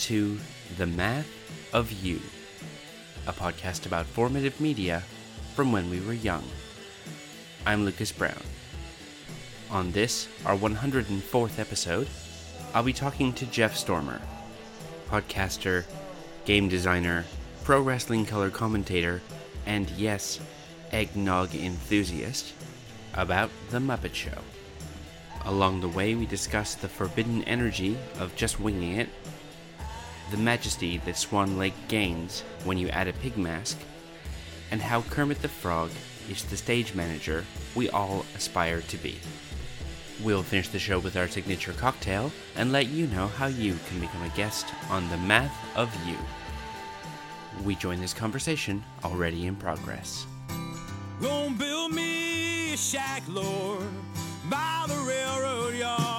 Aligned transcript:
To 0.00 0.38
The 0.78 0.86
Math 0.86 1.28
of 1.74 1.92
You, 1.92 2.20
a 3.26 3.34
podcast 3.34 3.84
about 3.84 4.06
formative 4.06 4.58
media 4.58 5.02
from 5.54 5.72
when 5.72 5.90
we 5.90 6.00
were 6.00 6.14
young. 6.14 6.42
I'm 7.66 7.84
Lucas 7.84 8.10
Brown. 8.10 8.42
On 9.70 9.92
this, 9.92 10.26
our 10.46 10.56
104th 10.56 11.58
episode, 11.58 12.08
I'll 12.72 12.82
be 12.82 12.94
talking 12.94 13.34
to 13.34 13.46
Jeff 13.46 13.76
Stormer, 13.76 14.22
podcaster, 15.10 15.84
game 16.46 16.70
designer, 16.70 17.26
pro 17.62 17.82
wrestling 17.82 18.24
color 18.24 18.48
commentator, 18.48 19.20
and 19.66 19.90
yes, 19.90 20.40
eggnog 20.92 21.54
enthusiast, 21.54 22.54
about 23.12 23.50
The 23.68 23.78
Muppet 23.78 24.14
Show. 24.14 24.38
Along 25.44 25.82
the 25.82 25.88
way, 25.88 26.14
we 26.14 26.24
discuss 26.24 26.74
the 26.74 26.88
forbidden 26.88 27.44
energy 27.44 27.98
of 28.18 28.34
just 28.34 28.58
winging 28.60 28.96
it, 28.96 29.10
the 30.30 30.36
majesty 30.36 30.98
that 30.98 31.16
Swan 31.16 31.58
Lake 31.58 31.74
gains 31.88 32.42
when 32.64 32.78
you 32.78 32.88
add 32.88 33.08
a 33.08 33.12
pig 33.14 33.36
mask, 33.36 33.78
and 34.70 34.80
how 34.80 35.02
Kermit 35.02 35.42
the 35.42 35.48
Frog 35.48 35.90
is 36.28 36.44
the 36.44 36.56
stage 36.56 36.94
manager 36.94 37.44
we 37.74 37.90
all 37.90 38.24
aspire 38.36 38.80
to 38.82 38.96
be. 38.98 39.18
We'll 40.22 40.42
finish 40.42 40.68
the 40.68 40.78
show 40.78 40.98
with 40.98 41.16
our 41.16 41.28
signature 41.28 41.72
cocktail 41.72 42.30
and 42.56 42.72
let 42.72 42.88
you 42.88 43.06
know 43.08 43.26
how 43.26 43.46
you 43.46 43.76
can 43.88 44.00
become 44.00 44.22
a 44.22 44.28
guest 44.36 44.66
on 44.90 45.08
the 45.08 45.16
Math 45.18 45.56
of 45.76 45.88
You. 46.06 46.16
We 47.64 47.74
join 47.74 48.00
this 48.00 48.14
conversation 48.14 48.84
already 49.04 49.46
in 49.46 49.56
progress. 49.56 50.26
Gonna 51.20 51.54
build 51.54 51.92
me 51.92 52.74
a 52.74 52.76
shack, 52.76 53.22
Lord, 53.28 53.88
by 54.48 54.84
the 54.88 54.96
railroad 54.96 55.74
yard. 55.74 56.09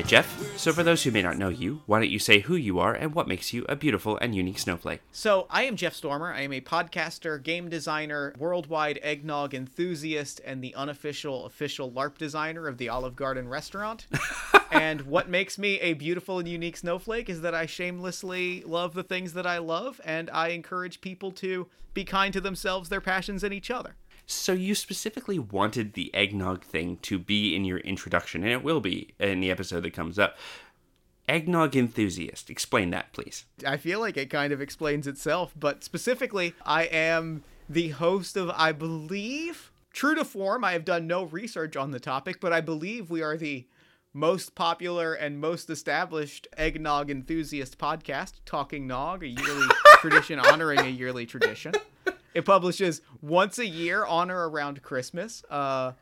Right, 0.00 0.08
Jeff. 0.08 0.58
So, 0.58 0.72
for 0.72 0.82
those 0.82 1.02
who 1.02 1.10
may 1.10 1.22
not 1.22 1.36
know 1.36 1.48
you, 1.48 1.82
why 1.86 2.00
don't 2.00 2.10
you 2.10 2.18
say 2.18 2.40
who 2.40 2.54
you 2.54 2.78
are 2.78 2.94
and 2.94 3.14
what 3.14 3.28
makes 3.28 3.52
you 3.52 3.66
a 3.68 3.76
beautiful 3.76 4.16
and 4.16 4.34
unique 4.34 4.58
snowflake? 4.58 5.00
So, 5.12 5.46
I 5.50 5.64
am 5.64 5.76
Jeff 5.76 5.94
Stormer. 5.94 6.32
I 6.32 6.40
am 6.40 6.52
a 6.52 6.60
podcaster, 6.60 7.42
game 7.42 7.68
designer, 7.68 8.34
worldwide 8.38 8.98
eggnog 9.02 9.54
enthusiast, 9.54 10.40
and 10.44 10.62
the 10.62 10.74
unofficial 10.74 11.44
official 11.44 11.90
LARP 11.90 12.16
designer 12.18 12.66
of 12.66 12.78
the 12.78 12.88
Olive 12.88 13.16
Garden 13.16 13.48
restaurant. 13.48 14.06
and 14.70 15.02
what 15.02 15.28
makes 15.28 15.58
me 15.58 15.78
a 15.80 15.94
beautiful 15.94 16.38
and 16.38 16.48
unique 16.48 16.76
snowflake 16.76 17.28
is 17.28 17.42
that 17.42 17.54
I 17.54 17.66
shamelessly 17.66 18.62
love 18.64 18.94
the 18.94 19.02
things 19.02 19.34
that 19.34 19.46
I 19.46 19.58
love, 19.58 20.00
and 20.04 20.30
I 20.30 20.48
encourage 20.48 21.00
people 21.00 21.30
to 21.32 21.68
be 21.92 22.04
kind 22.04 22.32
to 22.32 22.40
themselves, 22.40 22.88
their 22.88 23.00
passions, 23.00 23.44
and 23.44 23.52
each 23.52 23.70
other. 23.70 23.96
So, 24.30 24.52
you 24.52 24.76
specifically 24.76 25.40
wanted 25.40 25.94
the 25.94 26.14
eggnog 26.14 26.62
thing 26.62 26.98
to 27.02 27.18
be 27.18 27.56
in 27.56 27.64
your 27.64 27.78
introduction, 27.78 28.44
and 28.44 28.52
it 28.52 28.62
will 28.62 28.80
be 28.80 29.12
in 29.18 29.40
the 29.40 29.50
episode 29.50 29.80
that 29.80 29.92
comes 29.92 30.20
up. 30.20 30.38
Eggnog 31.28 31.74
enthusiast. 31.74 32.48
Explain 32.48 32.90
that, 32.90 33.12
please. 33.12 33.44
I 33.66 33.76
feel 33.76 33.98
like 33.98 34.16
it 34.16 34.30
kind 34.30 34.52
of 34.52 34.60
explains 34.60 35.08
itself, 35.08 35.52
but 35.58 35.82
specifically, 35.82 36.54
I 36.64 36.84
am 36.84 37.42
the 37.68 37.88
host 37.88 38.36
of, 38.36 38.50
I 38.50 38.70
believe, 38.70 39.72
true 39.92 40.14
to 40.14 40.24
form, 40.24 40.62
I 40.64 40.72
have 40.72 40.84
done 40.84 41.08
no 41.08 41.24
research 41.24 41.76
on 41.76 41.90
the 41.90 42.00
topic, 42.00 42.40
but 42.40 42.52
I 42.52 42.60
believe 42.60 43.10
we 43.10 43.22
are 43.22 43.36
the 43.36 43.66
most 44.12 44.54
popular 44.54 45.12
and 45.14 45.40
most 45.40 45.70
established 45.70 46.46
eggnog 46.56 47.10
enthusiast 47.10 47.78
podcast, 47.78 48.34
Talking 48.46 48.86
Nog, 48.86 49.24
a 49.24 49.28
yearly 49.28 49.66
tradition 49.98 50.38
honoring 50.38 50.78
a 50.78 50.88
yearly 50.88 51.26
tradition. 51.26 51.74
It 52.34 52.44
publishes 52.44 53.02
once 53.20 53.58
a 53.58 53.66
year 53.66 54.04
on 54.04 54.30
or 54.30 54.48
around 54.48 54.82
Christmas. 54.82 55.44
Uh, 55.50 55.92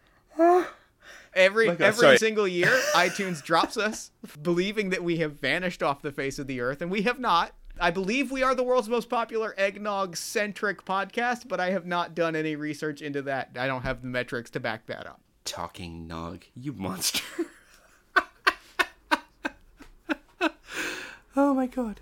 every 1.35 1.67
God, 1.67 1.81
every 1.81 2.01
sorry. 2.01 2.19
single 2.19 2.47
year, 2.47 2.69
iTunes 2.95 3.43
drops 3.43 3.77
us, 3.77 4.11
believing 4.43 4.91
that 4.91 5.03
we 5.03 5.19
have 5.19 5.41
vanished 5.41 5.83
off 5.83 6.03
the 6.03 6.13
face 6.13 6.39
of 6.39 6.47
the 6.47 6.61
earth, 6.61 6.83
and 6.83 6.91
we 6.91 7.03
have 7.03 7.19
not. 7.19 7.53
I 7.81 7.93
believe 7.93 8.33
we 8.33 8.43
are 8.43 8.57
the 8.57 8.65
world's 8.65 8.89
most 8.89 9.09
popular 9.09 9.55
eggnog 9.57 10.17
centric 10.17 10.85
podcast, 10.85 11.47
but 11.47 11.61
I 11.61 11.71
have 11.71 11.87
not 11.87 12.15
done 12.15 12.35
any 12.35 12.57
research 12.57 13.01
into 13.01 13.23
that. 13.23 13.51
I 13.57 13.69
don't 13.69 13.83
have 13.83 14.03
the 14.03 14.09
metrics 14.09 14.51
to 14.51 14.61
back 14.61 14.87
that 14.87 15.07
up. 15.07 15.21
Talking 15.45 16.09
nog, 16.09 16.45
you 16.57 16.73
monster. 16.73 17.23
oh 21.37 21.55
my 21.55 21.69
god. 21.69 22.01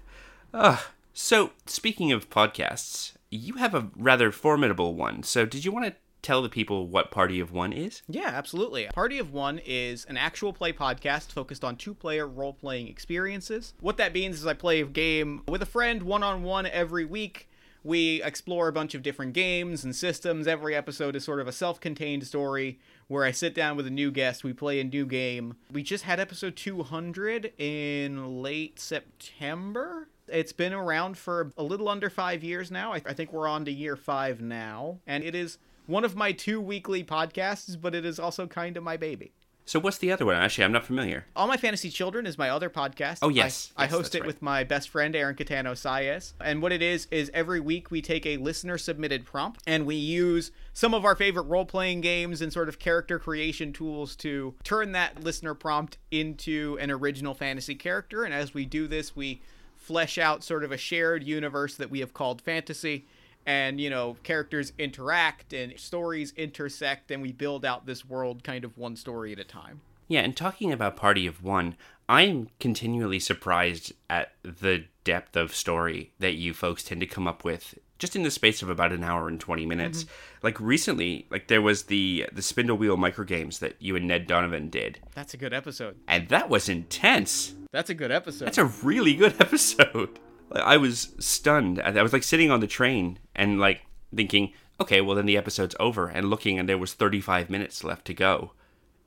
Uh, 0.55 0.79
so, 1.13 1.51
speaking 1.67 2.11
of 2.11 2.31
podcasts, 2.31 3.13
you 3.31 3.55
have 3.55 3.75
a 3.75 3.91
rather 3.97 4.31
formidable 4.31 4.95
one. 4.95 5.23
So, 5.23 5.47
did 5.47 5.65
you 5.65 5.73
want 5.73 5.87
to 5.87 5.95
tell 6.23 6.43
the 6.43 6.49
people 6.49 6.89
what 6.89 7.11
Party 7.11 7.39
of 7.41 7.53
One 7.53 7.73
is? 7.73 8.03
Yeah, 8.09 8.29
absolutely. 8.29 8.87
Party 8.87 9.19
of 9.19 9.33
One 9.33 9.61
is 9.65 10.05
an 10.07 10.17
actual 10.17 10.53
play 10.53 10.73
podcast 10.73 11.31
focused 11.31 11.65
on 11.65 11.77
two 11.77 11.95
player 11.95 12.27
role 12.27 12.53
playing 12.53 12.89
experiences. 12.89 13.75
What 13.81 13.97
that 13.99 14.13
means 14.13 14.41
is 14.41 14.47
I 14.47 14.55
play 14.55 14.81
a 14.81 14.87
game 14.87 15.43
with 15.47 15.63
a 15.63 15.67
friend 15.67 16.03
one 16.03 16.23
on 16.23 16.43
one 16.43 16.67
every 16.67 17.05
week. 17.05 17.49
We 17.85 18.21
explore 18.25 18.67
a 18.67 18.73
bunch 18.73 18.97
of 18.97 19.03
different 19.05 19.33
games 19.33 19.85
and 19.85 19.95
systems. 19.95 20.49
Every 20.49 20.75
episode 20.75 21.15
is 21.15 21.25
sort 21.25 21.39
of 21.39 21.47
a 21.47 21.53
self 21.53 21.79
contained 21.79 22.27
story 22.27 22.81
where 23.07 23.23
I 23.23 23.31
sit 23.31 23.55
down 23.55 23.77
with 23.77 23.87
a 23.87 23.91
new 23.91 24.11
guest, 24.11 24.43
we 24.43 24.53
play 24.53 24.81
a 24.81 24.85
new 24.85 25.07
game. 25.07 25.55
We 25.71 25.85
just 25.85 26.03
had 26.03 26.19
episode 26.19 26.57
200 26.57 27.53
in 27.59 28.43
late 28.43 28.81
September. 28.81 30.09
It's 30.29 30.53
been 30.53 30.73
around 30.73 31.17
for 31.19 31.53
a 31.57 31.63
little 31.63 31.89
under 31.89 32.11
five 32.11 32.43
years 32.43 32.71
now. 32.71 32.93
I, 32.93 33.03
I 33.07 33.13
think 33.13 33.33
we're 33.33 33.49
on 33.49 33.65
to 33.65 33.73
year 33.73 33.97
five 33.97 34.41
now. 34.41 34.99
And 35.07 35.23
it 35.23 35.35
is 35.35 35.59
one 35.87 36.05
of 36.05 36.17
my 36.17 36.33
two 36.33 36.61
weekly 36.61 37.05
podcasts, 37.05 37.81
but 37.81 37.95
it 37.95 38.05
is 38.05 38.19
also 38.19 38.47
kind 38.47 38.77
of 38.77 38.83
my 38.83 38.97
baby. 38.97 39.33
So, 39.69 39.81
what's 39.81 39.99
the 39.99 40.13
other 40.13 40.25
one? 40.25 40.37
Actually, 40.37 40.63
I'm 40.63 40.71
not 40.71 40.87
familiar. 40.87 41.27
All 41.35 41.49
My 41.49 41.57
Fantasy 41.57 41.91
Children 41.91 42.25
is 42.25 42.39
my 42.39 42.51
other 42.51 42.71
podcast. 42.71 43.19
Oh, 43.21 43.29
yes. 43.29 43.73
I, 43.77 43.85
I 43.85 43.87
host 43.89 44.15
it 44.15 44.21
right. 44.21 44.27
with 44.29 44.41
my 44.41 44.63
best 44.63 44.89
friend, 44.89 45.17
Aaron 45.17 45.35
Catano 45.35 45.73
Sayes. 45.73 46.35
And 46.41 46.63
what 46.63 46.71
it 46.71 46.83
is, 46.83 47.09
is 47.11 47.33
every 47.35 47.59
week 47.59 47.91
we 47.91 48.01
take 48.01 48.25
a 48.27 48.37
listener 48.37 48.79
submitted 48.79 49.25
prompt 49.25 49.61
and 49.67 49.85
we 49.85 49.97
use 49.97 50.53
some 50.73 50.95
of 50.95 51.05
our 51.05 51.17
favorite 51.17 51.47
role 51.47 51.65
playing 51.65 52.01
games 52.01 52.43
and 52.43 52.53
sort 52.53 52.69
of 52.69 52.79
character 52.79 53.19
creation 53.19 53.73
tools 53.73 54.15
to 54.17 54.55
turn 54.63 54.93
that 54.93 55.25
listener 55.25 55.53
prompt 55.53 55.99
into 56.13 56.79
an 56.81 56.93
original 56.93 57.35
fantasy 57.35 57.75
character. 57.75 58.23
And 58.23 58.33
as 58.33 58.55
we 58.55 58.67
do 58.67 58.87
this, 58.87 59.17
we 59.17 59.43
flesh 59.87 60.19
out 60.19 60.43
sort 60.43 60.65
of 60.65 60.73
a 60.73 60.77
shared 60.77 61.23
universe 61.23 61.77
that 61.77 61.91
we 61.91 62.01
have 62.01 62.13
called 62.13 62.43
fantasy. 62.43 63.07
And 63.49 63.81
you 63.81 63.89
know 63.89 64.16
characters 64.25 64.72
interact 64.77 65.53
and 65.53 65.78
stories 65.78 66.33
intersect 66.37 67.13
and 67.13 67.22
we 67.22 67.31
build 67.31 67.65
out 67.65 67.87
this 67.87 68.05
world 68.05 68.43
kind 68.43 68.65
of 68.65 68.77
one 68.77 68.97
story 68.97 69.33
at 69.33 69.39
a 69.39 69.45
time. 69.45 69.81
Yeah, 70.09 70.21
and 70.21 70.37
talking 70.37 70.72
about 70.72 70.97
Party 70.97 71.27
of 71.27 71.43
One, 71.45 71.77
I'm 72.09 72.49
continually 72.59 73.21
surprised 73.21 73.93
at 74.10 74.33
the 74.43 74.84
depth 75.05 75.37
of 75.37 75.55
story 75.55 76.13
that 76.19 76.34
you 76.34 76.55
folks 76.55 76.83
tend 76.83 77.01
to 77.01 77.07
come 77.07 77.28
up 77.28 77.45
with 77.45 77.78
just 77.98 78.15
in 78.16 78.22
the 78.22 78.31
space 78.31 78.63
of 78.63 78.69
about 78.69 78.93
an 78.93 79.03
hour 79.03 79.27
and 79.28 79.41
20 79.41 79.65
minutes. 79.66 80.04
Mm-hmm. 80.04 80.13
Like 80.43 80.60
recently, 80.60 81.27
like 81.31 81.48
there 81.48 81.63
was 81.63 81.84
the 81.84 82.27
the 82.33 82.43
Spindle 82.43 82.77
Wheel 82.77 82.97
micro 82.97 83.25
games 83.25 83.59
that 83.60 83.77
you 83.81 83.97
and 83.97 84.07
Ned 84.07 84.27
Donovan 84.27 84.69
did. 84.69 84.98
that's 85.15 85.34
a 85.34 85.37
good 85.37 85.53
episode 85.54 85.97
And 86.07 86.28
that 86.28 86.48
was 86.51 86.69
intense. 86.69 87.54
that's 87.72 87.91
a 87.91 87.95
good 87.95 88.10
episode 88.13 88.47
That's 88.47 88.59
a 88.59 88.66
really 88.66 89.15
good 89.15 89.34
episode. 89.41 90.19
Like, 90.51 90.63
I 90.63 90.77
was 90.77 91.15
stunned. 91.19 91.81
I 91.81 91.91
I 91.98 92.03
was 92.03 92.13
like 92.13 92.22
sitting 92.22 92.51
on 92.51 92.60
the 92.60 92.66
train 92.66 93.19
and 93.34 93.59
like 93.59 93.81
thinking, 94.15 94.53
okay, 94.81 95.01
well 95.01 95.16
then 95.16 95.27
the 95.27 95.37
episode's 95.37 95.75
over 95.81 96.09
and 96.09 96.31
looking 96.31 96.59
and 96.59 96.69
there 96.69 96.78
was 96.78 96.93
35 96.95 97.51
minutes 97.51 97.83
left 97.83 98.04
to 98.07 98.15
go. 98.15 98.53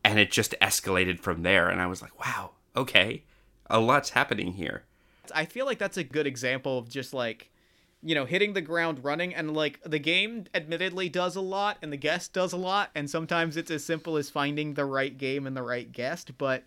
And 0.04 0.18
it 0.18 0.32
just 0.32 0.56
escalated 0.62 1.20
from 1.20 1.44
there 1.44 1.70
and 1.70 1.80
I 1.82 1.88
was 1.88 2.02
like, 2.02 2.20
wow, 2.20 2.52
okay. 2.76 3.24
A 3.70 3.80
lot's 3.80 4.10
happening 4.12 4.54
here. 4.54 4.84
I 5.34 5.46
feel 5.46 5.66
like 5.68 5.78
that's 5.78 5.98
a 5.98 6.04
good 6.04 6.26
example 6.26 6.80
of 6.80 6.90
just 6.90 7.14
like, 7.14 7.52
you 8.02 8.16
know, 8.16 8.26
hitting 8.26 8.54
the 8.54 8.62
ground 8.62 9.04
running. 9.04 9.34
And 9.34 9.54
like 9.54 9.80
the 9.84 10.00
game 10.00 10.46
admittedly 10.54 11.10
does 11.10 11.36
a 11.36 11.42
lot 11.42 11.78
and 11.82 11.92
the 11.92 11.98
guest 11.98 12.34
does 12.34 12.54
a 12.54 12.58
lot. 12.58 12.90
And 12.96 13.10
sometimes 13.10 13.58
it's 13.58 13.72
as 13.72 13.84
simple 13.84 14.18
as 14.18 14.30
finding 14.30 14.74
the 14.74 14.86
right 14.86 15.18
game 15.18 15.46
and 15.46 15.56
the 15.56 15.64
right 15.64 15.92
guest. 15.92 16.38
But 16.38 16.64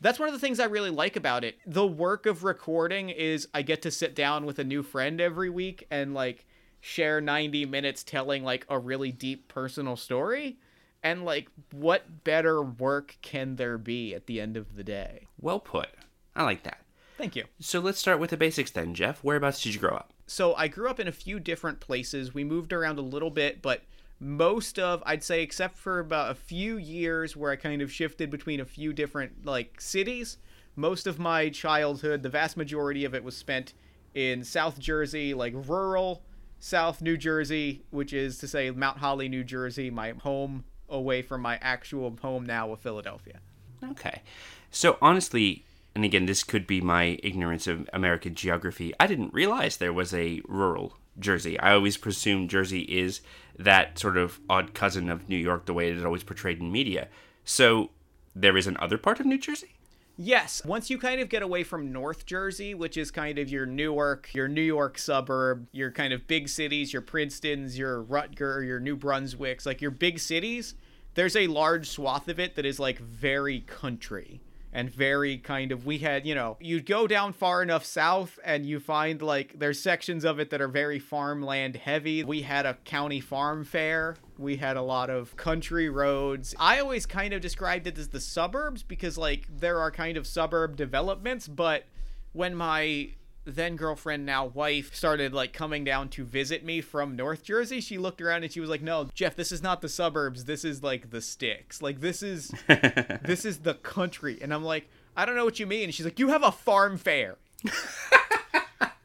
that's 0.00 0.18
one 0.18 0.28
of 0.28 0.34
the 0.34 0.40
things 0.40 0.58
I 0.58 0.64
really 0.64 0.90
like 0.90 1.16
about 1.16 1.44
it. 1.44 1.56
The 1.64 1.86
work 1.86 2.26
of 2.26 2.42
recording 2.42 3.10
is 3.10 3.48
I 3.54 3.62
get 3.62 3.82
to 3.82 3.90
sit 3.90 4.14
down 4.14 4.44
with 4.44 4.58
a 4.58 4.64
new 4.64 4.82
friend 4.82 5.20
every 5.20 5.50
week 5.50 5.86
and 5.90 6.14
like 6.14 6.46
share 6.80 7.20
90 7.20 7.66
minutes 7.66 8.02
telling 8.02 8.42
like 8.42 8.66
a 8.68 8.78
really 8.78 9.12
deep 9.12 9.46
personal 9.46 9.96
story. 9.96 10.58
And 11.04 11.24
like, 11.24 11.48
what 11.72 12.24
better 12.24 12.62
work 12.62 13.16
can 13.22 13.56
there 13.56 13.78
be 13.78 14.14
at 14.14 14.26
the 14.26 14.40
end 14.40 14.56
of 14.56 14.76
the 14.76 14.84
day? 14.84 15.26
Well 15.40 15.58
put. 15.58 15.88
I 16.34 16.44
like 16.44 16.62
that. 16.64 16.78
Thank 17.18 17.36
you. 17.36 17.44
So 17.60 17.78
let's 17.80 17.98
start 17.98 18.18
with 18.18 18.30
the 18.30 18.36
basics 18.36 18.70
then, 18.70 18.94
Jeff. 18.94 19.22
Whereabouts 19.22 19.62
did 19.62 19.74
you 19.74 19.80
grow 19.80 19.94
up? 19.94 20.11
So 20.32 20.54
I 20.54 20.66
grew 20.66 20.88
up 20.88 20.98
in 20.98 21.08
a 21.08 21.12
few 21.12 21.38
different 21.38 21.78
places. 21.78 22.32
We 22.32 22.42
moved 22.42 22.72
around 22.72 22.98
a 22.98 23.02
little 23.02 23.28
bit, 23.28 23.60
but 23.60 23.82
most 24.18 24.78
of 24.78 25.02
I'd 25.04 25.22
say 25.22 25.42
except 25.42 25.76
for 25.76 25.98
about 25.98 26.30
a 26.30 26.34
few 26.34 26.78
years 26.78 27.36
where 27.36 27.52
I 27.52 27.56
kind 27.56 27.82
of 27.82 27.92
shifted 27.92 28.30
between 28.30 28.58
a 28.58 28.64
few 28.64 28.94
different 28.94 29.44
like 29.44 29.78
cities, 29.78 30.38
most 30.74 31.06
of 31.06 31.18
my 31.18 31.50
childhood, 31.50 32.22
the 32.22 32.30
vast 32.30 32.56
majority 32.56 33.04
of 33.04 33.14
it 33.14 33.22
was 33.22 33.36
spent 33.36 33.74
in 34.14 34.42
South 34.42 34.78
Jersey, 34.78 35.34
like 35.34 35.52
rural 35.68 36.22
South 36.60 37.02
New 37.02 37.18
Jersey, 37.18 37.82
which 37.90 38.14
is 38.14 38.38
to 38.38 38.48
say 38.48 38.70
Mount 38.70 38.96
Holly, 38.96 39.28
New 39.28 39.44
Jersey, 39.44 39.90
my 39.90 40.12
home 40.12 40.64
away 40.88 41.20
from 41.20 41.42
my 41.42 41.58
actual 41.60 42.16
home 42.22 42.46
now 42.46 42.72
of 42.72 42.80
Philadelphia. 42.80 43.38
Okay. 43.84 44.22
So 44.70 44.96
honestly, 45.02 45.66
and 45.94 46.04
again, 46.04 46.26
this 46.26 46.42
could 46.42 46.66
be 46.66 46.80
my 46.80 47.18
ignorance 47.22 47.66
of 47.66 47.88
American 47.92 48.34
geography. 48.34 48.94
I 48.98 49.06
didn't 49.06 49.34
realize 49.34 49.76
there 49.76 49.92
was 49.92 50.14
a 50.14 50.40
rural 50.46 50.96
Jersey. 51.18 51.58
I 51.58 51.74
always 51.74 51.96
presumed 51.96 52.50
Jersey 52.50 52.80
is 52.82 53.20
that 53.58 53.98
sort 53.98 54.16
of 54.16 54.40
odd 54.48 54.72
cousin 54.72 55.10
of 55.10 55.28
New 55.28 55.36
York, 55.36 55.66
the 55.66 55.74
way 55.74 55.90
it 55.90 55.98
is 55.98 56.04
always 56.04 56.24
portrayed 56.24 56.60
in 56.60 56.72
media. 56.72 57.08
So 57.44 57.90
there 58.34 58.56
is 58.56 58.66
another 58.66 58.96
part 58.96 59.20
of 59.20 59.26
New 59.26 59.38
Jersey? 59.38 59.74
Yes, 60.16 60.62
once 60.64 60.90
you 60.90 60.98
kind 60.98 61.20
of 61.20 61.28
get 61.28 61.42
away 61.42 61.64
from 61.64 61.92
North 61.92 62.26
Jersey, 62.26 62.74
which 62.74 62.96
is 62.96 63.10
kind 63.10 63.38
of 63.38 63.50
your 63.50 63.66
Newark, 63.66 64.32
your 64.34 64.46
New 64.46 64.62
York 64.62 64.98
suburb, 64.98 65.66
your 65.72 65.90
kind 65.90 66.12
of 66.12 66.26
big 66.26 66.48
cities, 66.48 66.92
your 66.92 67.02
Princetons, 67.02 67.78
your 67.78 68.02
Rutger, 68.02 68.64
your 68.64 68.78
New 68.78 68.96
Brunswicks, 68.96 69.66
like 69.66 69.80
your 69.80 69.90
big 69.90 70.18
cities, 70.18 70.74
there's 71.14 71.36
a 71.36 71.46
large 71.46 71.88
swath 71.88 72.28
of 72.28 72.38
it 72.38 72.56
that 72.56 72.66
is 72.66 72.78
like 72.78 72.98
very 72.98 73.60
country 73.60 74.40
and 74.72 74.90
very 74.90 75.36
kind 75.38 75.70
of 75.70 75.84
we 75.84 75.98
had 75.98 76.26
you 76.26 76.34
know 76.34 76.56
you 76.60 76.80
go 76.80 77.06
down 77.06 77.32
far 77.32 77.62
enough 77.62 77.84
south 77.84 78.38
and 78.44 78.64
you 78.66 78.80
find 78.80 79.20
like 79.20 79.58
there's 79.58 79.80
sections 79.80 80.24
of 80.24 80.40
it 80.40 80.50
that 80.50 80.60
are 80.60 80.68
very 80.68 80.98
farmland 80.98 81.76
heavy. 81.76 82.24
We 82.24 82.42
had 82.42 82.66
a 82.66 82.74
county 82.84 83.20
farm 83.20 83.64
fair. 83.64 84.16
We 84.38 84.56
had 84.56 84.76
a 84.76 84.82
lot 84.82 85.10
of 85.10 85.36
country 85.36 85.88
roads. 85.88 86.54
I 86.58 86.80
always 86.80 87.06
kind 87.06 87.34
of 87.34 87.40
described 87.40 87.86
it 87.86 87.98
as 87.98 88.08
the 88.08 88.20
suburbs 88.20 88.82
because 88.82 89.18
like 89.18 89.46
there 89.48 89.78
are 89.78 89.90
kind 89.90 90.16
of 90.16 90.26
suburb 90.26 90.76
developments 90.76 91.48
but 91.48 91.84
when 92.32 92.54
my 92.54 93.10
then 93.44 93.76
girlfriend 93.76 94.24
now 94.24 94.46
wife 94.46 94.94
started 94.94 95.32
like 95.32 95.52
coming 95.52 95.84
down 95.84 96.08
to 96.10 96.24
visit 96.24 96.64
me 96.64 96.80
from 96.80 97.16
north 97.16 97.42
jersey. 97.42 97.80
She 97.80 97.98
looked 97.98 98.20
around 98.20 98.44
and 98.44 98.52
she 98.52 98.60
was 98.60 98.70
like 98.70 98.82
no 98.82 99.08
jeff 99.14 99.36
this 99.36 99.52
is 99.52 99.62
not 99.62 99.80
the 99.80 99.88
suburbs. 99.88 100.44
This 100.44 100.64
is 100.64 100.82
like 100.82 101.10
the 101.10 101.20
sticks. 101.20 101.82
Like 101.82 102.00
this 102.00 102.22
is 102.22 102.52
this 102.68 103.44
is 103.44 103.58
the 103.58 103.74
country. 103.74 104.38
And 104.40 104.52
i'm 104.52 104.64
like 104.64 104.88
i 105.16 105.24
don't 105.24 105.36
know 105.36 105.44
what 105.44 105.60
you 105.60 105.66
mean. 105.66 105.84
And 105.84 105.94
she's 105.94 106.06
like 106.06 106.18
you 106.18 106.28
have 106.28 106.42
a 106.42 106.52
farm 106.52 106.98
fair. 106.98 107.36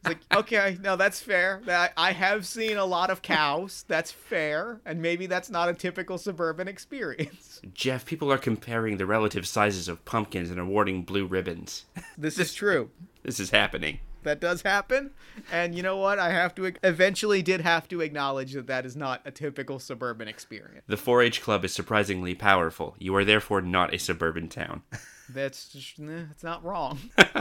Like 0.07 0.19
okay 0.33 0.77
no 0.81 0.95
that's 0.95 1.19
fair. 1.19 1.61
I, 1.67 1.89
I 1.97 2.11
have 2.13 2.47
seen 2.47 2.77
a 2.77 2.85
lot 2.85 3.09
of 3.09 3.21
cows. 3.21 3.83
That's 3.89 4.09
fair. 4.09 4.79
And 4.85 5.01
maybe 5.01 5.25
that's 5.27 5.49
not 5.49 5.67
a 5.67 5.73
typical 5.73 6.17
suburban 6.17 6.67
experience. 6.67 7.61
Jeff, 7.73 8.05
people 8.05 8.31
are 8.31 8.37
comparing 8.37 8.97
the 8.97 9.05
relative 9.05 9.45
sizes 9.45 9.89
of 9.89 10.05
pumpkins 10.05 10.49
and 10.49 10.59
awarding 10.59 11.03
blue 11.03 11.25
ribbons. 11.25 11.85
this 12.17 12.39
is 12.39 12.53
true. 12.53 12.89
This 13.23 13.39
is 13.41 13.49
happening. 13.49 13.99
That 14.27 14.39
does 14.39 14.61
happen 14.61 15.11
and 15.51 15.73
you 15.73 15.81
know 15.81 15.97
what 15.97 16.19
i 16.19 16.29
have 16.29 16.53
to 16.53 16.71
eventually 16.83 17.41
did 17.41 17.61
have 17.61 17.87
to 17.87 18.01
acknowledge 18.01 18.53
that 18.53 18.67
that 18.67 18.85
is 18.85 18.95
not 18.95 19.21
a 19.25 19.31
typical 19.31 19.79
suburban 19.79 20.27
experience 20.27 20.83
The 20.87 20.97
4 20.97 21.21
H 21.23 21.41
Club 21.41 21.65
is 21.65 21.73
surprisingly 21.73 22.35
powerful. 22.35 22.95
You 22.99 23.15
are 23.15 23.25
therefore 23.25 23.61
not 23.61 23.93
a 23.93 23.99
suburban 23.99 24.47
town. 24.49 24.83
that's 25.29 25.69
just, 25.69 25.99
it's 25.99 26.43
not 26.43 26.63
wrong 26.63 26.99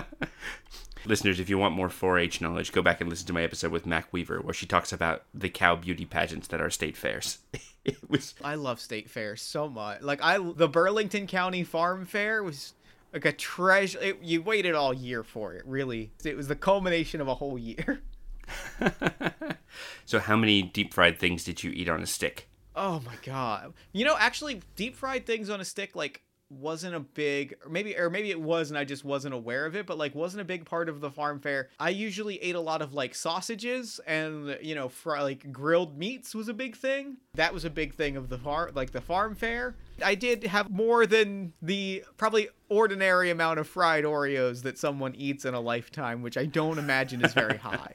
Listeners, 1.05 1.39
if 1.39 1.49
you 1.49 1.57
want 1.57 1.75
more 1.77 1.89
4 1.89 2.19
H 2.19 2.41
knowledge, 2.41 2.73
go 2.73 2.83
back 2.83 3.01
and 3.01 3.09
listen 3.09 3.29
to 3.29 3.33
my 3.33 3.43
episode 3.43 3.71
with 3.71 3.87
Mac 3.87 4.13
Weaver, 4.13 4.41
where 4.41 4.55
she 4.55 4.67
talks 4.67 4.93
about 4.93 5.23
the 5.33 5.49
cow 5.49 5.77
beauty 5.77 6.05
pageants 6.05 6.49
that 6.49 6.61
are 6.61 6.69
state 6.69 6.97
fairs. 6.97 7.39
it 7.85 7.99
was. 8.09 8.35
I 8.43 8.57
love 8.57 8.81
state 8.81 9.09
fairs 9.09 9.41
so 9.41 9.69
much. 9.69 10.03
Like 10.03 10.21
I, 10.21 10.39
the 10.39 10.69
Burlington 10.69 11.29
County 11.29 11.63
Farm 11.63 12.07
Fair 12.07 12.43
was 12.43 12.73
like 13.17 13.25
a 13.25 13.33
treasure. 13.33 13.99
It, 14.01 14.23
you 14.23 14.43
waited 14.43 14.75
all 14.75 14.93
year 14.93 15.23
for 15.25 15.55
it. 15.55 15.63
Really, 15.67 16.13
it 16.23 16.37
was 16.37 16.49
the 16.49 16.55
culmination 16.55 17.21
of 17.21 17.29
a 17.29 17.35
whole 17.35 17.59
year. 17.59 18.03
So, 20.05 20.21
how 20.21 20.37
many 20.37 20.63
deep 20.63 20.95
fried 20.95 21.19
things 21.19 21.45
did 21.45 21.65
you 21.65 21.73
eat 21.73 21.89
on 21.89 22.01
a 22.01 22.07
stick? 22.07 22.49
Oh 22.75 23.01
my 23.05 23.15
god! 23.25 23.75
You 23.93 24.05
know, 24.05 24.17
actually, 24.19 24.63
deep 24.77 24.97
fried 24.97 25.27
things 25.27 25.51
on 25.51 25.61
a 25.61 25.65
stick 25.65 25.97
like 25.97 26.23
wasn't 26.49 26.95
a 26.95 27.01
big 27.01 27.55
or 27.65 27.71
maybe 27.71 27.97
or 27.97 28.09
maybe 28.09 28.31
it 28.31 28.41
was 28.41 28.71
and 28.71 28.79
I 28.79 28.85
just 28.85 29.05
wasn't 29.05 29.35
aware 29.35 29.67
of 29.67 29.75
it 29.75 29.87
but 29.87 29.99
like 29.99 30.15
wasn't 30.15 30.43
a 30.43 30.45
big 30.45 30.65
part 30.65 30.89
of 30.89 31.01
the 31.01 31.11
farm 31.11 31.41
fair. 31.41 31.69
I 31.81 31.91
usually 31.91 32.37
ate 32.43 32.55
a 32.55 32.61
lot 32.61 32.83
of 32.83 32.95
like 32.95 33.15
sausages 33.15 34.01
and 34.07 34.57
you 34.63 34.75
know 34.75 34.89
fry, 34.89 35.23
like 35.23 35.53
grilled 35.53 35.99
meats 35.99 36.35
was 36.35 36.49
a 36.49 36.55
big 36.55 36.77
thing. 36.77 37.17
That 37.35 37.53
was 37.53 37.65
a 37.65 37.71
big 37.71 37.95
thing 37.95 38.17
of 38.17 38.29
the 38.29 38.39
farm 38.39 38.73
like 38.75 38.93
the 38.93 39.01
farm 39.01 39.35
fair. 39.35 39.77
I 40.05 40.15
did 40.15 40.45
have 40.45 40.71
more 40.71 41.07
than 41.07 41.53
the 41.63 42.05
probably 42.17 42.49
ordinary 42.69 43.31
amount 43.31 43.59
of 43.59 43.67
fried 43.67 44.05
Oreos 44.05 44.63
that 44.63 44.79
someone 44.79 45.15
eats 45.17 45.45
in 45.45 45.55
a 45.55 45.61
lifetime, 45.61 46.23
which 46.23 46.37
I 46.37 46.47
don't 46.47 46.79
imagine 46.79 47.25
is 47.25 47.33
very 47.33 47.57
high. 47.57 47.95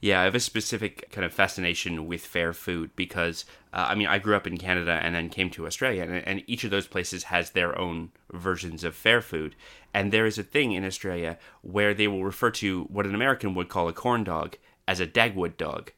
Yeah, 0.00 0.20
I 0.20 0.24
have 0.24 0.34
a 0.34 0.40
specific 0.40 1.10
kind 1.10 1.24
of 1.24 1.32
fascination 1.32 2.06
with 2.06 2.20
fair 2.20 2.52
food 2.52 2.90
because, 2.94 3.44
uh, 3.72 3.86
I 3.88 3.94
mean, 3.96 4.06
I 4.06 4.18
grew 4.18 4.36
up 4.36 4.46
in 4.46 4.56
Canada 4.56 4.92
and 5.02 5.14
then 5.14 5.28
came 5.28 5.50
to 5.50 5.66
Australia, 5.66 6.04
and, 6.04 6.26
and 6.26 6.44
each 6.46 6.62
of 6.62 6.70
those 6.70 6.86
places 6.86 7.24
has 7.24 7.50
their 7.50 7.76
own 7.76 8.12
versions 8.32 8.84
of 8.84 8.94
fair 8.94 9.20
food. 9.20 9.56
And 9.92 10.12
there 10.12 10.26
is 10.26 10.38
a 10.38 10.44
thing 10.44 10.72
in 10.72 10.84
Australia 10.84 11.36
where 11.62 11.94
they 11.94 12.06
will 12.06 12.24
refer 12.24 12.50
to 12.52 12.84
what 12.84 13.06
an 13.06 13.14
American 13.14 13.54
would 13.54 13.68
call 13.68 13.88
a 13.88 13.92
corn 13.92 14.22
dog 14.22 14.56
as 14.86 15.00
a 15.00 15.06
Dagwood 15.06 15.56
dog. 15.56 15.90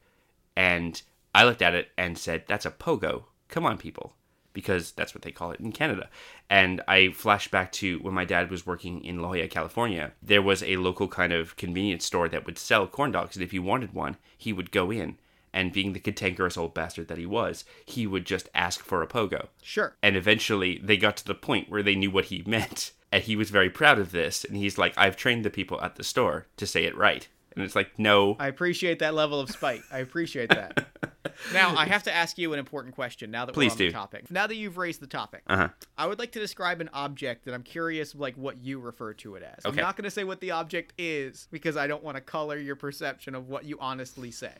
And 0.55 1.01
I 1.35 1.43
looked 1.43 1.61
at 1.61 1.75
it 1.75 1.89
and 1.97 2.17
said, 2.17 2.45
that's 2.47 2.65
a 2.65 2.71
pogo. 2.71 3.25
Come 3.49 3.65
on, 3.65 3.77
people. 3.77 4.15
Because 4.53 4.91
that's 4.91 5.13
what 5.13 5.21
they 5.21 5.31
call 5.31 5.51
it 5.51 5.59
in 5.59 5.71
Canada. 5.71 6.09
And 6.51 6.81
I 6.85 7.11
flashed 7.13 7.49
back 7.49 7.71
to 7.73 7.99
when 7.99 8.13
my 8.13 8.25
dad 8.25 8.51
was 8.51 8.65
working 8.65 9.05
in 9.05 9.21
La 9.21 9.31
Jolla, 9.31 9.47
California. 9.47 10.11
There 10.21 10.41
was 10.41 10.61
a 10.61 10.75
local 10.75 11.07
kind 11.07 11.31
of 11.31 11.55
convenience 11.55 12.05
store 12.05 12.27
that 12.27 12.45
would 12.45 12.57
sell 12.57 12.87
corn 12.87 13.13
dogs. 13.13 13.37
And 13.37 13.43
if 13.43 13.51
he 13.51 13.59
wanted 13.59 13.93
one, 13.93 14.17
he 14.37 14.51
would 14.51 14.69
go 14.69 14.91
in. 14.91 15.17
And 15.53 15.71
being 15.71 15.93
the 15.93 15.99
cantankerous 16.01 16.57
old 16.57 16.73
bastard 16.73 17.07
that 17.07 17.17
he 17.17 17.25
was, 17.25 17.63
he 17.85 18.05
would 18.05 18.25
just 18.25 18.49
ask 18.53 18.83
for 18.83 19.01
a 19.01 19.07
pogo. 19.07 19.47
Sure. 19.61 19.95
And 20.03 20.17
eventually 20.17 20.77
they 20.83 20.97
got 20.97 21.15
to 21.17 21.25
the 21.25 21.33
point 21.33 21.69
where 21.69 21.83
they 21.83 21.95
knew 21.95 22.11
what 22.11 22.25
he 22.25 22.43
meant. 22.45 22.91
And 23.13 23.23
he 23.23 23.37
was 23.37 23.49
very 23.49 23.69
proud 23.69 23.97
of 23.97 24.11
this. 24.11 24.43
And 24.43 24.57
he's 24.57 24.77
like, 24.77 24.93
I've 24.97 25.15
trained 25.15 25.45
the 25.45 25.49
people 25.49 25.81
at 25.81 25.95
the 25.95 26.03
store 26.03 26.47
to 26.57 26.67
say 26.67 26.83
it 26.83 26.97
right. 26.97 27.29
And 27.55 27.63
it's 27.63 27.75
like, 27.75 27.97
no. 27.99 28.35
I 28.39 28.47
appreciate 28.47 28.99
that 28.99 29.13
level 29.13 29.39
of 29.39 29.49
spite. 29.49 29.81
I 29.91 29.99
appreciate 29.99 30.49
that. 30.49 30.87
now, 31.53 31.75
I 31.75 31.85
have 31.85 32.03
to 32.03 32.13
ask 32.13 32.37
you 32.37 32.53
an 32.53 32.59
important 32.59 32.95
question 32.95 33.29
now 33.31 33.45
that 33.45 33.53
Please 33.53 33.71
we're 33.71 33.73
on 33.73 33.77
the 33.77 33.85
do. 33.87 33.91
topic. 33.91 34.31
Now 34.31 34.47
that 34.47 34.55
you've 34.55 34.77
raised 34.77 35.01
the 35.01 35.07
topic, 35.07 35.41
Uh 35.47 35.57
huh. 35.57 35.69
I 35.97 36.07
would 36.07 36.17
like 36.19 36.31
to 36.33 36.39
describe 36.39 36.81
an 36.81 36.89
object 36.93 37.45
that 37.45 37.53
I'm 37.53 37.63
curious 37.63 38.15
like 38.15 38.35
what 38.35 38.57
you 38.57 38.79
refer 38.79 39.13
to 39.15 39.35
it 39.35 39.43
as. 39.43 39.65
I'm 39.65 39.75
not 39.75 39.95
going 39.97 40.05
to 40.05 40.11
say 40.11 40.23
what 40.23 40.39
the 40.39 40.51
object 40.51 40.93
is 40.97 41.47
because 41.51 41.75
I 41.77 41.87
don't 41.87 42.03
want 42.03 42.15
to 42.15 42.21
color 42.21 42.57
your 42.57 42.75
perception 42.75 43.35
of 43.35 43.49
what 43.49 43.65
you 43.65 43.77
honestly 43.79 44.31
say. 44.31 44.53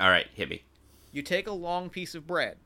All 0.00 0.10
right, 0.10 0.26
hit 0.34 0.48
me. 0.50 0.62
You 1.12 1.22
take 1.22 1.46
a 1.46 1.52
long 1.52 1.90
piece 1.90 2.14
of 2.14 2.26
bread, 2.26 2.56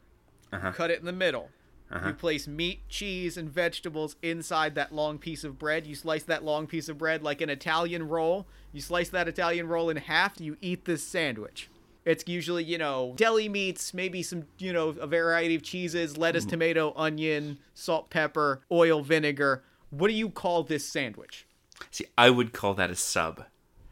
Uh-huh. 0.53 0.73
cut 0.73 0.91
it 0.91 1.01
in 1.01 1.05
the 1.07 1.13
middle. 1.13 1.51
Uh-huh. 1.91 2.09
You 2.09 2.15
place 2.15 2.49
meat, 2.49 2.89
cheese, 2.89 3.37
and 3.37 3.49
vegetables 3.49 4.17
inside 4.23 4.75
that 4.75 4.93
long 4.93 5.19
piece 5.19 5.45
of 5.45 5.59
bread. 5.59 5.87
You 5.87 5.95
slice 5.95 6.25
that 6.25 6.45
long 6.45 6.67
piece 6.67 6.89
of 6.89 6.99
bread 6.99 7.23
like 7.23 7.41
an 7.41 7.49
Italian 7.51 8.09
roll. 8.09 8.47
You 8.73 8.81
slice 8.81 9.09
that 9.11 9.29
Italian 9.29 9.69
roll 9.69 9.89
in 9.89 9.97
half. 9.97 10.41
You 10.41 10.57
eat 10.61 10.85
this 10.85 11.03
sandwich. 11.03 11.69
It's 12.05 12.25
usually, 12.27 12.63
you 12.65 12.79
know, 12.79 13.15
deli 13.17 13.49
meats, 13.49 13.93
maybe 13.93 14.23
some, 14.23 14.45
you 14.59 14.73
know, 14.73 14.91
a 14.91 15.07
variety 15.07 15.57
of 15.57 15.63
cheeses, 15.63 16.17
lettuce, 16.17 16.45
tomato, 16.45 16.93
onion, 16.97 17.59
salt, 17.75 18.11
pepper, 18.11 18.63
oil, 18.71 19.03
vinegar. 19.03 19.65
What 19.91 20.09
do 20.09 20.15
you 20.15 20.31
call 20.31 20.63
this 20.63 20.85
sandwich? 20.87 21.47
See, 21.91 22.07
I 22.17 22.31
would 22.31 22.53
call 22.53 22.75
that 22.75 22.91
a 22.91 22.97
sub, 22.97 23.45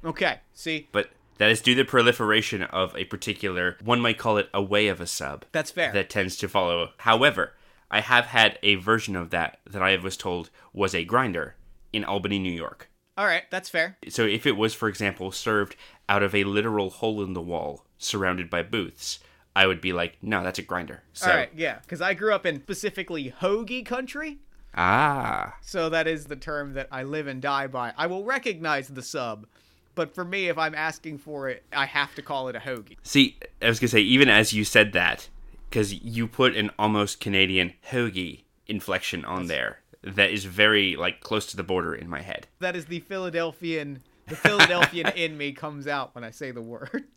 Okay, 0.05 0.41
see, 0.53 0.89
but 0.93 1.11
that 1.39 1.51
is 1.51 1.61
due 1.63 1.75
to 1.75 1.83
the 1.83 1.89
proliferation 1.89 2.63
of 2.63 2.95
a 2.97 3.05
particular, 3.05 3.79
one 3.83 4.01
might 4.01 4.19
call 4.19 4.37
it 4.37 4.49
a 4.53 4.63
way 4.63 4.89
of 4.89 5.01
a 5.01 5.07
sub, 5.07 5.45
that's 5.51 5.71
fair. 5.71 5.93
that 5.93 6.11
tends 6.11 6.37
to 6.37 6.49
follow. 6.49 6.91
However, 6.99 7.55
I 7.95 8.01
have 8.01 8.27
had 8.27 8.59
a 8.65 8.75
version 8.75 9.15
of 9.15 9.31
that 9.31 9.61
that 9.71 9.81
I 9.81 9.97
was 9.97 10.17
told 10.17 10.51
was 10.73 10.97
a 10.97 11.05
grinder 11.05 11.55
in 11.93 12.03
Albany, 12.05 12.41
New 12.41 12.53
York. 12.53 12.91
All 13.17 13.25
right, 13.25 13.45
that's 13.51 13.69
fair. 13.69 13.97
So 14.09 14.25
if 14.27 14.47
it 14.47 14.57
was, 14.57 14.75
for 14.75 14.89
example, 14.89 15.31
served 15.31 15.77
out 16.09 16.25
of 16.25 16.35
a 16.35 16.43
literal 16.43 16.91
hole 16.91 17.23
in 17.23 17.35
the 17.35 17.41
wall 17.41 17.87
surrounded 17.97 18.51
by 18.51 18.65
booths, 18.65 19.21
I 19.55 19.69
would 19.69 19.81
be 19.81 19.93
like, 19.93 20.17
no, 20.21 20.43
that's 20.43 20.59
a 20.59 20.63
grinder. 20.63 21.05
So, 21.13 21.31
All 21.31 21.37
right, 21.37 21.51
yeah, 21.55 21.79
because 21.83 22.01
I 22.01 22.15
grew 22.15 22.35
up 22.35 22.45
in 22.45 22.61
specifically 22.63 23.33
hoagie 23.41 23.87
country. 23.87 24.39
ah, 24.75 25.55
So 25.63 25.89
that 25.91 26.09
is 26.09 26.25
the 26.25 26.35
term 26.35 26.73
that 26.75 26.89
I 26.91 27.05
live 27.05 27.29
and 27.29 27.41
die 27.41 27.69
by. 27.69 27.93
I 27.97 28.09
will 28.09 28.25
recognize 28.25 28.89
the 28.89 29.03
sub, 29.03 29.47
but 29.95 30.13
for 30.17 30.25
me, 30.25 30.49
if 30.49 30.59
I'm 30.59 30.75
asking 30.75 31.19
for 31.19 31.49
it, 31.49 31.63
I 31.73 31.87
have 31.87 32.13
to 32.17 32.23
call 32.23 32.49
it 32.49 32.57
a 32.57 32.59
hoagie. 32.59 32.97
See, 33.05 33.37
I 33.63 33.69
was 33.69 33.79
gonna 33.79 33.89
say, 33.89 34.01
even 34.01 34.29
as 34.29 34.53
you 34.53 34.65
said 34.65 34.93
that, 34.95 35.29
because 35.75 35.93
you 35.93 36.29
put 36.29 36.55
an 36.55 36.71
almost 36.79 37.19
Canadian 37.19 37.73
hoagie 37.91 38.45
inflection 38.69 39.25
on 39.25 39.49
there, 39.49 39.81
that 40.05 40.31
is 40.31 40.45
very 40.45 40.95
like 40.95 41.19
close 41.19 41.47
to 41.47 41.57
the 41.57 41.65
border 41.65 41.93
in 41.93 42.09
my 42.09 42.23
head. 42.23 42.47
That 42.61 42.77
is 42.77 42.87
the 42.87 43.01
Philadelphian 43.01 44.01
The 44.29 44.37
Philadelphian 44.37 45.09
in 45.17 45.37
me 45.37 45.51
comes 45.51 45.89
out 45.89 46.15
when 46.15 46.23
I 46.23 46.31
say 46.31 46.53
the 46.53 46.63
word. 46.63 47.09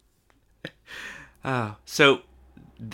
Uh, 1.44 1.76
so 1.86 2.24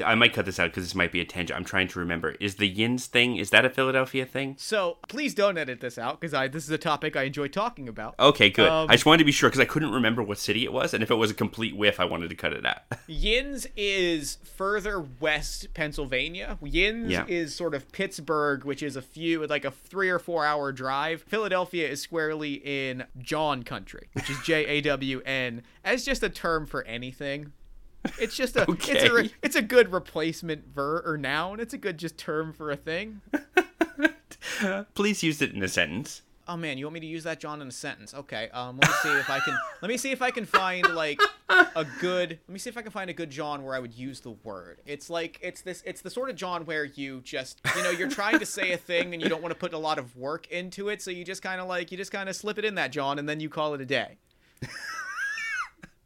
I 0.06 0.16
might 0.16 0.34
cut 0.34 0.46
this 0.46 0.60
out 0.60 0.70
because 0.72 0.84
this 0.84 0.96
might 0.96 1.12
be 1.12 1.20
a 1.22 1.26
tangent. 1.26 1.58
I'm 1.58 1.66
trying 1.66 1.88
to 1.90 2.00
remember. 2.00 2.36
Is 2.40 2.56
the 2.56 2.68
Yins 2.68 3.06
thing? 3.08 3.38
Is 3.38 3.50
that 3.52 3.66
a 3.66 3.70
Philadelphia 3.70 4.26
thing? 4.26 4.56
So 4.60 4.98
please 5.08 5.34
don't 5.34 5.58
edit 5.58 5.82
this 5.82 5.98
out 5.98 6.20
because 6.20 6.34
I 6.34 6.48
this 6.48 6.64
is 6.64 6.70
a 6.70 6.78
topic 6.78 7.16
I 7.16 7.24
enjoy 7.24 7.48
talking 7.48 7.88
about. 7.90 8.16
Okay, 8.20 8.50
good. 8.50 8.70
Um, 8.70 8.90
I 8.90 8.94
just 8.94 9.06
wanted 9.06 9.20
to 9.20 9.26
be 9.26 9.32
sure 9.32 9.50
because 9.50 9.60
I 9.62 9.66
couldn't 9.66 9.92
remember 9.92 10.24
what 10.24 10.38
city 10.38 10.64
it 10.64 10.74
was, 10.74 10.94
and 10.94 11.04
if 11.04 11.12
it 11.12 11.16
was 11.16 11.32
a 11.32 11.34
complete 11.34 11.76
whiff, 11.76 12.00
I 12.00 12.06
wanted 12.06 12.30
to 12.30 12.36
cut 12.36 12.54
it 12.54 12.66
out. 12.66 12.80
Yins 13.08 13.68
is 13.76 14.38
further 14.56 15.00
west 15.20 15.74
Pennsylvania. 15.74 16.58
Yins 16.62 17.12
Yeah. 17.12 17.26
is 17.28 17.56
sort 17.56 17.74
of 17.74 17.92
Pittsburgh, 17.92 18.64
which 18.64 18.82
is 18.84 18.96
a 18.96 19.02
few 19.02 19.46
like 19.48 19.66
a 19.66 19.72
three 19.72 20.10
or 20.10 20.20
four 20.20 20.46
hour 20.46 20.72
drive. 20.72 21.24
Philadelphia 21.24 21.88
is 21.90 22.02
squarely 22.02 22.54
in 22.64 23.06
jawn 23.20 23.64
country, 23.64 24.10
which 24.14 24.30
is 24.30 24.38
J 24.44 24.66
A 24.66 24.82
W 24.82 25.22
N, 25.26 25.64
as 25.84 26.06
just 26.06 26.24
a 26.24 26.30
term 26.30 26.66
for 26.66 26.84
anything. 26.86 27.52
It's 28.20 28.36
just 28.36 28.56
a 28.56 28.66
it's 28.70 29.04
a 29.04 29.14
re- 29.14 29.22
Okay. 29.26 29.34
it's 29.42 29.56
a 29.56 29.62
good 29.62 29.92
replacement 29.92 30.68
ver 30.74 31.02
or 31.06 31.18
noun. 31.18 31.60
It's 31.60 31.74
a 31.74 31.78
good 31.78 31.98
just 31.98 32.18
term 32.18 32.52
for 32.54 32.70
a 32.72 32.76
thing. 32.76 33.22
Please 34.94 35.24
use 35.24 35.42
it 35.42 35.54
in 35.54 35.64
a 35.64 35.68
sentence. 35.68 36.22
Oh 36.46 36.58
man, 36.58 36.78
you 36.78 36.86
want 36.86 36.96
me 36.96 37.00
to 37.00 37.06
use 37.06 37.24
that 37.24 37.40
jawn 37.40 37.62
in 37.62 37.68
a 37.70 37.72
sentence? 37.72 38.14
Okay. 38.14 38.50
Um, 38.50 38.78
let 38.78 38.90
me 38.90 38.96
see 39.02 39.10
if 39.18 39.30
I 39.30 39.40
can. 39.40 39.58
let 39.82 39.88
me 39.90 39.96
see 39.98 40.12
if 40.12 40.22
I 40.22 40.30
can 40.32 40.46
find 40.46 40.86
like 40.94 41.18
a 41.50 41.86
good. 42.02 42.32
Let 42.32 42.50
me 42.54 42.60
see 42.60 42.70
if 42.70 42.78
I 42.78 42.82
can 42.82 42.92
find 42.92 43.10
a 43.10 43.14
good 43.14 43.30
jawn 43.30 43.64
where 43.64 43.74
I 43.74 43.80
would 43.80 43.94
use 43.94 44.20
the 44.20 44.32
word. 44.32 44.82
It's 44.86 45.10
like 45.10 45.40
it's 45.42 45.62
this. 45.62 45.82
It's 45.86 46.02
the 46.02 46.10
sort 46.10 46.30
of 46.30 46.36
jawn 46.36 46.66
where 46.66 46.84
you 46.84 47.22
just 47.22 47.62
you 47.78 47.84
know 47.84 47.92
you're 47.92 48.10
trying 48.10 48.40
to 48.40 48.46
say 48.46 48.74
a 48.74 48.78
thing 48.78 49.14
and 49.14 49.24
you 49.24 49.30
don't 49.30 49.42
want 49.42 49.54
to 49.54 49.58
put 49.60 49.74
a 49.74 49.78
lot 49.78 49.98
of 49.98 50.18
work 50.18 50.48
into 50.48 50.90
it, 50.90 51.02
so 51.02 51.10
you 51.12 51.24
just 51.24 51.42
kind 51.42 51.62
of 51.62 51.68
like 51.70 51.90
you 51.92 51.98
just 51.98 52.12
kind 52.12 52.28
of 52.28 52.36
slip 52.36 52.58
it 52.58 52.66
in 52.66 52.76
that 52.76 52.92
jawn 52.92 53.18
and 53.20 53.30
then 53.30 53.40
you 53.40 53.48
call 53.50 53.74
it 53.74 53.80
a 53.80 53.86
day. 53.86 54.18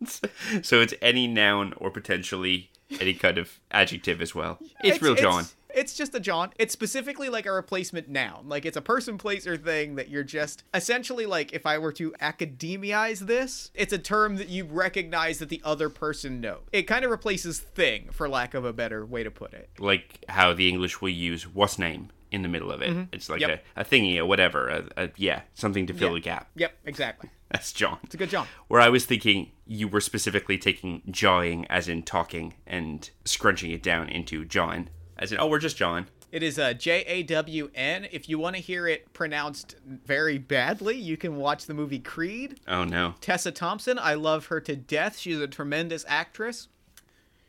So 0.63 0.82
it's 0.82 0.94
any 1.01 1.27
noun 1.27 1.74
or 1.77 1.89
potentially 1.92 2.70
any 3.00 3.13
kind 3.13 3.38
of 3.38 3.60
adjective 3.72 4.22
as 4.22 4.34
well. 4.34 4.60
It's, 4.84 5.01
real 5.01 5.16
jawn. 5.16 5.42
It's, 5.42 5.56
it's 5.74 5.94
just 5.96 6.16
a 6.16 6.20
jawn. 6.20 6.51
It's 6.58 6.72
specifically 6.74 7.30
like 7.30 7.46
a 7.46 7.51
replacement 7.51 8.08
noun. 8.08 8.48
Like 8.48 8.66
it's 8.66 8.77
a 8.77 8.82
person, 8.82 9.18
place, 9.18 9.46
or 9.46 9.58
thing 9.58 9.96
that 9.96 10.10
you're 10.10 10.24
just 10.24 10.63
essentially 10.74 11.25
like. 11.25 11.51
If 11.54 11.66
I 11.66 11.77
were 11.80 11.92
to 11.94 12.12
academize 12.22 13.20
this, 13.20 13.72
it's 13.74 13.94
a 13.94 13.98
term 13.98 14.38
that 14.38 14.50
you 14.50 14.63
recognize 14.66 15.39
that 15.39 15.50
the 15.50 15.62
other 15.63 15.89
person 15.89 16.39
knows. 16.42 16.62
It 16.72 16.84
kind 16.84 17.04
of 17.06 17.12
replaces 17.12 17.60
thing, 17.60 18.10
for 18.12 18.30
lack 18.30 18.54
of 18.54 18.63
a 18.66 18.74
better 18.74 19.06
way 19.06 19.24
to 19.24 19.32
put 19.32 19.54
it. 19.54 19.70
Like 19.80 20.24
how 20.30 20.54
the 20.54 20.70
English 20.70 21.01
will 21.01 21.10
use 21.10 21.44
what's 21.48 21.77
name 21.77 22.10
in 22.32 22.42
the 22.42 22.50
middle 22.50 22.72
of 22.72 22.82
it. 22.82 23.08
It's 23.12 23.30
like 23.30 23.42
Mm-hmm. 23.42 23.50
Yep. 23.51 23.66
a, 23.75 23.82
a 23.82 23.86
thingy 23.86 24.18
or 24.18 24.25
whatever. 24.25 24.70
A, 24.70 25.04
a, 25.06 25.10
yeah, 25.18 25.42
something 25.54 25.88
to 25.88 25.94
fill 25.94 26.12
Yeah. 26.12 26.18
a 26.18 26.22
gap. 26.22 26.50
Yep, 26.56 26.74
exactly. 26.86 27.30
That's 27.51 27.72
jawn. 27.72 28.00
It's 28.04 28.16
a 28.16 28.18
good 28.18 28.30
jawn. 28.30 28.48
Where 28.68 28.82
I 28.82 28.89
was 28.89 29.06
thinking 29.06 29.51
you 29.66 29.88
were 29.88 30.01
specifically 30.01 30.58
taking 30.58 31.01
jawing 31.10 31.66
as 31.68 31.88
in 31.88 32.04
talking 32.04 32.56
and 32.66 33.10
scrunching 33.25 33.72
it 33.72 33.82
down 33.82 34.10
into 34.10 34.44
jawn. 34.44 34.89
As 35.18 35.32
in, 35.32 35.39
oh, 35.39 35.48
we're 35.48 35.60
just 35.60 35.77
John. 35.77 36.08
It 36.30 36.44
is 36.44 36.58
a 36.58 36.74
J 36.74 37.04
A 37.08 37.24
W 37.24 37.72
N. 37.74 38.08
If 38.12 38.27
you 38.27 38.38
want 38.38 38.58
to 38.58 38.62
hear 38.62 38.86
it 38.86 39.13
pronounced 39.13 39.75
very 39.86 40.38
badly, 40.38 40.98
you 40.98 41.16
can 41.16 41.38
watch 41.38 41.66
the 41.66 41.74
movie 41.74 42.00
Creed. 42.00 42.60
Oh 42.68 42.84
no. 42.84 43.16
Tessa 43.22 43.51
Thompson, 43.51 43.98
I 43.98 44.16
love 44.16 44.48
her 44.48 44.60
to 44.62 44.75
death. 44.75 45.18
She's 45.18 45.39
a 45.39 45.48
tremendous 45.48 46.04
actress. 46.08 46.68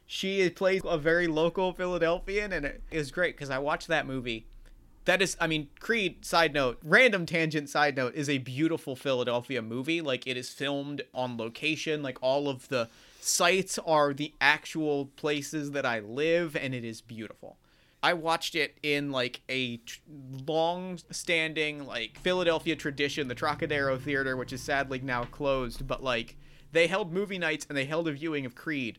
She 0.07 0.49
plays 0.49 0.81
a 0.85 0.97
very 0.97 1.27
local 1.27 1.73
Philadelphian, 1.73 2.53
and 2.53 2.65
it 2.65 2.83
is 2.91 3.11
great 3.11 3.37
because 3.37 3.51
I 3.51 3.59
watched 3.59 3.89
that 3.89 4.07
movie. 4.07 4.47
That 5.05 5.23
is, 5.23 5.37
I 5.41 5.47
mean, 5.47 5.69
Creed, 5.81 6.25
side 6.25 6.53
note, 6.53 6.79
random 6.85 7.25
tangent 7.25 7.71
side 7.71 7.97
note, 7.97 8.15
is 8.15 8.29
a 8.29 8.39
beautiful 8.39 8.95
Philadelphia 8.95 9.63
movie. 9.63 10.01
Like, 10.01 10.27
it 10.27 10.37
is 10.37 10.51
filmed 10.51 11.03
on 11.15 11.39
location. 11.39 12.03
Like, 12.03 12.19
all 12.21 12.49
of 12.49 12.69
the 12.69 12.89
sites 13.21 13.79
are 13.79 14.13
the 14.13 14.35
actual 14.41 15.07
places 15.17 15.71
that 15.73 15.87
I 15.87 16.01
live, 16.01 16.55
and 16.55 16.75
it 16.75 16.85
is 16.85 17.01
beautiful. 17.01 17.57
I 18.03 18.13
watched 18.13 18.55
it 18.55 18.79
in 18.83 19.11
like 19.11 19.41
a 19.49 19.79
tr- 19.79 19.99
long-standing 20.47 21.85
like 21.85 22.19
Philadelphia 22.21 22.77
tradition, 22.77 23.27
the 23.29 23.35
Trocadero 23.35 23.99
Theater, 23.99 24.37
which 24.37 24.53
is 24.53 24.63
sadly 24.63 25.01
now 25.01 25.25
closed. 25.25 25.87
But 25.87 26.03
like 26.03 26.37
they 26.71 26.87
held 26.87 27.13
movie 27.13 27.39
nights 27.39 27.67
and 27.69 27.77
they 27.77 27.87
held 27.87 28.07
a 28.07 28.13
viewing 28.13 28.47
of 28.47 28.55
Creed, 28.55 28.99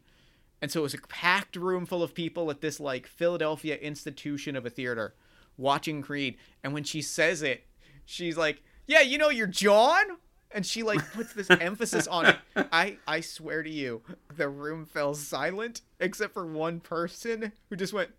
and 0.62 0.70
so 0.70 0.82
it 0.82 0.84
was 0.84 0.94
a 0.94 1.08
packed 1.08 1.56
room 1.56 1.86
full 1.86 2.04
of 2.04 2.14
people 2.14 2.52
at 2.52 2.62
this 2.62 2.80
like 2.80 3.08
Philadelphia 3.08 3.78
institution 3.78 4.56
of 4.56 4.66
a 4.66 4.70
theater 4.70 5.14
watching 5.60 6.02
Creed. 6.02 6.38
And 6.64 6.74
when 6.74 6.84
she 6.84 7.02
says 7.02 7.42
it, 7.42 7.66
she's 8.06 8.38
like, 8.38 8.62
"Yeah, 8.88 9.02
you 9.02 9.18
know, 9.18 9.30
you're 9.30 9.48
jawn." 9.48 10.18
And 10.52 10.66
she 10.66 10.82
like 10.82 11.00
puts 11.14 11.34
this 11.34 11.50
emphasis 11.62 12.08
on 12.08 12.26
it. 12.26 12.38
I 12.56 12.98
I 13.08 13.22
swear 13.22 13.62
to 13.62 13.70
you, 13.70 14.02
the 14.36 14.50
room 14.50 14.86
fell 14.86 15.14
silent 15.14 15.82
except 16.00 16.34
for 16.34 16.46
one 16.46 16.80
person 16.80 17.52
who 17.70 17.76
just 17.76 17.94
went. 17.94 18.12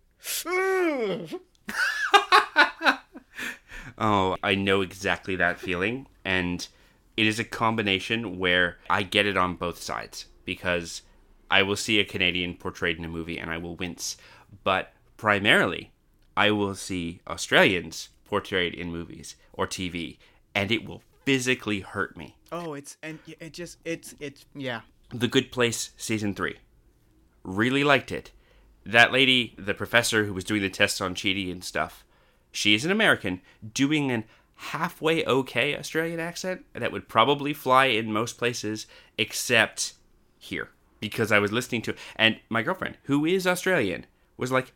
Oh, 3.97 4.35
I 4.41 4.55
know 4.55 4.81
exactly 4.81 5.35
that 5.35 5.59
feeling. 5.59 6.07
And 6.25 6.67
it 7.15 7.27
is 7.27 7.39
a 7.39 7.43
combination 7.43 8.39
where 8.39 8.77
I 8.89 9.03
get 9.03 9.25
it 9.25 9.37
on 9.37 9.55
both 9.55 9.81
sides 9.81 10.25
because 10.43 11.03
I 11.49 11.63
will 11.63 11.75
see 11.75 11.99
a 11.99 12.05
Canadian 12.05 12.55
portrayed 12.55 12.97
in 12.97 13.05
a 13.05 13.09
movie 13.09 13.37
and 13.37 13.51
I 13.51 13.57
will 13.57 13.75
wince. 13.75 14.17
But 14.63 14.93
primarily, 15.17 15.91
I 16.35 16.51
will 16.51 16.75
see 16.75 17.21
Australians 17.27 18.09
portrayed 18.25 18.73
in 18.73 18.91
movies 18.91 19.35
or 19.53 19.67
TV 19.67 20.17
and 20.55 20.71
it 20.71 20.85
will 20.85 21.01
physically 21.25 21.81
hurt 21.81 22.17
me. 22.17 22.35
Oh, 22.51 22.73
it's 22.73 22.97
and 23.01 23.19
it 23.39 23.53
just 23.53 23.77
it's 23.85 24.15
it's 24.19 24.45
yeah. 24.55 24.81
The 25.09 25.27
Good 25.27 25.51
Place 25.51 25.91
season 25.97 26.33
three. 26.33 26.57
Really 27.43 27.83
liked 27.83 28.11
it. 28.11 28.31
That 28.85 29.11
lady, 29.11 29.55
the 29.57 29.73
professor 29.73 30.25
who 30.25 30.33
was 30.33 30.43
doing 30.43 30.61
the 30.61 30.69
tests 30.69 31.01
on 31.01 31.15
Chidi 31.15 31.51
and 31.51 31.63
stuff, 31.63 32.03
she 32.51 32.73
is 32.73 32.85
an 32.85 32.91
American 32.91 33.41
doing 33.73 34.11
an 34.11 34.23
halfway 34.55 35.25
okay 35.25 35.75
Australian 35.75 36.19
accent 36.19 36.65
that 36.73 36.91
would 36.91 37.09
probably 37.09 37.53
fly 37.53 37.85
in 37.85 38.13
most 38.13 38.37
places 38.37 38.87
except 39.17 39.93
here. 40.37 40.69
Because 40.99 41.31
I 41.31 41.39
was 41.39 41.51
listening 41.51 41.81
to 41.83 41.95
and 42.15 42.39
my 42.47 42.61
girlfriend, 42.61 42.97
who 43.03 43.25
is 43.25 43.47
Australian, 43.47 44.05
was 44.37 44.51
like, 44.51 44.71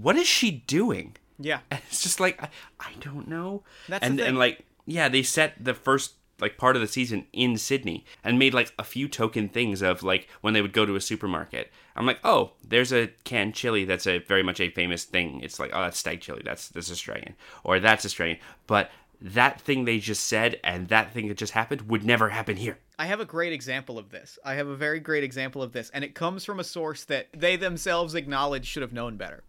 What 0.00 0.16
is 0.16 0.26
she 0.26 0.50
doing? 0.50 1.16
Yeah. 1.38 1.60
And 1.70 1.80
it's 1.88 2.02
just 2.02 2.20
like 2.20 2.42
I, 2.42 2.48
I 2.80 2.92
don't 3.00 3.28
know. 3.28 3.62
That's 3.88 4.04
and 4.04 4.20
and 4.20 4.38
like 4.38 4.64
yeah, 4.86 5.08
they 5.08 5.22
set 5.22 5.62
the 5.62 5.74
first 5.74 6.14
like 6.40 6.58
part 6.58 6.76
of 6.76 6.82
the 6.82 6.88
season 6.88 7.26
in 7.32 7.56
Sydney 7.56 8.04
and 8.22 8.38
made 8.38 8.52
like 8.52 8.72
a 8.78 8.84
few 8.84 9.08
token 9.08 9.48
things 9.48 9.80
of 9.82 10.02
like 10.02 10.28
when 10.42 10.54
they 10.54 10.62
would 10.62 10.72
go 10.72 10.84
to 10.84 10.96
a 10.96 11.00
supermarket. 11.00 11.72
I'm 11.94 12.06
like, 12.06 12.20
oh, 12.24 12.52
there's 12.66 12.92
a 12.92 13.08
canned 13.24 13.54
chili 13.54 13.84
that's 13.84 14.06
a 14.06 14.18
very 14.18 14.42
much 14.42 14.60
a 14.60 14.70
famous 14.70 15.04
thing. 15.04 15.40
It's 15.40 15.58
like, 15.58 15.70
oh, 15.72 15.82
that's 15.82 15.98
stag 15.98 16.20
chili. 16.20 16.42
That's 16.44 16.68
that's 16.68 16.90
Australian 16.90 17.34
or 17.64 17.80
that's 17.80 18.04
Australian. 18.04 18.38
But 18.66 18.90
that 19.20 19.60
thing 19.60 19.86
they 19.86 19.98
just 19.98 20.24
said 20.24 20.60
and 20.62 20.88
that 20.88 21.12
thing 21.12 21.28
that 21.28 21.38
just 21.38 21.54
happened 21.54 21.88
would 21.88 22.04
never 22.04 22.28
happen 22.28 22.56
here. 22.56 22.78
I 22.98 23.06
have 23.06 23.20
a 23.20 23.24
great 23.24 23.52
example 23.52 23.98
of 23.98 24.10
this. 24.10 24.38
I 24.44 24.54
have 24.54 24.68
a 24.68 24.76
very 24.76 25.00
great 25.00 25.24
example 25.24 25.62
of 25.62 25.72
this, 25.72 25.90
and 25.90 26.04
it 26.04 26.14
comes 26.14 26.44
from 26.44 26.60
a 26.60 26.64
source 26.64 27.04
that 27.04 27.28
they 27.34 27.56
themselves 27.56 28.14
acknowledge 28.14 28.66
should 28.66 28.82
have 28.82 28.92
known 28.92 29.16
better. 29.16 29.42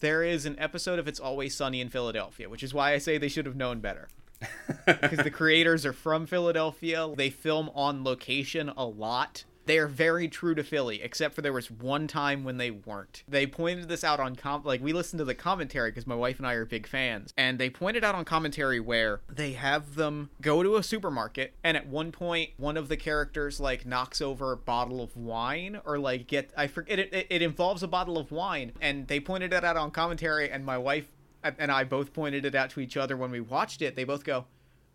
There 0.00 0.22
is 0.22 0.46
an 0.46 0.56
episode 0.60 1.00
of 1.00 1.08
It's 1.08 1.18
Always 1.18 1.56
Sunny 1.56 1.80
in 1.80 1.88
Philadelphia, 1.88 2.48
which 2.48 2.62
is 2.62 2.72
why 2.72 2.92
I 2.92 2.98
say 2.98 3.18
they 3.18 3.28
should 3.28 3.46
have 3.46 3.56
known 3.56 3.80
better. 3.80 4.08
Because 4.86 5.18
the 5.18 5.30
creators 5.30 5.84
are 5.84 5.92
from 5.92 6.24
Philadelphia. 6.24 7.08
They 7.16 7.30
film 7.30 7.70
on 7.74 8.04
location 8.04 8.70
a 8.76 8.84
lot. 8.84 9.44
They 9.68 9.78
are 9.78 9.86
very 9.86 10.28
true 10.28 10.54
to 10.54 10.64
Philly, 10.64 11.02
except 11.02 11.34
for 11.34 11.42
there 11.42 11.52
was 11.52 11.70
one 11.70 12.06
time 12.06 12.42
when 12.42 12.56
they 12.56 12.70
weren't. 12.70 13.22
They 13.28 13.46
pointed 13.46 13.90
this 13.90 14.02
out 14.02 14.18
on 14.18 14.34
com 14.34 14.62
like 14.64 14.82
we 14.82 14.94
listened 14.94 15.18
to 15.18 15.26
the 15.26 15.34
commentary 15.34 15.90
because 15.90 16.06
my 16.06 16.14
wife 16.14 16.38
and 16.38 16.46
I 16.46 16.54
are 16.54 16.64
big 16.64 16.86
fans, 16.86 17.34
and 17.36 17.58
they 17.58 17.68
pointed 17.68 18.02
out 18.02 18.14
on 18.14 18.24
commentary 18.24 18.80
where 18.80 19.20
they 19.28 19.52
have 19.52 19.94
them 19.94 20.30
go 20.40 20.62
to 20.62 20.76
a 20.76 20.82
supermarket, 20.82 21.52
and 21.62 21.76
at 21.76 21.86
one 21.86 22.12
point 22.12 22.52
one 22.56 22.78
of 22.78 22.88
the 22.88 22.96
characters 22.96 23.60
like 23.60 23.84
knocks 23.84 24.22
over 24.22 24.52
a 24.52 24.56
bottle 24.56 25.02
of 25.02 25.14
wine 25.18 25.78
or 25.84 25.98
like 25.98 26.26
get 26.26 26.50
I 26.56 26.66
forget 26.66 26.98
it, 26.98 27.12
it, 27.12 27.26
it 27.28 27.42
involves 27.42 27.82
a 27.82 27.88
bottle 27.88 28.16
of 28.16 28.32
wine, 28.32 28.72
and 28.80 29.06
they 29.06 29.20
pointed 29.20 29.52
it 29.52 29.64
out 29.64 29.76
on 29.76 29.90
commentary, 29.90 30.50
and 30.50 30.64
my 30.64 30.78
wife 30.78 31.08
and 31.44 31.70
I 31.70 31.84
both 31.84 32.14
pointed 32.14 32.46
it 32.46 32.54
out 32.54 32.70
to 32.70 32.80
each 32.80 32.96
other 32.96 33.18
when 33.18 33.30
we 33.30 33.40
watched 33.40 33.82
it. 33.82 33.96
They 33.96 34.04
both 34.04 34.24
go, 34.24 34.46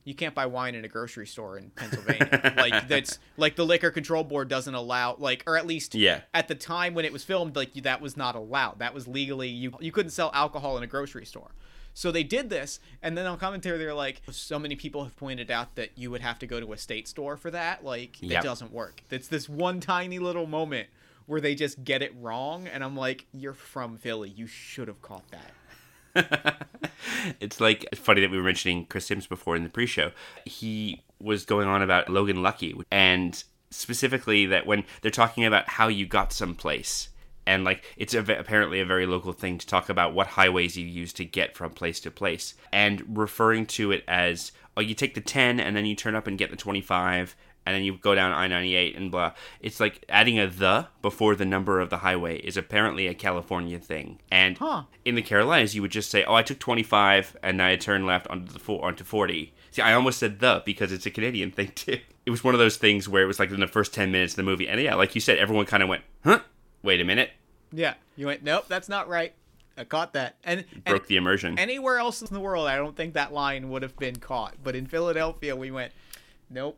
you 0.05 0.13
can't 0.13 0.35
buy 0.35 0.45
wine 0.45 0.75
in 0.75 0.83
a 0.83 0.87
grocery 0.87 1.25
store 1.27 1.57
in 1.57 1.69
Pennsylvania. 1.71 2.53
like 2.57 2.87
that's 2.89 3.19
like 3.37 3.55
the 3.55 3.65
liquor 3.65 3.89
control 3.91 4.23
board 4.23 4.47
doesn't 4.49 4.73
allow 4.75 5.15
like 5.17 5.43
or 5.47 5.57
at 5.57 5.65
least 5.65 5.95
Yeah. 5.95 6.21
at 6.33 6.47
the 6.47 6.55
time 6.55 6.93
when 6.93 7.05
it 7.05 7.13
was 7.13 7.23
filmed 7.23 7.55
like 7.55 7.73
that 7.75 8.01
was 8.01 8.17
not 8.17 8.35
allowed. 8.35 8.79
That 8.79 8.93
was 8.93 9.07
legally 9.07 9.49
you 9.49 9.73
you 9.79 9.91
couldn't 9.91 10.11
sell 10.11 10.31
alcohol 10.33 10.77
in 10.77 10.83
a 10.83 10.87
grocery 10.87 11.25
store. 11.25 11.51
So 11.95 12.11
they 12.11 12.23
did 12.23 12.49
this 12.49 12.79
and 13.01 13.17
then 13.17 13.25
on 13.27 13.37
commentary 13.37 13.77
they're 13.77 13.93
like 13.93 14.21
so 14.31 14.57
many 14.59 14.75
people 14.75 15.03
have 15.03 15.15
pointed 15.15 15.51
out 15.51 15.75
that 15.75 15.91
you 15.95 16.09
would 16.11 16.21
have 16.21 16.39
to 16.39 16.47
go 16.47 16.59
to 16.59 16.73
a 16.73 16.77
state 16.77 17.07
store 17.07 17.37
for 17.37 17.51
that. 17.51 17.85
Like 17.85 18.21
it 18.21 18.27
Yep. 18.31 18.43
doesn't 18.43 18.71
work. 18.73 19.03
It's 19.11 19.27
this 19.27 19.47
one 19.47 19.79
tiny 19.79 20.19
little 20.19 20.47
moment 20.47 20.87
where 21.27 21.39
they 21.39 21.55
just 21.55 21.83
get 21.85 22.01
it 22.01 22.13
wrong 22.19 22.67
and 22.67 22.83
I'm 22.83 22.97
like 22.97 23.25
you're 23.31 23.53
from 23.53 23.97
Philly. 23.97 24.29
You 24.29 24.47
should 24.47 24.87
have 24.89 25.01
caught 25.01 25.29
that. 25.31 25.51
it's 27.39 27.59
like 27.59 27.85
funny 27.95 28.21
that 28.21 28.31
we 28.31 28.37
were 28.37 28.43
mentioning 28.43 28.85
Chris 28.85 29.07
Sims 29.07 29.27
before 29.27 29.55
in 29.55 29.63
the 29.63 29.69
pre-show. 29.69 30.11
He 30.45 31.03
was 31.19 31.45
going 31.45 31.67
on 31.67 31.81
about 31.81 32.09
Logan 32.09 32.43
Lucky 32.43 32.75
and 32.91 33.43
specifically 33.71 34.45
that 34.45 34.65
when 34.65 34.83
they're 35.01 35.11
talking 35.11 35.45
about 35.45 35.67
how 35.67 35.87
you 35.87 36.05
got 36.05 36.31
someplace 36.31 37.09
and 37.45 37.63
like 37.63 37.83
it's 37.97 38.13
a, 38.13 38.19
apparently 38.19 38.79
a 38.79 38.85
very 38.85 39.05
local 39.05 39.33
thing 39.33 39.57
to 39.57 39.67
talk 39.67 39.89
about 39.89 40.13
what 40.13 40.27
highways 40.27 40.77
you 40.77 40.85
use 40.85 41.11
to 41.13 41.25
get 41.25 41.55
from 41.55 41.71
place 41.71 41.99
to 41.99 42.11
place 42.11 42.53
and 42.71 43.17
referring 43.17 43.65
to 43.65 43.91
it 43.91 44.03
as 44.07 44.51
oh 44.77 44.81
you 44.81 44.93
take 44.93 45.15
the 45.15 45.21
10 45.21 45.59
and 45.59 45.75
then 45.75 45.85
you 45.85 45.95
turn 45.95 46.15
up 46.15 46.27
and 46.27 46.37
get 46.37 46.51
the 46.51 46.55
25 46.55 47.35
and 47.65 47.75
then 47.75 47.83
you 47.83 47.97
go 47.97 48.13
down 48.15 48.31
I-98 48.31 48.97
and 48.97 49.11
blah. 49.11 49.33
It's 49.61 49.79
like 49.79 50.03
adding 50.09 50.39
a 50.39 50.47
the 50.47 50.87
before 51.01 51.35
the 51.35 51.45
number 51.45 51.79
of 51.79 51.89
the 51.89 51.97
highway 51.97 52.39
is 52.39 52.57
apparently 52.57 53.07
a 53.07 53.13
California 53.13 53.79
thing. 53.79 54.19
And 54.31 54.57
Huh. 54.57 54.83
in 55.05 55.15
the 55.15 55.21
Carolinas, 55.21 55.75
you 55.75 55.81
would 55.81 55.91
just 55.91 56.09
say, 56.11 56.23
"Oh, 56.25 56.35
I 56.35 56.43
took 56.43 56.59
25 56.59 57.37
and 57.43 57.61
I 57.61 57.75
turned 57.75 58.05
left 58.05 58.27
onto 58.27 58.51
the 58.51 58.59
four, 58.59 58.83
onto 58.85 59.03
40." 59.03 59.53
See, 59.71 59.81
I 59.81 59.93
almost 59.93 60.19
said 60.19 60.39
the 60.39 60.61
because 60.65 60.91
it's 60.91 61.05
a 61.05 61.11
Canadian 61.11 61.51
thing 61.51 61.71
too. 61.75 61.99
It 62.25 62.29
was 62.31 62.43
one 62.43 62.53
of 62.53 62.59
those 62.59 62.77
things 62.77 63.09
where 63.09 63.23
it 63.23 63.27
was 63.27 63.39
like 63.39 63.51
in 63.51 63.59
the 63.59 63.67
first 63.67 63.93
10 63.93 64.11
minutes 64.11 64.33
of 64.33 64.37
the 64.37 64.43
movie, 64.43 64.67
and 64.67 64.79
yeah, 64.81 64.95
like 64.95 65.15
you 65.15 65.21
said, 65.21 65.37
everyone 65.37 65.65
kind 65.65 65.83
of 65.83 65.89
went, 65.89 66.03
"Huh? 66.23 66.39
Wait 66.81 67.01
a 67.01 67.03
minute." 67.05 67.31
Yeah, 67.71 67.95
you 68.15 68.27
went. 68.27 68.43
Nope, 68.43 68.65
that's 68.67 68.87
not 68.87 69.07
right. 69.09 69.33
I 69.75 69.83
caught 69.85 70.13
that. 70.13 70.35
And, 70.43 70.63
and 70.75 70.83
Broke 70.85 71.07
the 71.07 71.15
immersion. 71.15 71.57
anywhere 71.57 71.97
else 71.97 72.21
in 72.21 72.31
the 72.31 72.39
world, 72.39 72.67
I 72.67 72.75
don't 72.75 72.95
think 72.95 73.15
that 73.15 73.33
line 73.33 73.71
would 73.71 73.81
have 73.81 73.97
been 73.97 74.17
caught. 74.17 74.53
But 74.63 74.75
in 74.75 74.85
Philadelphia, 74.85 75.55
we 75.55 75.71
went, 75.71 75.91
nope. 76.49 76.77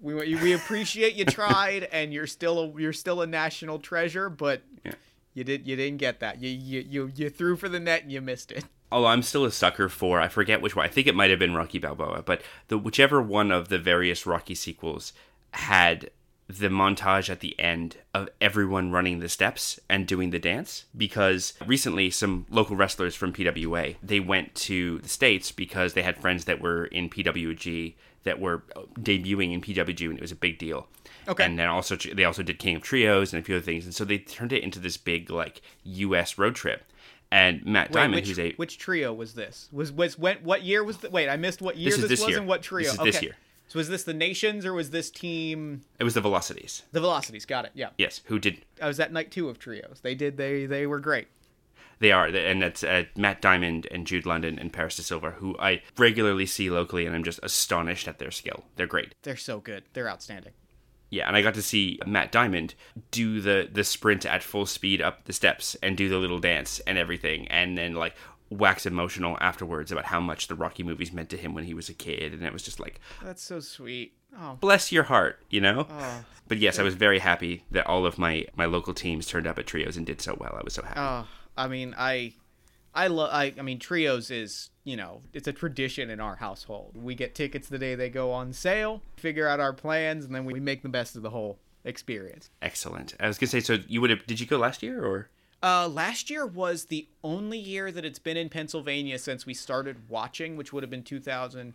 We 0.00 0.14
we 0.14 0.52
appreciate 0.52 1.14
you 1.14 1.24
tried, 1.24 1.84
and 1.92 2.12
you're 2.12 2.26
still 2.26 2.58
a, 2.60 2.80
you're 2.80 2.92
still 2.92 3.22
a 3.22 3.26
national 3.26 3.78
treasure, 3.78 4.28
but 4.28 4.62
Yeah. 4.84 4.92
you 5.34 5.44
did 5.44 5.66
you 5.66 5.76
didn't 5.76 5.98
get 5.98 6.20
that. 6.20 6.42
You, 6.42 6.50
you 6.50 6.84
you 6.88 7.12
you 7.14 7.30
threw 7.30 7.56
for 7.56 7.68
the 7.68 7.80
net 7.80 8.02
and 8.02 8.12
you 8.12 8.20
missed 8.20 8.52
it. 8.52 8.64
Although 8.92 9.08
I'm 9.08 9.22
still 9.22 9.44
a 9.44 9.50
sucker 9.50 9.88
for, 9.88 10.20
I 10.20 10.28
forget 10.28 10.62
which 10.62 10.76
one. 10.76 10.84
I 10.84 10.88
think 10.88 11.06
it 11.08 11.14
might 11.16 11.30
have 11.30 11.40
been 11.40 11.54
Rocky 11.54 11.78
Balboa, 11.80 12.22
but 12.22 12.42
the 12.68 12.78
whichever 12.78 13.20
one 13.20 13.50
of 13.50 13.68
the 13.68 13.78
various 13.78 14.26
Rocky 14.26 14.54
sequels 14.54 15.12
had 15.52 16.10
the 16.48 16.68
montage 16.68 17.28
at 17.28 17.40
the 17.40 17.58
end 17.58 17.96
of 18.14 18.28
everyone 18.40 18.92
running 18.92 19.18
the 19.18 19.28
steps 19.28 19.80
and 19.88 20.06
doing 20.06 20.30
the 20.30 20.38
dance 20.38 20.84
because 20.96 21.54
recently 21.66 22.08
some 22.08 22.46
local 22.50 22.76
wrestlers 22.76 23.16
from 23.16 23.32
PWA 23.32 23.96
they 24.00 24.20
went 24.20 24.54
to 24.54 24.98
the 25.00 25.08
states 25.08 25.50
because 25.50 25.94
they 25.94 26.02
had 26.02 26.16
friends 26.16 26.44
that 26.44 26.60
were 26.60 26.84
in 26.84 27.10
PWG 27.10 27.94
that 28.26 28.38
were 28.40 28.62
uh, 28.76 28.82
debuting 29.00 29.54
in 29.54 29.60
PWG 29.62 30.10
and 30.10 30.18
it 30.18 30.20
was 30.20 30.32
a 30.32 30.36
big 30.36 30.58
deal. 30.58 30.86
Okay. 31.28 31.44
And 31.44 31.58
then 31.58 31.68
also 31.68 31.96
they 31.96 32.24
also 32.24 32.42
did 32.42 32.58
King 32.58 32.76
of 32.76 32.82
Trios 32.82 33.32
and 33.32 33.40
a 33.40 33.44
few 33.44 33.56
other 33.56 33.64
things 33.64 33.86
and 33.86 33.94
so 33.94 34.04
they 34.04 34.18
turned 34.18 34.52
it 34.52 34.62
into 34.62 34.78
this 34.78 34.96
big 34.98 35.30
like 35.30 35.62
US 35.84 36.36
road 36.36 36.54
trip. 36.54 36.84
And 37.32 37.64
Matt 37.64 37.88
Wait, 37.90 37.94
Diamond 37.94 38.14
which, 38.16 38.28
who's 38.28 38.38
a 38.38 38.52
which 38.52 38.78
trio 38.78 39.12
was 39.12 39.34
this? 39.34 39.68
Was 39.72 39.90
was 39.90 40.18
when 40.18 40.36
what 40.44 40.62
year 40.62 40.84
was 40.84 40.98
the, 40.98 41.10
wait? 41.10 41.28
I 41.28 41.36
missed 41.36 41.62
what 41.62 41.76
year 41.76 41.90
This 41.90 41.94
is 41.96 42.02
this, 42.02 42.10
this 42.10 42.20
was 42.20 42.28
year. 42.30 42.38
and 42.38 42.46
what 42.46 42.62
trio? 42.62 42.84
This 42.84 42.92
is 42.94 43.00
okay. 43.00 43.10
this 43.10 43.22
year. 43.22 43.36
So 43.68 43.78
was 43.80 43.88
this 43.88 44.04
the 44.04 44.14
Nations 44.14 44.64
or 44.64 44.72
was 44.72 44.90
this 44.90 45.10
team 45.10 45.82
It 45.98 46.04
was 46.04 46.14
the 46.14 46.20
Velocities. 46.20 46.82
the 46.92 47.00
Velocities? 47.00 47.44
Got 47.44 47.64
it. 47.64 47.72
Yeah. 47.74 47.88
Yes, 47.98 48.20
who 48.26 48.38
did? 48.38 48.64
I 48.80 48.86
was 48.86 49.00
at 49.00 49.12
night 49.12 49.32
two 49.32 49.48
of 49.48 49.58
trios. 49.58 50.00
They 50.02 50.14
did. 50.14 50.36
They 50.36 50.66
they 50.66 50.86
were 50.86 51.00
great. 51.00 51.26
They 51.98 52.12
are, 52.12 52.26
and 52.26 52.60
that's 52.60 52.84
uh, 52.84 53.04
Matt 53.16 53.40
Diamond 53.40 53.88
and 53.90 54.06
Jude 54.06 54.26
London 54.26 54.58
and 54.58 54.72
Paris 54.72 54.96
de 54.96 55.02
Silva, 55.02 55.30
who 55.30 55.56
I 55.58 55.80
regularly 55.96 56.44
see 56.46 56.68
locally, 56.68 57.06
and 57.06 57.14
I'm 57.16 57.24
just 57.24 57.40
astonished 57.42 58.06
at 58.06 58.18
their 58.18 58.30
skill. 58.30 58.64
They're 58.76 58.86
great. 58.86 59.14
They're 59.22 59.36
so 59.36 59.60
good. 59.60 59.84
They're 59.94 60.10
outstanding. 60.10 60.52
Yeah, 61.08 61.26
and 61.28 61.36
I 61.36 61.42
got 61.42 61.54
to 61.54 61.62
see 61.62 61.98
Matt 62.04 62.32
Diamond 62.32 62.74
do 63.10 63.40
the 63.40 63.68
the 63.72 63.84
sprint 63.84 64.26
at 64.26 64.42
full 64.42 64.66
speed 64.66 65.00
up 65.00 65.24
the 65.24 65.32
steps 65.32 65.74
and 65.82 65.96
do 65.96 66.08
the 66.08 66.18
little 66.18 66.38
dance 66.40 66.80
and 66.80 66.98
everything, 66.98 67.48
and 67.48 67.78
then 67.78 67.94
like 67.94 68.14
wax 68.50 68.86
emotional 68.86 69.38
afterwards 69.40 69.90
about 69.90 70.04
how 70.04 70.20
much 70.20 70.48
the 70.48 70.54
Rocky 70.54 70.82
movies 70.82 71.12
meant 71.12 71.30
to 71.30 71.36
him 71.36 71.54
when 71.54 71.64
he 71.64 71.74
was 71.74 71.88
a 71.88 71.94
kid, 71.94 72.32
and 72.32 72.42
it 72.44 72.52
was 72.52 72.62
just 72.62 72.78
like, 72.80 73.00
That's 73.24 73.42
so 73.42 73.60
sweet. 73.60 74.12
Oh, 74.38 74.58
bless 74.60 74.92
your 74.92 75.04
heart, 75.04 75.40
you 75.48 75.60
know. 75.62 75.86
oh, 75.88 76.24
But 76.46 76.58
yes, 76.58 76.78
I 76.78 76.82
was 76.82 76.94
very 76.94 77.20
happy 77.20 77.64
that 77.70 77.86
all 77.86 78.04
of 78.04 78.18
my 78.18 78.44
my 78.54 78.66
local 78.66 78.92
teams 78.92 79.26
turned 79.26 79.46
up 79.46 79.58
at 79.58 79.66
trios 79.66 79.96
and 79.96 80.04
did 80.04 80.20
so 80.20 80.36
well. 80.38 80.54
I 80.58 80.62
was 80.62 80.74
so 80.74 80.82
happy. 80.82 81.00
oh. 81.00 81.26
I 81.56 81.68
mean, 81.68 81.94
I, 81.96 82.34
I 82.94 83.06
love. 83.08 83.30
I, 83.32 83.54
I 83.58 83.62
mean, 83.62 83.78
trios 83.78 84.30
is 84.30 84.70
you 84.84 84.96
know 84.96 85.22
it's 85.32 85.48
a 85.48 85.52
tradition 85.52 86.10
in 86.10 86.20
our 86.20 86.36
household. 86.36 86.96
We 86.96 87.14
get 87.14 87.34
tickets 87.34 87.68
the 87.68 87.78
day 87.78 87.94
they 87.94 88.10
go 88.10 88.32
on 88.32 88.52
sale, 88.52 89.02
figure 89.16 89.48
out 89.48 89.60
our 89.60 89.72
plans, 89.72 90.24
and 90.24 90.34
then 90.34 90.44
we 90.44 90.60
make 90.60 90.82
the 90.82 90.88
best 90.88 91.16
of 91.16 91.22
the 91.22 91.30
whole 91.30 91.58
experience. 91.84 92.50
Excellent. 92.62 93.14
I 93.20 93.28
was 93.28 93.38
gonna 93.38 93.48
say, 93.48 93.60
so 93.60 93.78
you 93.86 94.00
would 94.00 94.10
have? 94.10 94.26
Did 94.26 94.40
you 94.40 94.46
go 94.46 94.58
last 94.58 94.82
year 94.82 95.04
or? 95.04 95.28
Uh, 95.62 95.88
last 95.88 96.28
year 96.28 96.46
was 96.46 96.84
the 96.84 97.08
only 97.24 97.58
year 97.58 97.90
that 97.90 98.04
it's 98.04 98.18
been 98.18 98.36
in 98.36 98.48
Pennsylvania 98.48 99.18
since 99.18 99.46
we 99.46 99.54
started 99.54 100.08
watching, 100.08 100.56
which 100.56 100.72
would 100.72 100.82
have 100.82 100.90
been 100.90 101.02
2000. 101.02 101.72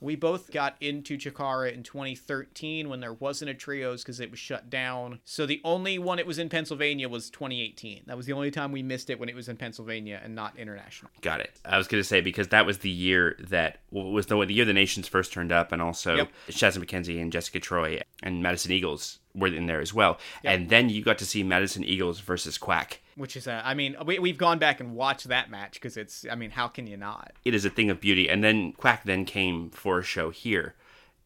We 0.00 0.16
both 0.16 0.50
got 0.50 0.76
into 0.80 1.16
Chikara 1.18 1.72
in 1.72 1.82
2013 1.82 2.88
when 2.88 3.00
there 3.00 3.12
wasn't 3.12 3.50
a 3.50 3.54
trios 3.54 4.02
because 4.02 4.20
it 4.20 4.30
was 4.30 4.40
shut 4.40 4.70
down. 4.70 5.20
So 5.24 5.46
the 5.46 5.60
only 5.64 5.98
one 5.98 6.18
it 6.18 6.26
was 6.26 6.38
in 6.38 6.48
Pennsylvania 6.48 7.08
was 7.08 7.30
2018. 7.30 8.04
That 8.06 8.16
was 8.16 8.26
the 8.26 8.32
only 8.32 8.50
time 8.50 8.72
we 8.72 8.82
missed 8.82 9.10
it 9.10 9.20
when 9.20 9.28
it 9.28 9.34
was 9.34 9.48
in 9.48 9.56
Pennsylvania 9.56 10.20
and 10.22 10.34
not 10.34 10.56
international. 10.58 11.10
Got 11.20 11.40
it. 11.40 11.60
I 11.64 11.78
was 11.78 11.86
gonna 11.88 12.04
say 12.04 12.20
because 12.20 12.48
that 12.48 12.66
was 12.66 12.78
the 12.78 12.90
year 12.90 13.36
that 13.48 13.80
was 13.90 14.26
the 14.26 14.44
the 14.44 14.54
year 14.54 14.64
the 14.64 14.72
nations 14.72 15.06
first 15.08 15.32
turned 15.32 15.52
up, 15.52 15.72
and 15.72 15.82
also 15.82 16.16
Yep. 16.16 16.28
Shazza 16.48 16.84
McKenzie 16.84 17.20
and 17.20 17.30
Jessica 17.32 17.60
Troy 17.60 18.00
and 18.22 18.42
Madison 18.42 18.72
Eagles 18.72 19.18
were 19.34 19.48
in 19.48 19.66
there 19.66 19.80
as 19.80 19.94
well. 19.94 20.18
And 20.44 20.68
then 20.68 20.88
you 20.88 21.02
got 21.02 21.18
to 21.18 21.26
see 21.26 21.42
Madison 21.42 21.84
Eagles 21.84 22.20
versus 22.20 22.58
Quack. 22.58 23.00
Which 23.16 23.36
is, 23.36 23.46
uh, 23.46 23.62
I 23.64 23.74
mean, 23.74 23.96
we, 24.04 24.18
we've 24.18 24.38
gone 24.38 24.58
back 24.58 24.80
and 24.80 24.94
watched 24.94 25.28
that 25.28 25.50
match 25.50 25.74
because 25.74 25.96
it's, 25.96 26.26
I 26.30 26.34
mean, 26.34 26.50
how 26.50 26.68
can 26.68 26.86
you 26.86 26.96
not? 26.96 27.32
It 27.44 27.54
is 27.54 27.64
a 27.64 27.70
thing 27.70 27.90
of 27.90 28.00
beauty. 28.00 28.28
And 28.28 28.42
then 28.42 28.72
Quack 28.72 29.04
then 29.04 29.24
came 29.24 29.70
for 29.70 29.98
a 29.98 30.02
show 30.04 30.30
here, 30.30 30.74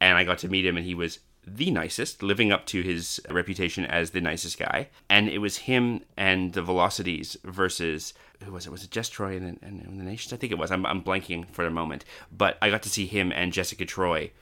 and 0.01 0.17
I 0.17 0.25
got 0.25 0.39
to 0.39 0.49
meet 0.49 0.67
him, 0.67 0.77
and 0.77 0.85
he 0.85 0.95
was 0.95 1.21
the 1.47 1.71
nicest, 1.71 2.23
living 2.23 2.51
up 2.51 2.65
to 2.67 2.83
his 2.83 3.21
reputation 3.31 3.85
as 3.85 4.11
the 4.11 4.21
nicest 4.21 4.59
guy. 4.59 4.89
And 5.09 5.29
it 5.29 5.39
was 5.39 5.59
him 5.59 6.01
and 6.17 6.53
the 6.53 6.63
Velocities 6.63 7.37
versus 7.45 8.15
who 8.43 8.53
was 8.53 8.67
it? 8.67 8.71
Was 8.71 8.85
it 8.85 8.91
Jess 8.91 9.09
Troy 9.09 9.37
and, 9.37 9.59
and, 9.63 9.83
and 9.83 10.01
the 10.01 10.05
Nations? 10.05 10.33
I 10.33 10.37
think 10.37 10.53
it 10.53 10.59
was. 10.59 10.71
I'm, 10.71 10.85
I'm 10.87 11.03
blanking 11.03 11.49
for 11.51 11.65
the 11.65 11.71
moment, 11.71 12.05
but 12.37 12.59
I 12.61 12.71
got 12.71 12.83
to 12.83 12.89
see 12.89 13.07
him 13.07 13.33
and 13.33 13.53
Jessica 13.53 13.85
Troy 13.85 14.33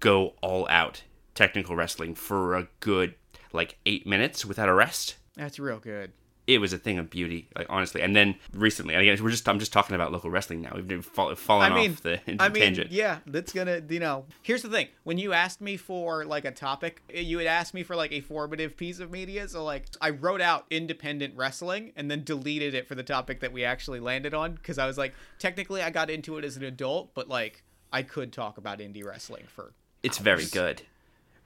go 0.00 0.34
all 0.40 0.66
out 0.68 1.02
technical 1.34 1.76
wrestling 1.76 2.14
for 2.14 2.54
a 2.54 2.68
good 2.80 3.14
like 3.52 3.76
eight 3.86 4.06
minutes 4.06 4.44
without 4.44 4.68
a 4.68 4.74
rest 4.74 5.16
That's 5.36 5.58
real 5.58 5.78
good. 5.78 6.12
it 6.46 6.58
was 6.60 6.72
a 6.74 6.78
thing 6.78 6.98
of 6.98 7.08
beauty, 7.08 7.48
like 7.56 7.66
honestly. 7.70 8.02
And 8.02 8.14
then 8.14 8.34
recently, 8.52 8.92
and 8.94 9.02
again, 9.02 9.22
we're 9.24 9.30
just 9.30 9.48
I'm 9.48 9.58
just 9.58 9.72
talking 9.72 9.94
about 9.94 10.12
local 10.12 10.28
wrestling 10.30 10.60
now. 10.60 10.72
We've 10.74 10.86
been 10.86 11.00
fall, 11.02 11.34
fallen 11.36 11.72
I 11.72 11.74
mean, 11.74 11.92
off 11.92 12.02
the, 12.02 12.20
I 12.42 12.48
mean, 12.50 12.62
tangent. 12.62 12.92
yeah, 12.92 13.20
that's 13.26 13.52
gonna, 13.52 13.80
you 13.88 13.98
know. 14.00 14.26
Here's 14.42 14.60
the 14.60 14.68
thing: 14.68 14.88
when 15.04 15.16
you 15.16 15.32
asked 15.32 15.60
me 15.62 15.76
for 15.78 16.24
like 16.26 16.44
a 16.44 16.50
topic, 16.50 17.00
you 17.14 17.38
had 17.38 17.46
asked 17.46 17.72
me 17.72 17.82
for 17.82 17.96
like 17.96 18.12
a 18.12 18.20
formative 18.20 18.76
piece 18.76 19.00
of 19.00 19.10
media. 19.10 19.48
So 19.48 19.64
like, 19.64 19.86
I 20.02 20.10
wrote 20.10 20.42
out 20.42 20.66
independent 20.70 21.34
wrestling 21.34 21.92
and 21.96 22.10
then 22.10 22.24
deleted 22.24 22.74
it 22.74 22.86
for 22.88 22.94
the 22.94 23.02
topic 23.04 23.40
that 23.40 23.52
we 23.52 23.64
actually 23.64 24.00
landed 24.00 24.34
on 24.34 24.52
because 24.52 24.78
I 24.78 24.86
was 24.86 24.98
like, 24.98 25.14
technically, 25.38 25.80
I 25.80 25.88
got 25.90 26.10
into 26.10 26.36
it 26.36 26.44
as 26.44 26.56
an 26.58 26.64
adult, 26.64 27.14
but 27.14 27.26
like, 27.26 27.62
I 27.90 28.02
could 28.02 28.34
talk 28.34 28.58
about 28.58 28.80
indie 28.80 29.04
wrestling 29.04 29.44
for. 29.46 29.72
It's 30.02 30.18
very 30.18 30.44
good. 30.44 30.82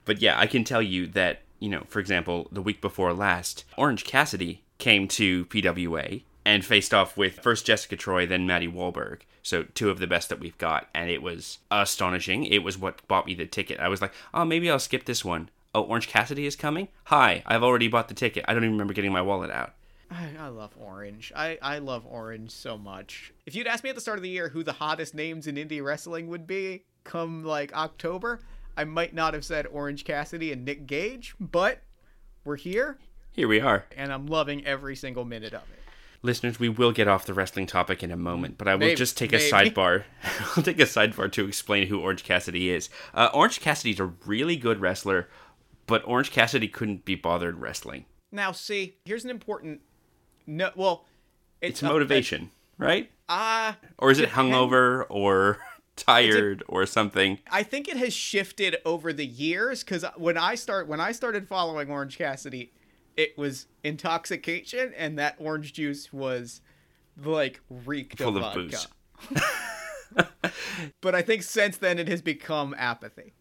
But 0.09 0.23
yeah, 0.23 0.39
I 0.39 0.47
can 0.47 0.63
tell 0.63 0.81
you 0.81 1.05
that 1.09 1.41
you 1.59 1.69
know, 1.69 1.83
for 1.87 1.99
example, 1.99 2.47
the 2.51 2.63
week 2.63 2.81
before 2.81 3.13
last, 3.13 3.63
Orange 3.77 4.05
Cassidy 4.05 4.63
came 4.79 5.07
to 5.09 5.45
PWA 5.45 6.23
and 6.43 6.65
faced 6.65 6.95
off 6.95 7.15
with 7.15 7.39
first 7.41 7.63
Jessica 7.63 7.95
Troy, 7.95 8.25
then 8.25 8.47
Maddie 8.47 8.67
Wahlberg. 8.67 9.19
So 9.43 9.65
two 9.75 9.91
of 9.91 9.99
the 9.99 10.07
best 10.07 10.29
that 10.29 10.39
we've 10.39 10.57
got, 10.57 10.89
and 10.95 11.11
it 11.11 11.21
was 11.21 11.59
astonishing. 11.69 12.43
It 12.43 12.63
was 12.63 12.75
what 12.75 13.07
bought 13.07 13.27
me 13.27 13.35
the 13.35 13.45
ticket. 13.45 13.79
I 13.79 13.87
was 13.87 14.01
like, 14.01 14.11
oh, 14.33 14.45
maybe 14.45 14.67
I'll 14.71 14.79
skip 14.79 15.05
this 15.05 15.23
one. 15.23 15.51
Oh, 15.75 15.83
Orange 15.83 16.07
Cassidy 16.07 16.47
is 16.47 16.55
coming. 16.55 16.87
Hi, 17.03 17.43
I've 17.45 17.61
already 17.61 17.87
bought 17.87 18.07
the 18.07 18.15
ticket. 18.15 18.45
I 18.47 18.55
don't 18.55 18.63
even 18.63 18.73
remember 18.73 18.95
getting 18.95 19.13
my 19.13 19.21
wallet 19.21 19.51
out. 19.51 19.75
I, 20.09 20.31
I 20.39 20.47
love 20.47 20.73
Orange. 20.79 21.31
I, 21.35 21.59
I 21.61 21.77
love 21.77 22.03
Orange 22.07 22.49
so 22.49 22.79
much. 22.79 23.31
If 23.45 23.53
you'd 23.53 23.67
asked 23.67 23.83
me 23.83 23.91
at 23.91 23.95
the 23.95 24.01
start 24.01 24.17
of 24.17 24.23
the 24.23 24.29
year 24.29 24.49
who 24.49 24.63
the 24.63 24.73
hottest 24.73 25.13
names 25.13 25.45
in 25.45 25.53
indie 25.53 25.83
wrestling 25.83 26.29
would 26.29 26.47
be 26.47 26.85
come 27.03 27.43
like 27.43 27.75
October, 27.75 28.39
I 28.79 28.85
might 28.85 29.13
not 29.13 29.33
have 29.33 29.43
said 29.43 29.67
Orange 29.67 30.05
Cassidy 30.05 30.53
and 30.53 30.63
Nick 30.63 30.87
Gage, 30.87 31.35
but 31.37 31.81
we're 32.45 32.55
here 32.55 32.97
Here 33.29 33.45
we 33.49 33.59
are. 33.59 33.83
and 33.97 34.13
I'm 34.13 34.25
loving 34.25 34.65
every 34.65 34.95
single 34.95 35.25
minute 35.25 35.53
of 35.53 35.63
it. 35.63 35.79
Listeners, 36.21 36.61
we 36.61 36.69
will 36.69 36.93
get 36.93 37.05
off 37.05 37.25
the 37.25 37.33
wrestling 37.33 37.67
topic 37.67 38.03
in 38.03 38.09
a 38.09 38.15
moment, 38.15 38.57
but 38.57 38.69
I 38.69 38.75
will 38.75 38.79
Maybe- 38.87 38.95
just 38.95 39.17
take 39.17 39.33
a 39.33 39.37
sidebar. 39.37 40.05
I'll 40.55 40.63
take 40.63 40.79
a 40.79 40.83
sidebar 40.85 41.29
to 41.33 41.45
explain 41.45 41.87
who 41.87 41.99
Orange 41.99 42.23
Cassidy 42.23 42.69
is. 42.69 42.87
Uh, 43.13 43.27
Orange 43.33 43.59
Cassidy's 43.59 43.99
a 43.99 44.05
really 44.25 44.55
good 44.55 44.79
wrestler, 44.79 45.27
but 45.85 46.01
Orange 46.07 46.31
Cassidy 46.31 46.69
couldn't 46.69 47.03
be 47.03 47.15
bothered 47.15 47.59
wrestling. 47.59 48.05
Now, 48.31 48.53
see, 48.53 48.95
here's 49.03 49.25
an 49.25 49.29
important 49.29 49.81
no. 50.47 50.71
Well, 50.77 51.05
It's 51.61 51.83
uh, 51.83 51.87
motivation, 51.87 52.51
right? 52.77 53.11
Ah, 53.27 53.75
Or 53.97 54.09
is 54.09 54.19
it 54.19 54.29
hungover 54.29 55.05
or 55.09 55.57
tired 56.03 56.63
or 56.67 56.85
something? 56.85 57.39
I 57.51 57.63
think 57.63 57.87
it 57.87 57.97
has 57.97 58.13
shifted 58.13 58.77
over 58.85 59.11
the 59.13 59.25
years 59.25 59.83
because 59.83 60.03
when 60.17 60.37
I 60.37 60.55
start 60.55 60.87
when 60.87 60.99
I 60.99 61.11
started 61.11 61.47
following 61.47 61.89
Orange 61.91 62.17
Cassidy, 62.17 62.71
it 63.17 63.37
was 63.37 63.67
intoxication 63.83 64.93
and 64.97 65.17
that 65.19 65.35
orange 65.39 65.73
juice 65.73 66.11
was 66.13 66.61
like 67.23 67.61
reeked 67.69 68.17
Full 68.19 68.29
of, 68.29 68.43
of 68.43 68.53
vodka. 68.53 68.87
booze. 69.29 69.41
But 71.01 71.13
I 71.13 71.21
think 71.21 71.43
since 71.43 71.77
then 71.77 71.99
it 71.99 72.07
has 72.07 72.21
become 72.21 72.73
apathy. 72.77 73.33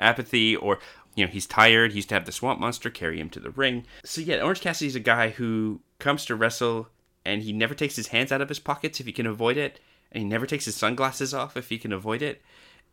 apathy 0.00 0.54
or 0.56 0.78
you 1.16 1.24
know 1.26 1.30
he's 1.30 1.46
tired 1.46 1.90
he 1.90 1.96
used 1.96 2.08
to 2.10 2.14
have 2.14 2.24
the 2.24 2.32
swamp 2.32 2.60
monster 2.60 2.88
carry 2.88 3.18
him 3.20 3.28
to 3.30 3.40
the 3.40 3.50
ring 3.50 3.84
so 4.04 4.20
yeah 4.20 4.40
orange 4.40 4.60
cassidy's 4.60 4.94
a 4.94 5.00
guy 5.00 5.30
who 5.30 5.80
comes 5.98 6.24
to 6.24 6.36
wrestle 6.36 6.88
and 7.24 7.42
he 7.42 7.52
never 7.52 7.74
takes 7.74 7.96
his 7.96 8.08
hands 8.08 8.30
out 8.30 8.40
of 8.40 8.48
his 8.48 8.60
pockets 8.60 9.00
if 9.00 9.06
he 9.06 9.12
can 9.12 9.26
avoid 9.26 9.56
it 9.56 9.80
and 10.12 10.22
he 10.22 10.28
never 10.28 10.46
takes 10.46 10.64
his 10.64 10.76
sunglasses 10.76 11.32
off 11.34 11.56
if 11.56 11.68
he 11.68 11.78
can 11.78 11.92
avoid 11.92 12.22
it 12.22 12.42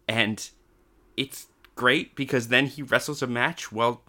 and 0.07 0.49
it's 1.17 1.47
great 1.75 2.15
because 2.15 2.47
then 2.49 2.67
he 2.67 2.81
wrestles 2.81 3.21
a 3.21 3.27
match 3.27 3.71
while 3.71 4.01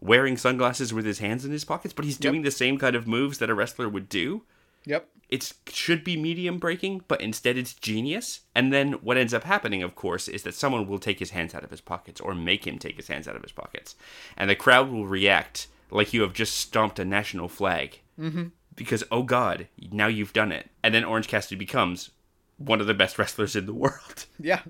wearing 0.00 0.36
sunglasses 0.36 0.92
with 0.92 1.04
his 1.06 1.18
hands 1.18 1.44
in 1.44 1.52
his 1.52 1.64
pockets 1.64 1.94
but 1.94 2.04
he's 2.04 2.18
doing 2.18 2.42
the 2.42 2.50
same 2.50 2.78
kind 2.78 2.96
of 2.96 3.06
moves 3.06 3.38
that 3.38 3.50
a 3.50 3.54
wrestler 3.54 3.88
would 3.88 4.08
do 4.08 4.42
Yep. 4.86 5.08
it 5.30 5.52
should 5.70 6.04
be 6.04 6.14
medium 6.14 6.58
breaking, 6.58 7.04
but 7.08 7.22
instead 7.22 7.56
it's 7.56 7.72
genius. 7.72 8.40
And 8.54 8.70
then 8.70 8.92
what 9.00 9.16
ends 9.16 9.32
up 9.32 9.44
happening, 9.44 9.82
of 9.82 9.94
course, 9.94 10.28
is 10.28 10.42
that 10.42 10.54
someone 10.54 10.86
will 10.86 10.98
take 10.98 11.20
his 11.20 11.30
hands 11.30 11.54
out 11.54 11.64
of 11.64 11.70
his 11.70 11.80
pockets 11.80 12.20
or 12.20 12.34
make 12.34 12.66
him 12.66 12.78
take 12.78 12.96
his 12.96 13.08
hands 13.08 13.26
out 13.26 13.34
of 13.34 13.40
his 13.40 13.50
pockets. 13.50 13.96
And 14.36 14.50
the 14.50 14.54
crowd 14.54 14.90
will 14.90 15.06
react 15.06 15.68
like 15.90 16.12
you 16.12 16.20
have 16.20 16.34
just 16.34 16.58
stomped 16.58 16.98
a 16.98 17.04
national 17.06 17.48
flag. 17.48 18.00
Mm-hmm. 18.20 18.48
Because, 18.76 19.04
oh 19.10 19.22
God, 19.22 19.68
now 19.90 20.06
you've 20.06 20.34
done 20.34 20.52
it. 20.52 20.68
And 20.82 20.94
then 20.94 21.02
Orange 21.02 21.28
Cassidy 21.28 21.56
becomes 21.56 22.10
one 22.58 22.80
of 22.80 22.86
the 22.86 22.94
best 22.94 23.18
wrestlers 23.18 23.56
in 23.56 23.66
the 23.66 23.74
world 23.74 24.26
Yeah. 24.40 24.62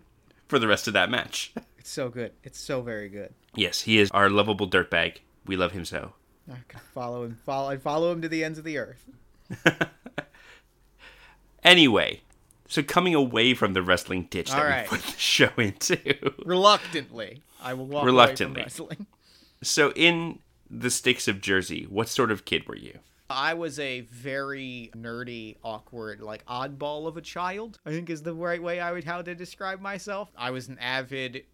for 0.49 0.59
the 0.59 0.68
rest 0.68 0.87
of 0.88 0.94
that 0.94 1.11
match. 1.11 1.53
It's 1.79 1.90
so 1.90 2.09
good. 2.09 2.33
It's 2.42 2.59
so 2.59 2.81
very 2.83 3.09
good. 3.09 3.35
yes, 3.55 3.83
he 3.83 3.99
is 3.99 4.11
our 4.12 4.31
lovable 4.31 4.68
dirtbag. 4.68 5.18
We 5.47 5.57
love 5.57 5.73
him 5.73 5.85
so. 5.85 6.14
I 6.51 6.57
could 6.68 6.81
follow 6.81 7.25
him. 7.25 7.38
Follow. 7.44 7.70
I'd 7.70 7.83
follow 7.83 8.11
him 8.12 8.23
to 8.23 8.29
the 8.29 8.42
ends 8.44 8.59
of 8.59 8.64
the 8.64 8.79
earth. 8.79 9.05
Anyway, 11.62 12.20
so 12.68 12.83
coming 12.83 13.14
away 13.14 13.55
from 13.55 13.73
the 13.73 13.83
wrestling 13.83 14.27
ditch 14.31 14.51
that 14.51 14.61
All 14.61 14.83
we 14.83 14.87
put 14.99 15.01
the 15.07 15.18
show 15.18 15.51
into. 15.57 15.99
Reluctantly, 16.44 17.42
I 17.62 17.73
will 17.75 17.87
walk 17.87 18.05
Reluctantly. 18.05 18.62
away 18.62 18.68
from 18.68 18.87
wrestling. 18.88 19.07
So 19.62 19.92
in 19.92 20.40
the 20.70 20.90
sticks 20.90 21.27
of 21.27 21.40
Jersey, 21.40 21.85
what 21.88 22.09
sort 22.09 22.31
of 22.31 22.44
kid 22.44 22.68
were 22.68 22.77
you? 22.77 22.99
I 23.35 23.55
was 23.55 23.79
a 23.79 24.03
very 24.03 24.90
nerdy, 24.97 25.57
awkward, 25.64 26.20
like 26.20 26.47
oddball 26.47 27.07
of 27.09 27.16
a 27.16 27.20
child. 27.20 27.79
I 27.85 27.90
think 27.90 28.09
is 28.09 28.23
the 28.23 28.35
right 28.35 28.62
way 28.62 28.81
I 28.81 28.92
would 28.92 29.05
how 29.05 29.23
to 29.23 29.35
describe 29.35 29.81
myself. 29.81 30.31
I 30.37 30.51
was 30.53 30.68
an 30.68 30.79
avid 30.79 31.44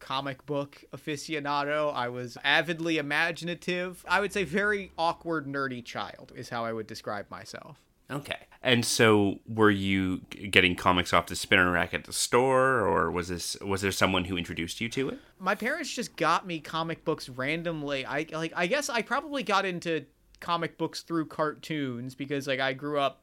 comic 0.00 0.44
book 0.46 0.84
aficionado. 0.94 1.94
I 1.94 2.08
was 2.08 2.36
avidly 2.42 2.98
imaginative. 2.98 4.04
I 4.08 4.20
would 4.20 4.32
say 4.32 4.44
very 4.44 4.90
awkward, 4.98 5.46
nerdy 5.46 5.84
child 5.84 6.32
is 6.34 6.48
how 6.48 6.64
I 6.64 6.72
would 6.72 6.86
describe 6.86 7.30
myself. 7.30 7.76
Okay. 8.10 8.46
And 8.62 8.84
so 8.84 9.38
were 9.46 9.70
you 9.70 10.18
getting 10.50 10.74
comics 10.74 11.12
off 11.12 11.26
the 11.26 11.36
spinner 11.36 11.70
rack 11.70 11.94
at 11.94 12.04
the 12.04 12.12
store 12.12 12.80
or 12.80 13.10
was 13.10 13.28
this 13.28 13.56
was 13.60 13.82
there 13.82 13.92
someone 13.92 14.24
who 14.24 14.36
introduced 14.36 14.80
you 14.80 14.88
to 14.90 15.10
it? 15.10 15.18
my 15.38 15.54
parents 15.54 15.94
just 15.94 16.16
got 16.16 16.46
me 16.46 16.58
comic 16.58 17.04
books 17.04 17.28
randomly. 17.28 18.04
I 18.04 18.26
like 18.32 18.52
I 18.56 18.66
guess 18.66 18.88
I 18.88 19.02
probably 19.02 19.42
got 19.42 19.64
into 19.64 20.06
comic 20.40 20.78
books 20.78 21.02
through 21.02 21.26
cartoons 21.26 22.14
because 22.14 22.46
like 22.46 22.60
I 22.60 22.72
grew 22.72 22.98
up 22.98 23.22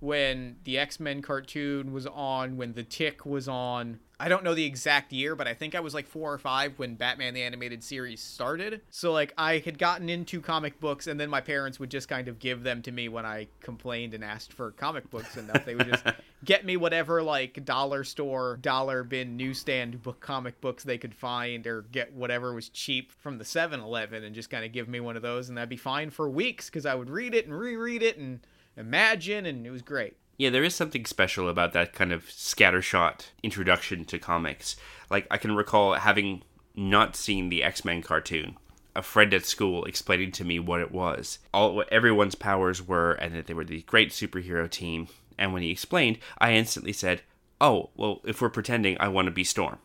when 0.00 0.56
the 0.64 0.78
X-Men 0.78 1.22
cartoon 1.22 1.92
was 1.92 2.06
on, 2.08 2.56
when 2.56 2.72
the 2.72 2.82
Tick 2.82 3.24
was 3.24 3.46
on. 3.46 4.00
I 4.22 4.28
don't 4.28 4.44
know 4.44 4.54
the 4.54 4.64
exact 4.64 5.12
year, 5.12 5.34
but 5.34 5.48
I 5.48 5.54
think 5.54 5.74
I 5.74 5.80
was 5.80 5.94
like 5.94 6.06
4 6.06 6.32
or 6.32 6.38
5 6.38 6.78
when 6.78 6.94
Batman 6.94 7.34
the 7.34 7.42
animated 7.42 7.82
series 7.82 8.20
started. 8.20 8.80
So 8.88 9.10
like 9.10 9.34
I 9.36 9.58
had 9.58 9.80
gotten 9.80 10.08
into 10.08 10.40
comic 10.40 10.78
books 10.78 11.08
and 11.08 11.18
then 11.18 11.28
my 11.28 11.40
parents 11.40 11.80
would 11.80 11.90
just 11.90 12.08
kind 12.08 12.28
of 12.28 12.38
give 12.38 12.62
them 12.62 12.82
to 12.82 12.92
me 12.92 13.08
when 13.08 13.26
I 13.26 13.48
complained 13.58 14.14
and 14.14 14.22
asked 14.22 14.52
for 14.52 14.70
comic 14.70 15.10
books 15.10 15.36
enough. 15.36 15.64
They 15.64 15.74
would 15.74 15.88
just 15.88 16.04
get 16.44 16.64
me 16.64 16.76
whatever 16.76 17.20
like 17.20 17.64
dollar 17.64 18.04
store, 18.04 18.58
dollar 18.62 19.02
bin 19.02 19.36
newsstand 19.36 20.00
book 20.04 20.20
comic 20.20 20.60
books 20.60 20.84
they 20.84 20.98
could 20.98 21.16
find 21.16 21.66
or 21.66 21.82
get 21.90 22.12
whatever 22.12 22.54
was 22.54 22.68
cheap 22.68 23.10
from 23.18 23.38
the 23.38 23.44
7-Eleven 23.44 24.22
and 24.22 24.36
just 24.36 24.50
kind 24.50 24.64
of 24.64 24.70
give 24.70 24.86
me 24.86 25.00
one 25.00 25.16
of 25.16 25.22
those 25.22 25.48
and 25.48 25.58
that'd 25.58 25.68
be 25.68 25.76
fine 25.76 26.10
for 26.10 26.30
weeks 26.30 26.70
cuz 26.70 26.86
I 26.86 26.94
would 26.94 27.10
read 27.10 27.34
it 27.34 27.46
and 27.46 27.58
reread 27.58 28.04
it 28.04 28.18
and 28.18 28.38
imagine 28.76 29.46
and 29.46 29.66
it 29.66 29.70
was 29.70 29.82
great. 29.82 30.14
Yeah, 30.38 30.50
there 30.50 30.64
is 30.64 30.74
something 30.74 31.04
special 31.04 31.48
about 31.48 31.72
that 31.72 31.92
kind 31.92 32.12
of 32.12 32.26
scattershot 32.26 33.26
introduction 33.42 34.04
to 34.06 34.18
comics. 34.18 34.76
Like 35.10 35.26
I 35.30 35.36
can 35.36 35.54
recall 35.54 35.94
having 35.94 36.42
not 36.74 37.16
seen 37.16 37.48
the 37.48 37.62
X-Men 37.62 38.02
cartoon. 38.02 38.56
A 38.94 39.02
friend 39.02 39.32
at 39.32 39.46
school 39.46 39.84
explaining 39.84 40.32
to 40.32 40.44
me 40.44 40.58
what 40.58 40.80
it 40.80 40.92
was, 40.92 41.38
all 41.54 41.74
what 41.74 41.90
everyone's 41.90 42.34
powers 42.34 42.86
were, 42.86 43.12
and 43.12 43.34
that 43.34 43.46
they 43.46 43.54
were 43.54 43.64
the 43.64 43.82
great 43.82 44.10
superhero 44.10 44.68
team. 44.68 45.08
And 45.38 45.52
when 45.52 45.62
he 45.62 45.70
explained, 45.70 46.18
I 46.38 46.52
instantly 46.52 46.92
said, 46.92 47.22
"Oh, 47.58 47.90
well, 47.96 48.20
if 48.24 48.42
we're 48.42 48.50
pretending, 48.50 48.98
I 49.00 49.08
want 49.08 49.26
to 49.26 49.32
be 49.32 49.44
Storm." 49.44 49.78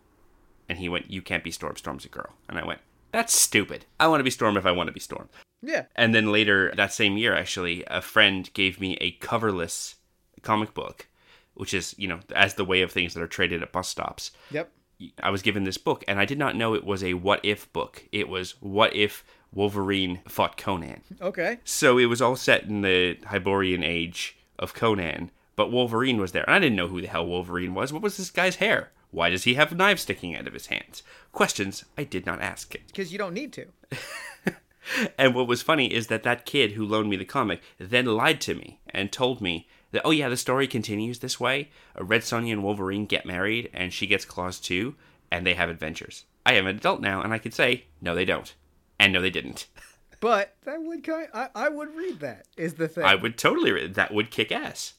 And 0.67 0.79
he 0.79 0.89
went, 0.89 1.09
"You 1.09 1.21
can't 1.21 1.43
be 1.43 1.51
Storm. 1.51 1.77
Storm's 1.77 2.03
a 2.03 2.09
girl." 2.09 2.35
And 2.49 2.59
I 2.59 2.65
went, 2.65 2.81
"That's 3.13 3.33
stupid. 3.33 3.85
I 3.97 4.07
want 4.07 4.19
to 4.19 4.25
be 4.25 4.29
Storm 4.29 4.57
if 4.57 4.65
I 4.65 4.71
want 4.71 4.87
to 4.87 4.93
be 4.93 4.99
Storm." 4.99 5.29
Yeah. 5.61 5.85
And 5.95 6.13
then 6.13 6.31
later 6.31 6.73
that 6.75 6.93
same 6.93 7.17
year, 7.17 7.33
actually, 7.33 7.85
a 7.87 8.01
friend 8.01 8.49
gave 8.53 8.81
me 8.81 8.97
a 8.99 9.13
coverless 9.13 9.95
comic 10.47 10.73
book, 10.73 11.07
which 11.55 11.73
is, 11.73 11.93
you 11.97 12.07
know, 12.07 12.19
as 12.33 12.53
the 12.53 12.65
way 12.65 12.81
of 12.81 12.91
things 12.91 13.13
that 13.13 13.21
are 13.21 13.27
traded 13.27 13.61
at 13.61 13.71
bus 13.71 13.89
stops. 13.89 14.31
Yep. 14.51 14.71
I 15.21 15.29
was 15.29 15.41
given 15.41 15.63
this 15.63 15.77
book, 15.77 16.03
and 16.07 16.19
I 16.19 16.25
did 16.25 16.39
not 16.39 16.55
know 16.55 16.73
it 16.73 16.83
was 16.83 17.03
a 17.03 17.13
what 17.13 17.39
if 17.43 17.71
book. 17.73 18.05
It 18.11 18.27
was 18.29 18.55
what 18.61 18.95
if 18.95 19.23
Wolverine 19.53 20.21
fought 20.27 20.57
Conan. 20.57 21.01
Okay. 21.21 21.59
So 21.63 21.97
it 21.97 22.05
was 22.05 22.21
all 22.21 22.35
set 22.35 22.63
in 22.63 22.81
the 22.81 23.17
Hyborian 23.25 23.83
age 23.83 24.37
of 24.57 24.73
Conan, 24.73 25.31
but 25.55 25.71
Wolverine 25.71 26.17
was 26.17 26.31
there. 26.31 26.43
And 26.47 26.55
I 26.55 26.59
didn't 26.59 26.77
know 26.77 26.87
who 26.87 27.01
the 27.01 27.07
hell 27.07 27.27
Wolverine 27.27 27.73
was. 27.73 27.93
What 27.93 28.01
was 28.01 28.17
this 28.17 28.31
guy's 28.31 28.55
hair? 28.55 28.91
Why 29.11 29.29
does 29.29 29.43
he 29.43 29.53
have 29.53 29.75
knives 29.75 30.01
sticking 30.01 30.35
out 30.35 30.47
of 30.47 30.53
his 30.53 30.67
hands? 30.67 31.03
Questions 31.31 31.85
I 31.97 32.03
did 32.03 32.25
not 32.25 32.41
ask. 32.41 32.75
him. 32.75 32.81
Cuz 32.95 33.11
you 33.11 33.17
don't 33.17 33.33
need 33.33 33.53
to. 33.53 33.65
And 35.17 35.35
what 35.35 35.47
was 35.47 35.61
funny 35.61 35.93
is 35.93 36.07
that 36.07 36.23
that 36.23 36.45
kid 36.45 36.71
who 36.71 36.85
loaned 36.85 37.09
me 37.09 37.17
the 37.17 37.25
comic 37.25 37.61
then 37.77 38.05
lied 38.05 38.39
to 38.41 38.55
me 38.55 38.79
and 38.89 39.11
told 39.11 39.41
me 39.41 39.67
that, 39.91 40.01
oh 40.05 40.11
yeah, 40.11 40.29
the 40.29 40.37
story 40.37 40.67
continues 40.67 41.19
this 41.19 41.39
way. 41.39 41.69
A 41.95 42.03
Red 42.03 42.21
Sonja 42.21 42.51
and 42.51 42.63
Wolverine 42.63 43.05
get 43.05 43.25
married, 43.25 43.69
and 43.73 43.91
she 43.93 44.07
gets 44.07 44.25
claws 44.25 44.59
too, 44.59 44.95
and 45.31 45.45
they 45.45 45.53
have 45.53 45.69
adventures. 45.69 46.25
I 46.45 46.53
am 46.53 46.67
an 46.67 46.77
adult 46.77 47.01
now, 47.01 47.21
and 47.21 47.33
I 47.33 47.37
can 47.39 47.51
say, 47.51 47.85
no, 48.01 48.15
they 48.15 48.25
don't. 48.25 48.53
And 48.99 49.13
no, 49.13 49.21
they 49.21 49.29
didn't. 49.29 49.67
But 50.19 50.55
that 50.63 50.81
would 50.81 51.03
kind 51.03 51.27
I, 51.31 51.49
I 51.53 51.69
would 51.69 51.95
read 51.95 52.21
that 52.21 52.47
is 52.57 52.73
the 52.73 52.87
thing. 52.87 53.03
I 53.03 53.13
would 53.13 53.37
totally, 53.37 53.71
re- 53.71 53.85
that 53.87 54.11
would 54.11 54.31
kick 54.31 54.51
ass. 54.51 54.93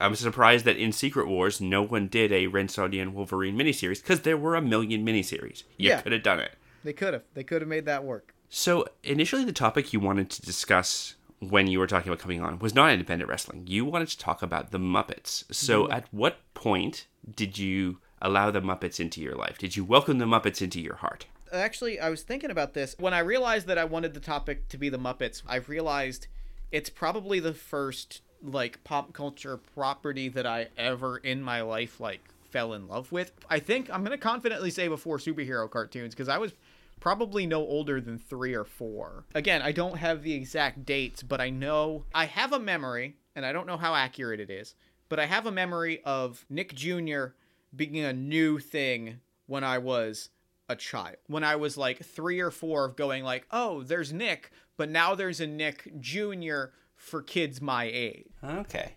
I'm 0.00 0.14
surprised 0.14 0.64
that 0.64 0.78
in 0.78 0.92
Secret 0.92 1.28
Wars, 1.28 1.60
no 1.60 1.82
one 1.82 2.08
did 2.08 2.32
a 2.32 2.46
Red 2.46 2.68
Sonja 2.68 3.02
and 3.02 3.14
Wolverine 3.14 3.54
miniseries, 3.54 4.00
because 4.02 4.22
there 4.22 4.38
were 4.38 4.56
a 4.56 4.62
million 4.62 5.04
miniseries. 5.04 5.64
You 5.76 5.90
Yeah. 5.90 6.00
could 6.00 6.12
have 6.12 6.22
done 6.22 6.40
it. 6.40 6.52
They 6.84 6.94
could 6.94 7.12
have. 7.12 7.22
They 7.34 7.44
could 7.44 7.60
have 7.60 7.68
made 7.68 7.84
that 7.84 8.02
work. 8.02 8.34
So 8.48 8.86
initially, 9.04 9.44
the 9.44 9.52
topic 9.52 9.92
you 9.92 10.00
wanted 10.00 10.30
to 10.30 10.40
discuss 10.42 11.16
when 11.50 11.66
you 11.66 11.80
were 11.80 11.86
talking 11.86 12.08
about 12.08 12.20
coming 12.20 12.40
on 12.40 12.58
was 12.60 12.74
not 12.74 12.92
independent 12.92 13.28
wrestling. 13.28 13.66
You 13.66 13.84
wanted 13.84 14.08
to 14.08 14.18
talk 14.18 14.42
about 14.42 14.70
the 14.70 14.78
Muppets. 14.78 15.44
So 15.52 15.84
mm-hmm. 15.84 15.92
at 15.92 16.06
what 16.12 16.38
point 16.54 17.06
did 17.34 17.58
you 17.58 17.98
allow 18.20 18.50
the 18.50 18.60
Muppets 18.60 19.00
into 19.00 19.20
your 19.20 19.34
life? 19.34 19.58
Did 19.58 19.76
you 19.76 19.84
welcome 19.84 20.18
the 20.18 20.24
Muppets 20.24 20.62
into 20.62 20.80
your 20.80 20.96
heart? 20.96 21.26
Actually, 21.52 21.98
I 21.98 22.08
was 22.08 22.22
thinking 22.22 22.50
about 22.50 22.74
this 22.74 22.94
when 22.98 23.12
I 23.12 23.18
realized 23.18 23.66
that 23.66 23.76
I 23.76 23.84
wanted 23.84 24.14
the 24.14 24.20
topic 24.20 24.68
to 24.68 24.78
be 24.78 24.88
the 24.88 24.98
Muppets. 24.98 25.42
I 25.46 25.56
realized 25.56 26.28
it's 26.70 26.88
probably 26.88 27.40
the 27.40 27.54
first 27.54 28.22
like 28.42 28.82
pop 28.84 29.12
culture 29.12 29.56
property 29.56 30.28
that 30.28 30.46
I 30.46 30.68
ever 30.76 31.16
in 31.18 31.42
my 31.42 31.60
life 31.60 32.00
like 32.00 32.20
fell 32.50 32.72
in 32.72 32.86
love 32.86 33.10
with. 33.10 33.32
I 33.50 33.58
think 33.58 33.90
I'm 33.90 34.04
going 34.04 34.16
to 34.16 34.22
confidently 34.22 34.70
say 34.70 34.88
before 34.88 35.18
superhero 35.18 35.68
cartoons 35.68 36.14
because 36.14 36.28
I 36.28 36.38
was 36.38 36.52
probably 37.02 37.46
no 37.46 37.58
older 37.66 38.00
than 38.00 38.16
3 38.16 38.54
or 38.54 38.62
4. 38.62 39.24
Again, 39.34 39.60
I 39.60 39.72
don't 39.72 39.96
have 39.96 40.22
the 40.22 40.34
exact 40.34 40.84
dates, 40.84 41.20
but 41.20 41.40
I 41.40 41.50
know 41.50 42.04
I 42.14 42.26
have 42.26 42.52
a 42.52 42.60
memory 42.60 43.16
and 43.34 43.44
I 43.44 43.52
don't 43.52 43.66
know 43.66 43.76
how 43.76 43.96
accurate 43.96 44.38
it 44.38 44.50
is, 44.50 44.76
but 45.08 45.18
I 45.18 45.26
have 45.26 45.44
a 45.44 45.50
memory 45.50 46.00
of 46.04 46.46
Nick 46.48 46.76
Jr. 46.76 47.34
being 47.74 47.98
a 47.98 48.12
new 48.12 48.60
thing 48.60 49.18
when 49.46 49.64
I 49.64 49.78
was 49.78 50.28
a 50.68 50.76
child. 50.76 51.16
When 51.26 51.42
I 51.42 51.56
was 51.56 51.76
like 51.76 52.04
three 52.04 52.38
or 52.38 52.52
four 52.52 52.84
of 52.84 52.94
going 52.94 53.24
like, 53.24 53.48
oh, 53.50 53.82
there's 53.82 54.12
Nick, 54.12 54.52
but 54.76 54.88
now 54.88 55.16
there's 55.16 55.40
a 55.40 55.46
Nick 55.48 55.98
Jr. 55.98 56.66
for 56.94 57.20
kids 57.20 57.60
my 57.60 57.90
age. 57.92 58.30
Okay. 58.44 58.92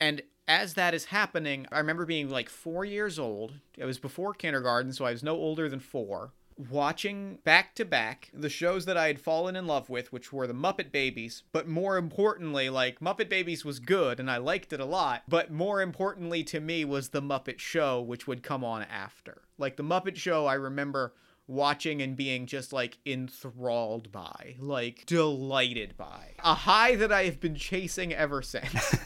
And 0.00 0.22
as 0.48 0.72
that 0.74 0.94
is 0.94 1.04
happening, 1.04 1.66
I 1.70 1.76
remember 1.76 2.06
being 2.06 2.30
like 2.30 2.48
four 2.48 2.86
years 2.86 3.18
old. 3.18 3.52
It 3.76 3.84
was 3.84 3.98
before 3.98 4.32
kindergarten, 4.32 4.94
so 4.94 5.04
I 5.04 5.10
was 5.10 5.22
no 5.22 5.34
older 5.34 5.68
than 5.68 5.80
four. 5.80 6.32
Watching 6.68 7.38
back 7.44 7.74
to 7.76 7.84
back 7.84 8.30
the 8.34 8.50
shows 8.50 8.84
that 8.84 8.96
I 8.96 9.06
had 9.06 9.20
fallen 9.20 9.56
in 9.56 9.66
love 9.66 9.88
with, 9.88 10.12
which 10.12 10.32
were 10.32 10.46
the 10.46 10.52
Muppet 10.52 10.92
Babies, 10.92 11.42
but 11.52 11.66
more 11.66 11.96
importantly, 11.96 12.68
like 12.68 13.00
Muppet 13.00 13.28
Babies 13.30 13.64
was 13.64 13.78
good 13.78 14.20
and 14.20 14.30
I 14.30 14.36
liked 14.36 14.72
it 14.72 14.80
a 14.80 14.84
lot, 14.84 15.22
but 15.26 15.50
more 15.50 15.80
importantly 15.80 16.44
to 16.44 16.60
me 16.60 16.84
was 16.84 17.08
the 17.08 17.22
Muppet 17.22 17.60
Show, 17.60 18.00
which 18.02 18.26
would 18.26 18.42
come 18.42 18.62
on 18.62 18.82
after. 18.82 19.42
Like 19.56 19.76
the 19.76 19.84
Muppet 19.84 20.16
Show, 20.16 20.46
I 20.46 20.54
remember 20.54 21.14
watching 21.46 22.00
and 22.00 22.16
being 22.16 22.46
just 22.46 22.72
like 22.72 22.98
enthralled 23.04 24.12
by, 24.12 24.56
like 24.58 25.04
delighted 25.06 25.96
by. 25.96 26.34
A 26.44 26.54
high 26.54 26.94
that 26.96 27.12
I 27.12 27.24
have 27.24 27.40
been 27.40 27.56
chasing 27.56 28.14
ever 28.14 28.42
since. 28.42 28.96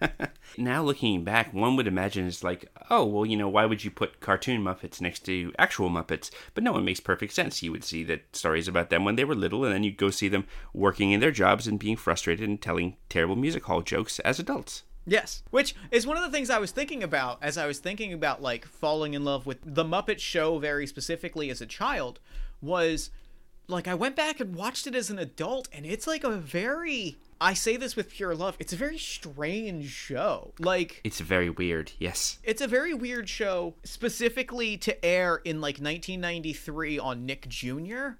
Now 0.58 0.82
looking 0.82 1.24
back, 1.24 1.52
one 1.52 1.76
would 1.76 1.86
imagine 1.86 2.26
it's 2.26 2.44
like, 2.44 2.70
oh, 2.90 3.04
well, 3.04 3.26
you 3.26 3.36
know, 3.36 3.48
why 3.48 3.66
would 3.66 3.84
you 3.84 3.90
put 3.90 4.20
cartoon 4.20 4.62
Muppets 4.62 5.00
next 5.00 5.20
to 5.26 5.52
actual 5.58 5.90
Muppets? 5.90 6.30
But 6.54 6.64
no, 6.64 6.76
it 6.76 6.82
makes 6.82 7.00
perfect 7.00 7.32
sense. 7.34 7.62
You 7.62 7.72
would 7.72 7.84
see 7.84 8.04
that 8.04 8.34
stories 8.34 8.68
about 8.68 8.90
them 8.90 9.04
when 9.04 9.16
they 9.16 9.24
were 9.24 9.34
little, 9.34 9.64
and 9.64 9.74
then 9.74 9.84
you'd 9.84 9.96
go 9.96 10.10
see 10.10 10.28
them 10.28 10.46
working 10.72 11.10
in 11.10 11.20
their 11.20 11.30
jobs 11.30 11.66
and 11.66 11.78
being 11.78 11.96
frustrated 11.96 12.48
and 12.48 12.60
telling 12.60 12.96
terrible 13.08 13.36
music 13.36 13.64
hall 13.64 13.82
jokes 13.82 14.18
as 14.20 14.38
adults. 14.38 14.82
Yes. 15.06 15.42
Which 15.50 15.74
is 15.90 16.06
one 16.06 16.16
of 16.16 16.24
the 16.24 16.30
things 16.30 16.50
I 16.50 16.58
was 16.58 16.72
thinking 16.72 17.02
about 17.02 17.38
as 17.40 17.56
I 17.56 17.66
was 17.66 17.78
thinking 17.78 18.12
about 18.12 18.42
like 18.42 18.66
falling 18.66 19.14
in 19.14 19.24
love 19.24 19.46
with 19.46 19.58
the 19.62 19.84
Muppet 19.84 20.18
Show 20.18 20.58
very 20.58 20.86
specifically 20.86 21.48
as 21.48 21.60
a 21.60 21.66
child 21.66 22.18
was 22.60 23.10
like 23.68 23.86
I 23.86 23.94
went 23.94 24.16
back 24.16 24.40
and 24.40 24.56
watched 24.56 24.86
it 24.86 24.96
as 24.96 25.08
an 25.08 25.18
adult 25.18 25.68
and 25.72 25.86
it's 25.86 26.08
like 26.08 26.24
a 26.24 26.36
very 26.36 27.16
I 27.40 27.52
say 27.54 27.76
this 27.76 27.96
with 27.96 28.10
pure 28.10 28.34
love. 28.34 28.56
It's 28.58 28.72
a 28.72 28.76
very 28.76 28.98
strange 28.98 29.90
show. 29.90 30.54
Like 30.58 31.00
It's 31.04 31.20
very 31.20 31.50
weird, 31.50 31.92
yes. 31.98 32.38
it's 32.42 32.60
a 32.62 32.66
very 32.68 32.94
weird 32.94 33.28
show 33.28 33.74
specifically 33.84 34.76
to 34.78 35.04
air 35.04 35.42
in 35.44 35.60
like 35.60 35.74
1993 35.78 36.98
on 36.98 37.26
Nick 37.26 37.46
Jr. 37.48 38.12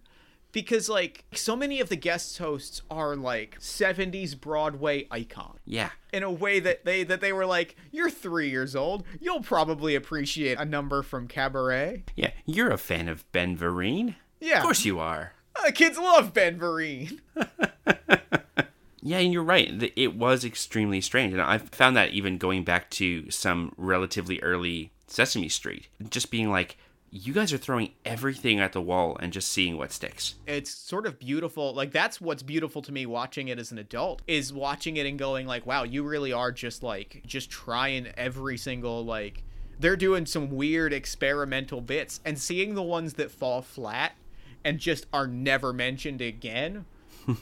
because 0.53 0.89
like 0.91 1.25
so 1.33 1.57
many 1.57 1.81
of 1.81 1.89
the 1.89 1.97
guest 1.97 2.37
hosts 2.39 2.83
are 2.91 3.17
like 3.17 3.59
70s 3.59 4.39
Broadway 4.39 5.07
icon 5.11 5.59
Yeah. 5.65 5.91
in 6.13 6.23
a 6.23 6.31
way 6.31 6.61
that 6.61 6.85
they 6.85 7.03
that 7.05 7.21
they 7.23 7.33
were 7.33 7.47
like 7.47 7.75
you're 7.91 8.11
3 8.11 8.49
years 8.51 8.77
old 8.77 9.05
you'll 9.21 9.43
probably 9.43 9.95
appreciate 9.95 10.59
a 10.59 10.65
number 10.67 11.03
from 11.03 11.27
Cabaret. 11.27 12.05
Yeah, 12.17 12.33
you're 12.45 12.71
a 12.71 12.79
fan 12.79 13.09
of 13.09 13.31
Ben 13.33 13.57
Vereen. 13.57 14.17
Yeah. 14.41 14.59
Of 14.59 14.65
course 14.65 14.85
you 14.85 14.99
are. 14.99 15.33
Uh, 15.57 15.71
kids 15.71 15.97
love 15.97 16.35
Ben 16.35 16.59
Vereen. 16.59 17.21
Yeah, 19.07 19.19
and 19.19 19.33
you're 19.33 19.45
right. 19.45 19.93
It 19.95 20.17
was 20.17 20.45
extremely 20.45 21.01
strange. 21.01 21.33
And 21.33 21.41
I've 21.41 21.69
found 21.69 21.97
that 21.97 22.11
even 22.11 22.39
going 22.39 22.65
back 22.65 22.91
to 22.91 23.31
some 23.31 23.73
relatively 23.77 24.43
early 24.43 24.91
Sesame 25.07 25.49
Street, 25.49 25.87
just 26.11 26.33
being 26.33 26.51
like, 26.51 26.77
you 27.13 27.33
guys 27.33 27.53
are 27.53 27.57
throwing 27.57 27.93
everything 28.05 28.59
at 28.59 28.73
the 28.73 28.81
wall 28.83 29.17
and 29.21 29.33
just 29.33 29.53
seeing 29.53 29.79
what 29.79 29.93
sticks. 29.93 30.35
it's 30.45 30.71
sort 30.71 31.07
of 31.07 31.21
beautiful 31.21 31.73
like 31.73 31.93
that's 31.93 32.21
what's 32.21 32.43
beautiful 32.43 32.83
to 32.83 32.91
me 32.91 33.07
watching 33.07 33.47
it 33.47 33.61
as 33.61 33.71
an 33.71 33.79
adult 33.79 34.21
is 34.27 34.53
watching 34.53 34.97
it 34.97 35.07
and 35.07 35.19
going 35.19 35.47
like 35.47 35.65
wow 35.65 35.85
you 35.85 36.03
really 36.03 36.33
are 36.33 36.51
just 36.51 36.83
like 36.83 37.23
just 37.25 37.49
trying 37.49 38.09
every 38.19 38.59
single 38.59 39.05
like 39.05 39.45
they're 39.79 39.97
doing 39.97 40.27
some 40.27 40.51
weird 40.51 40.93
experimental 40.93 41.81
bits 41.81 42.21
and 42.25 42.39
seeing 42.39 42.75
the 42.75 42.83
ones 42.83 43.15
that 43.15 43.31
fall 43.31 43.63
flat 43.63 44.17
and 44.65 44.79
just 44.81 45.07
are 45.13 45.29
never 45.29 45.73
mentioned 45.73 46.21
again 46.21 46.85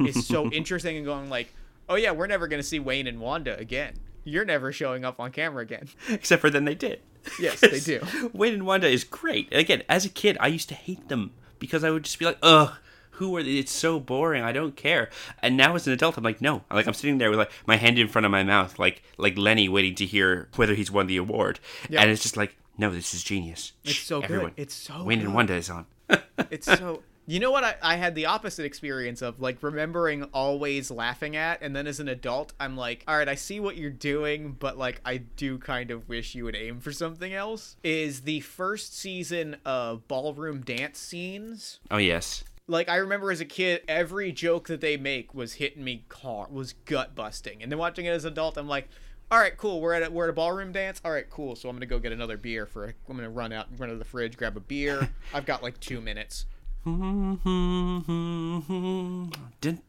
is 0.01 0.27
so 0.27 0.51
interesting 0.53 0.97
and 0.97 1.05
going 1.05 1.29
like 1.29 1.53
oh 1.89 1.95
yeah 1.95 2.11
we're 2.11 2.27
never 2.27 2.47
going 2.49 2.61
to 2.61 2.67
see 2.67 2.79
wayne 2.79 3.07
and 3.07 3.21
wanda 3.21 3.57
again 3.59 3.95
you're 4.25 4.45
never 4.45 4.73
showing 4.73 5.05
up 5.05 5.21
on 5.21 5.31
camera 5.31 5.63
again 5.63 5.89
Except 6.09 6.41
for 6.41 6.51
then 6.51 6.65
they 6.65 6.75
did. 6.75 7.01
Yes, 7.39 7.61
they 7.61 7.81
do. 7.81 8.01
Wayne 8.33 8.55
and 8.55 8.67
Wanda 8.67 8.89
is 8.89 9.05
great. 9.05 9.55
Again, 9.55 9.83
as 9.89 10.05
a 10.05 10.11
kid, 10.11 10.37
I 10.41 10.49
used 10.49 10.69
to 10.71 10.75
hate 10.75 11.09
them 11.09 11.33
because 11.59 11.85
I 11.85 11.91
would 11.91 12.05
just 12.05 12.19
be 12.19 12.25
like, 12.27 12.39
ugh. 12.43 12.75
Who 13.19 13.37
are 13.37 13.43
they? 13.45 13.59
It's 13.59 13.71
so 13.71 14.01
boring. 14.01 14.43
I 14.43 14.51
don't 14.51 14.75
care. 14.75 15.09
And 15.41 15.57
now 15.57 15.77
as 15.77 15.87
an 15.87 15.93
adult, 15.93 16.17
I'm 16.19 16.25
like, 16.25 16.41
no. 16.41 16.65
Like 16.71 16.89
I'm 16.89 16.95
sitting 16.95 17.19
there 17.19 17.31
with 17.31 17.39
like 17.39 17.53
my 17.65 17.77
hand 17.77 17.97
in 17.97 18.09
front 18.09 18.27
of 18.27 18.33
my 18.33 18.43
mouth, 18.43 18.77
like 18.79 19.03
like 19.19 19.39
Lenny 19.39 19.69
waiting 19.69 19.95
to 19.97 20.05
hear 20.05 20.49
whether 20.57 20.75
he's 20.75 20.91
won 20.91 21.07
the 21.07 21.17
award. 21.17 21.61
Yeah. 21.89 22.03
And 22.03 22.11
it's 22.11 22.23
just 22.23 22.37
like, 22.37 22.57
no, 22.77 22.91
this 22.91 23.15
is 23.15 23.23
genius. 23.23 23.73
It's 23.85 24.01
so 24.01 24.21
good. 24.21 24.53
It's 24.57 24.75
so 24.75 25.05
Wayne 25.05 25.21
good. 25.21 25.27
and 25.27 25.35
Wanda 25.35 25.55
is 25.55 25.71
on. 25.71 25.87
it's 26.51 26.67
so 26.67 27.03
you 27.27 27.41
know 27.41 27.51
what 27.51 27.65
I, 27.65 27.75
I 27.83 27.97
had 27.97 28.15
the 28.15 28.27
opposite 28.27 28.65
experience 28.65 29.23
of 29.23 29.41
like 29.41 29.63
remembering 29.63 30.25
always 30.35 30.91
laughing 30.91 31.37
at 31.37 31.63
and 31.63 31.75
then 31.75 31.87
as 31.87 32.01
an 32.01 32.09
adult 32.09 32.53
i'm 32.61 32.77
like 32.77 33.03
all 33.09 33.17
right 33.17 33.29
i 33.29 33.35
see 33.35 33.61
what 33.61 33.77
you're 33.77 33.91
doing 33.91 34.53
but 34.59 34.77
like 34.77 35.01
i 35.05 35.17
do 35.19 35.59
kind 35.59 35.91
of 35.91 36.09
wish 36.09 36.35
you 36.35 36.45
would 36.45 36.57
aim 36.57 36.81
for 36.81 36.93
something 36.93 37.33
else 37.33 37.77
is 37.83 38.23
the 38.23 38.41
first 38.41 38.97
season 38.99 39.57
of 39.65 40.07
ballroom 40.09 40.61
dance 40.61 40.99
scenes 40.99 41.81
Oh 41.91 41.97
yes. 41.99 42.45
like 42.67 42.89
I 42.89 42.97
remember 42.97 43.31
as 43.31 43.41
a 43.41 43.45
kid, 43.45 43.83
every 43.89 44.33
joke 44.33 44.69
that 44.69 44.81
they 44.81 44.97
make 44.97 45.35
was 45.35 45.55
hitting 45.55 45.85
me 45.85 46.05
car 46.09 46.47
was 46.51 46.73
gut 46.87 47.15
busting. 47.15 47.63
And 47.63 47.71
then 47.71 47.79
watching 47.79 48.07
it 48.07 48.11
as 48.11 48.25
an 48.25 48.33
adult, 48.33 48.57
I'm 48.57 48.67
like, 48.69 48.89
all 49.31 49.39
right, 49.39 49.55
cool. 49.57 49.81
We're 49.83 49.93
at 49.93 50.03
a, 50.09 50.11
we're 50.11 50.25
at 50.25 50.31
a 50.31 50.33
ballroom 50.33 50.73
dance. 50.73 50.99
All 51.05 51.13
right, 51.13 51.29
cool. 51.29 51.57
So 51.57 51.69
I'm 51.69 51.77
gonna 51.77 51.85
go 51.87 51.99
get 51.99 52.13
another 52.13 52.37
beer 52.39 52.65
for. 52.65 52.85
A, 52.87 52.89
I'm 53.09 53.17
gonna 53.17 53.29
run 53.29 53.53
out, 53.53 53.67
run 53.79 53.91
to 53.91 53.97
the 53.97 54.05
fridge, 54.05 54.37
grab 54.39 54.57
a 54.57 54.61
beer. 54.61 55.11
I've 55.35 55.45
got 55.47 55.63
like 55.63 55.79
two 55.81 56.01
minutes. 56.01 56.47
Dun, 56.85 57.39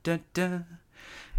dun, 0.03 0.19
dun. 0.33 0.65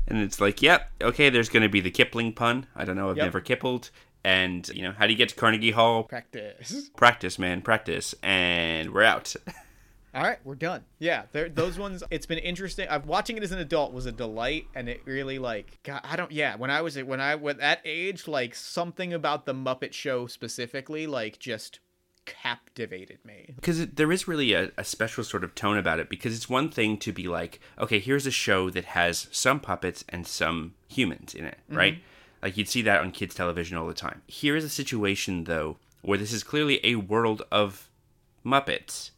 And 0.08 0.18
it's 0.18 0.40
like, 0.40 0.62
yep, 0.62 0.90
okay, 1.02 1.30
there's 1.30 1.48
going 1.48 1.62
to 1.62 1.68
be 1.68 1.80
the 1.80 1.90
Kipling 1.90 2.32
pun. 2.32 2.66
I 2.76 2.84
don't 2.84 2.96
know, 2.96 3.10
I've 3.10 3.16
Yep. 3.16 3.26
never 3.26 3.40
kippled. 3.40 3.90
And, 4.24 4.68
you 4.68 4.82
know, 4.82 4.92
how 4.92 5.06
do 5.06 5.12
you 5.12 5.18
get 5.18 5.30
to 5.30 5.34
Carnegie 5.34 5.70
Hall? 5.72 6.04
Practice. 6.04 6.90
Practice, 6.96 7.38
man, 7.38 7.62
practice. 7.62 8.14
And 8.22 8.92
we're 8.92 9.02
out. 9.04 9.34
All 10.14 10.22
right, 10.22 10.38
we're 10.44 10.54
done. 10.54 10.82
Yeah, 10.98 11.24
those 11.32 11.78
ones. 11.78 12.02
It's 12.10 12.24
been 12.24 12.38
interesting. 12.38 12.86
I'm 12.90 13.06
watching 13.06 13.36
it 13.36 13.42
as 13.42 13.52
an 13.52 13.58
adult 13.58 13.92
was 13.92 14.06
a 14.06 14.12
delight, 14.12 14.66
and 14.74 14.88
it 14.88 15.02
really 15.04 15.38
like. 15.38 15.78
God, 15.82 16.00
I 16.04 16.16
don't. 16.16 16.32
Yeah, 16.32 16.56
when 16.56 16.70
I 16.70 16.80
was 16.80 16.96
when 16.96 17.20
I 17.20 17.34
was 17.34 17.56
that 17.56 17.80
age, 17.84 18.26
like 18.26 18.54
something 18.54 19.12
about 19.12 19.44
the 19.44 19.52
Muppet 19.52 19.92
Show 19.92 20.26
specifically, 20.26 21.06
like 21.06 21.38
just 21.38 21.80
captivated 22.26 23.18
me. 23.24 23.52
because 23.56 23.86
there 23.86 24.12
is 24.12 24.28
really 24.28 24.52
a, 24.52 24.70
a 24.76 24.84
special 24.84 25.24
sort 25.24 25.42
of 25.44 25.54
tone 25.54 25.78
about 25.78 25.98
it 26.00 26.08
because 26.08 26.34
it's 26.36 26.48
one 26.48 26.68
thing 26.70 26.98
to 26.98 27.12
be 27.12 27.26
like 27.28 27.60
okay 27.78 27.98
here's 27.98 28.26
a 28.26 28.30
show 28.30 28.68
that 28.70 28.84
has 28.84 29.28
some 29.30 29.58
puppets 29.60 30.04
and 30.08 30.26
some 30.26 30.74
humans 30.88 31.34
in 31.34 31.44
it 31.44 31.58
right 31.70 31.94
mm-hmm. 31.94 32.02
like 32.42 32.56
you'd 32.56 32.68
see 32.68 32.82
that 32.82 33.00
on 33.00 33.10
kids 33.10 33.34
television 33.34 33.76
all 33.76 33.86
the 33.86 33.94
time 33.94 34.22
here 34.26 34.56
is 34.56 34.64
a 34.64 34.68
situation 34.68 35.44
though 35.44 35.76
where 36.02 36.18
this 36.18 36.32
is 36.32 36.42
clearly 36.44 36.80
a 36.84 36.96
world 36.96 37.42
of 37.50 37.88
muppets 38.44 39.10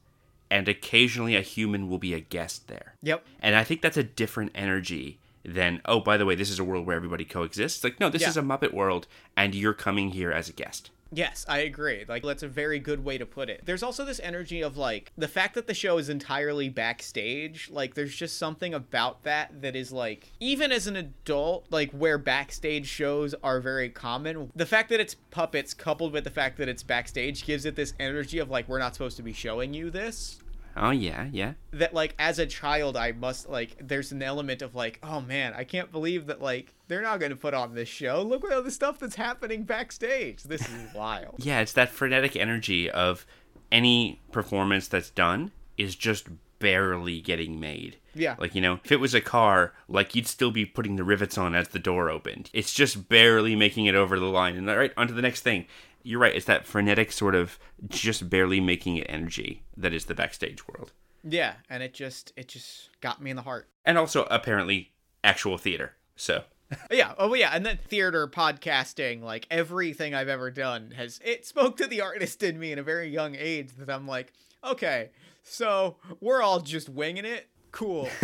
and 0.50 0.68
occasionally 0.68 1.36
a 1.36 1.42
human 1.42 1.88
will 1.88 1.98
be 1.98 2.14
a 2.14 2.20
guest 2.20 2.68
there 2.68 2.94
Yep. 3.02 3.24
and 3.40 3.54
i 3.56 3.64
think 3.64 3.82
that's 3.82 3.96
a 3.96 4.02
different 4.02 4.52
energy 4.54 5.18
than 5.44 5.80
oh 5.86 6.00
by 6.00 6.16
the 6.16 6.24
way 6.26 6.34
this 6.34 6.50
is 6.50 6.58
a 6.58 6.64
world 6.64 6.86
where 6.86 6.96
everybody 6.96 7.24
coexists 7.24 7.82
like 7.84 7.98
no 8.00 8.08
this 8.08 8.22
Yeah. 8.22 8.28
is 8.28 8.36
a 8.36 8.42
muppet 8.42 8.72
world 8.74 9.06
and 9.36 9.54
you're 9.54 9.74
coming 9.74 10.10
here 10.10 10.32
as 10.32 10.48
a 10.48 10.52
guest 10.52 10.90
Yes, 11.10 11.46
I 11.48 11.58
agree. 11.58 12.04
Like 12.06 12.22
that's 12.22 12.42
a 12.42 12.48
very 12.48 12.78
good 12.78 13.04
way 13.04 13.16
to 13.18 13.24
put 13.24 13.48
it. 13.48 13.62
There's 13.64 13.82
also 13.82 14.04
this 14.04 14.20
energy 14.22 14.60
of 14.60 14.76
like 14.76 15.12
the 15.16 15.28
fact 15.28 15.54
that 15.54 15.66
the 15.66 15.74
show 15.74 15.98
is 15.98 16.08
entirely 16.08 16.68
backstage, 16.68 17.70
like 17.70 17.94
there's 17.94 18.14
just 18.14 18.38
something 18.38 18.74
about 18.74 19.22
that 19.22 19.62
that 19.62 19.74
is 19.74 19.90
like 19.90 20.32
even 20.40 20.70
as 20.70 20.86
an 20.86 20.96
adult, 20.96 21.66
like 21.70 21.90
where 21.92 22.18
backstage 22.18 22.86
shows 22.86 23.34
are 23.42 23.60
very 23.60 23.88
common, 23.88 24.50
the 24.54 24.66
fact 24.66 24.90
that 24.90 25.00
it's 25.00 25.14
puppets 25.30 25.72
coupled 25.72 26.12
with 26.12 26.24
the 26.24 26.30
fact 26.30 26.58
that 26.58 26.68
it's 26.68 26.82
backstage 26.82 27.44
gives 27.44 27.64
it 27.64 27.74
this 27.74 27.94
energy 27.98 28.38
of 28.38 28.50
like 28.50 28.68
we're 28.68 28.78
not 28.78 28.94
supposed 28.94 29.16
to 29.16 29.22
be 29.22 29.32
showing 29.32 29.72
you 29.72 29.90
this. 29.90 30.40
Oh 30.76 30.90
yeah 30.90 31.28
yeah 31.32 31.54
That 31.72 31.94
like 31.94 32.14
as 32.18 32.38
a 32.38 32.46
child 32.46 32.96
I 32.96 33.12
must 33.12 33.48
like 33.48 33.76
there's 33.80 34.12
an 34.12 34.22
element 34.22 34.62
of 34.62 34.74
like, 34.74 34.98
oh 35.02 35.20
man, 35.20 35.54
I 35.54 35.64
can't 35.64 35.90
believe 35.90 36.26
that 36.26 36.40
like 36.40 36.74
they're 36.88 37.02
not 37.02 37.20
going 37.20 37.30
to 37.30 37.36
put 37.36 37.54
on 37.54 37.74
this 37.74 37.88
show. 37.88 38.22
Look 38.22 38.44
at 38.44 38.52
all 38.52 38.62
the 38.62 38.70
stuff 38.70 38.98
that's 38.98 39.16
happening 39.16 39.64
backstage. 39.64 40.42
This 40.44 40.62
is 40.62 40.92
wild. 40.94 41.36
Yeah, 41.38 41.60
it's 41.60 41.72
that 41.74 41.90
frenetic 41.90 42.36
energy 42.36 42.90
of 42.90 43.26
any 43.70 44.20
performance 44.32 44.88
that's 44.88 45.10
done 45.10 45.52
is 45.76 45.94
just 45.94 46.28
barely 46.58 47.20
getting 47.20 47.60
made. 47.60 47.96
Yeah. 48.14 48.34
Like, 48.38 48.54
you 48.54 48.60
know, 48.60 48.80
if 48.84 48.90
it 48.90 49.00
was 49.00 49.14
a 49.14 49.20
car, 49.20 49.74
like 49.88 50.14
you'd 50.14 50.26
still 50.26 50.50
be 50.50 50.64
putting 50.64 50.96
the 50.96 51.04
rivets 51.04 51.38
on 51.38 51.54
as 51.54 51.68
the 51.68 51.78
door 51.78 52.10
opened. 52.10 52.50
It's 52.52 52.72
just 52.72 53.08
barely 53.08 53.54
making 53.54 53.86
it 53.86 53.94
over 53.94 54.18
the 54.18 54.26
line. 54.26 54.56
And 54.56 54.68
all 54.68 54.76
right, 54.76 54.92
on 54.96 55.06
to 55.08 55.14
the 55.14 55.22
next 55.22 55.42
thing. 55.42 55.66
You're 56.08 56.20
right, 56.20 56.34
it's 56.34 56.46
that 56.46 56.66
frenetic 56.66 57.12
sort 57.12 57.34
of 57.34 57.58
just 57.86 58.30
barely 58.30 58.60
making 58.60 58.96
it 58.96 59.06
energy 59.10 59.62
that 59.76 59.92
is 59.92 60.06
the 60.06 60.14
backstage 60.14 60.66
world. 60.66 60.92
Yeah, 61.22 61.54
and 61.68 61.82
it 61.82 61.92
just 61.92 62.32
it 62.34 62.48
just 62.48 62.88
got 63.02 63.20
me 63.20 63.28
in 63.28 63.36
the 63.36 63.42
heart. 63.42 63.68
And 63.84 63.98
also 63.98 64.26
apparently 64.30 64.92
actual 65.22 65.58
theater. 65.58 65.96
So 66.16 66.44
Yeah, 66.90 67.12
oh 67.18 67.34
yeah, 67.34 67.50
and 67.52 67.66
then 67.66 67.78
theater, 67.88 68.26
podcasting, 68.26 69.22
like 69.22 69.46
everything 69.50 70.14
I've 70.14 70.28
ever 70.28 70.50
done 70.50 70.92
has 70.96 71.20
it 71.22 71.44
spoke 71.44 71.76
to 71.76 71.86
the 71.86 72.00
artist 72.00 72.42
in 72.42 72.58
me 72.58 72.72
in 72.72 72.78
a 72.78 72.82
very 72.82 73.10
young 73.10 73.36
age 73.38 73.72
that 73.78 73.90
I'm 73.90 74.08
like, 74.08 74.32
okay, 74.64 75.10
so 75.42 75.96
we're 76.20 76.40
all 76.40 76.60
just 76.60 76.88
winging 76.88 77.26
it. 77.26 77.48
Cool. 77.70 78.08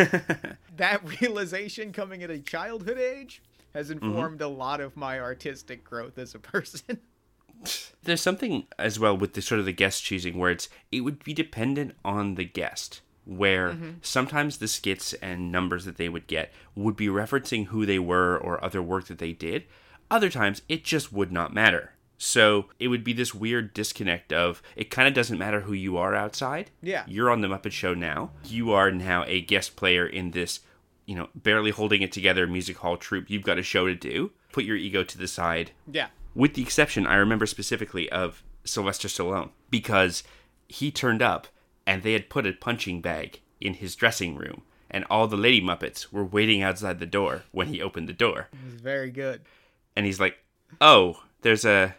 that 0.76 1.20
realization 1.20 1.92
coming 1.92 2.22
at 2.22 2.30
a 2.30 2.38
childhood 2.38 2.96
age 2.98 3.42
has 3.74 3.90
mm-hmm. 3.90 4.06
informed 4.06 4.40
a 4.40 4.48
lot 4.48 4.80
of 4.80 4.96
my 4.96 5.20
artistic 5.20 5.84
growth 5.84 6.16
as 6.16 6.34
a 6.34 6.38
person. 6.38 6.98
there's 8.02 8.20
something 8.20 8.66
as 8.78 8.98
well 8.98 9.16
with 9.16 9.34
the 9.34 9.42
sort 9.42 9.58
of 9.58 9.64
the 9.64 9.72
guest 9.72 10.04
choosing 10.04 10.38
where 10.38 10.50
it's 10.50 10.68
it 10.92 11.00
would 11.00 11.22
be 11.24 11.32
dependent 11.32 11.94
on 12.04 12.34
the 12.34 12.44
guest 12.44 13.00
where 13.24 13.70
mm-hmm. 13.70 13.90
sometimes 14.02 14.58
the 14.58 14.68
skits 14.68 15.14
and 15.14 15.50
numbers 15.50 15.84
that 15.86 15.96
they 15.96 16.08
would 16.08 16.26
get 16.26 16.52
would 16.74 16.96
be 16.96 17.06
referencing 17.06 17.66
who 17.66 17.86
they 17.86 17.98
were 17.98 18.36
or 18.36 18.62
other 18.62 18.82
work 18.82 19.06
that 19.06 19.18
they 19.18 19.32
did 19.32 19.64
other 20.10 20.28
times 20.28 20.62
it 20.68 20.84
just 20.84 21.12
would 21.12 21.32
not 21.32 21.54
matter 21.54 21.92
so 22.16 22.66
it 22.78 22.88
would 22.88 23.02
be 23.02 23.12
this 23.12 23.34
weird 23.34 23.72
disconnect 23.74 24.32
of 24.32 24.62
it 24.76 24.90
kind 24.90 25.08
of 25.08 25.14
doesn't 25.14 25.38
matter 25.38 25.60
who 25.60 25.72
you 25.72 25.96
are 25.96 26.14
outside 26.14 26.70
Yeah. 26.82 27.04
you're 27.06 27.30
on 27.30 27.40
the 27.40 27.48
muppet 27.48 27.72
show 27.72 27.94
now 27.94 28.30
you 28.44 28.72
are 28.72 28.90
now 28.90 29.24
a 29.26 29.40
guest 29.40 29.76
player 29.76 30.06
in 30.06 30.32
this 30.32 30.60
you 31.06 31.14
know, 31.14 31.28
barely 31.34 31.70
holding 31.70 32.02
it 32.02 32.12
together 32.12 32.46
music 32.46 32.78
hall 32.78 32.96
troupe. 32.96 33.28
You've 33.28 33.42
got 33.42 33.58
a 33.58 33.62
show 33.62 33.86
to 33.86 33.94
do. 33.94 34.32
Put 34.52 34.64
your 34.64 34.76
ego 34.76 35.04
to 35.04 35.18
the 35.18 35.28
side. 35.28 35.72
Yeah. 35.90 36.08
With 36.34 36.54
the 36.54 36.62
exception, 36.62 37.06
I 37.06 37.14
remember 37.14 37.46
specifically 37.46 38.10
of 38.10 38.42
Sylvester 38.64 39.08
Stallone 39.08 39.50
because 39.70 40.22
he 40.68 40.90
turned 40.90 41.22
up 41.22 41.46
and 41.86 42.02
they 42.02 42.12
had 42.12 42.30
put 42.30 42.46
a 42.46 42.52
punching 42.52 43.00
bag 43.00 43.40
in 43.60 43.74
his 43.74 43.94
dressing 43.94 44.36
room, 44.36 44.62
and 44.90 45.04
all 45.10 45.26
the 45.26 45.36
lady 45.36 45.60
Muppets 45.60 46.12
were 46.12 46.24
waiting 46.24 46.62
outside 46.62 46.98
the 46.98 47.06
door 47.06 47.42
when 47.52 47.68
he 47.68 47.82
opened 47.82 48.08
the 48.08 48.12
door. 48.12 48.48
It 48.52 48.72
was 48.72 48.80
very 48.80 49.10
good. 49.10 49.42
And 49.96 50.06
he's 50.06 50.20
like, 50.20 50.38
"Oh, 50.80 51.22
there's 51.42 51.64
a." 51.64 51.94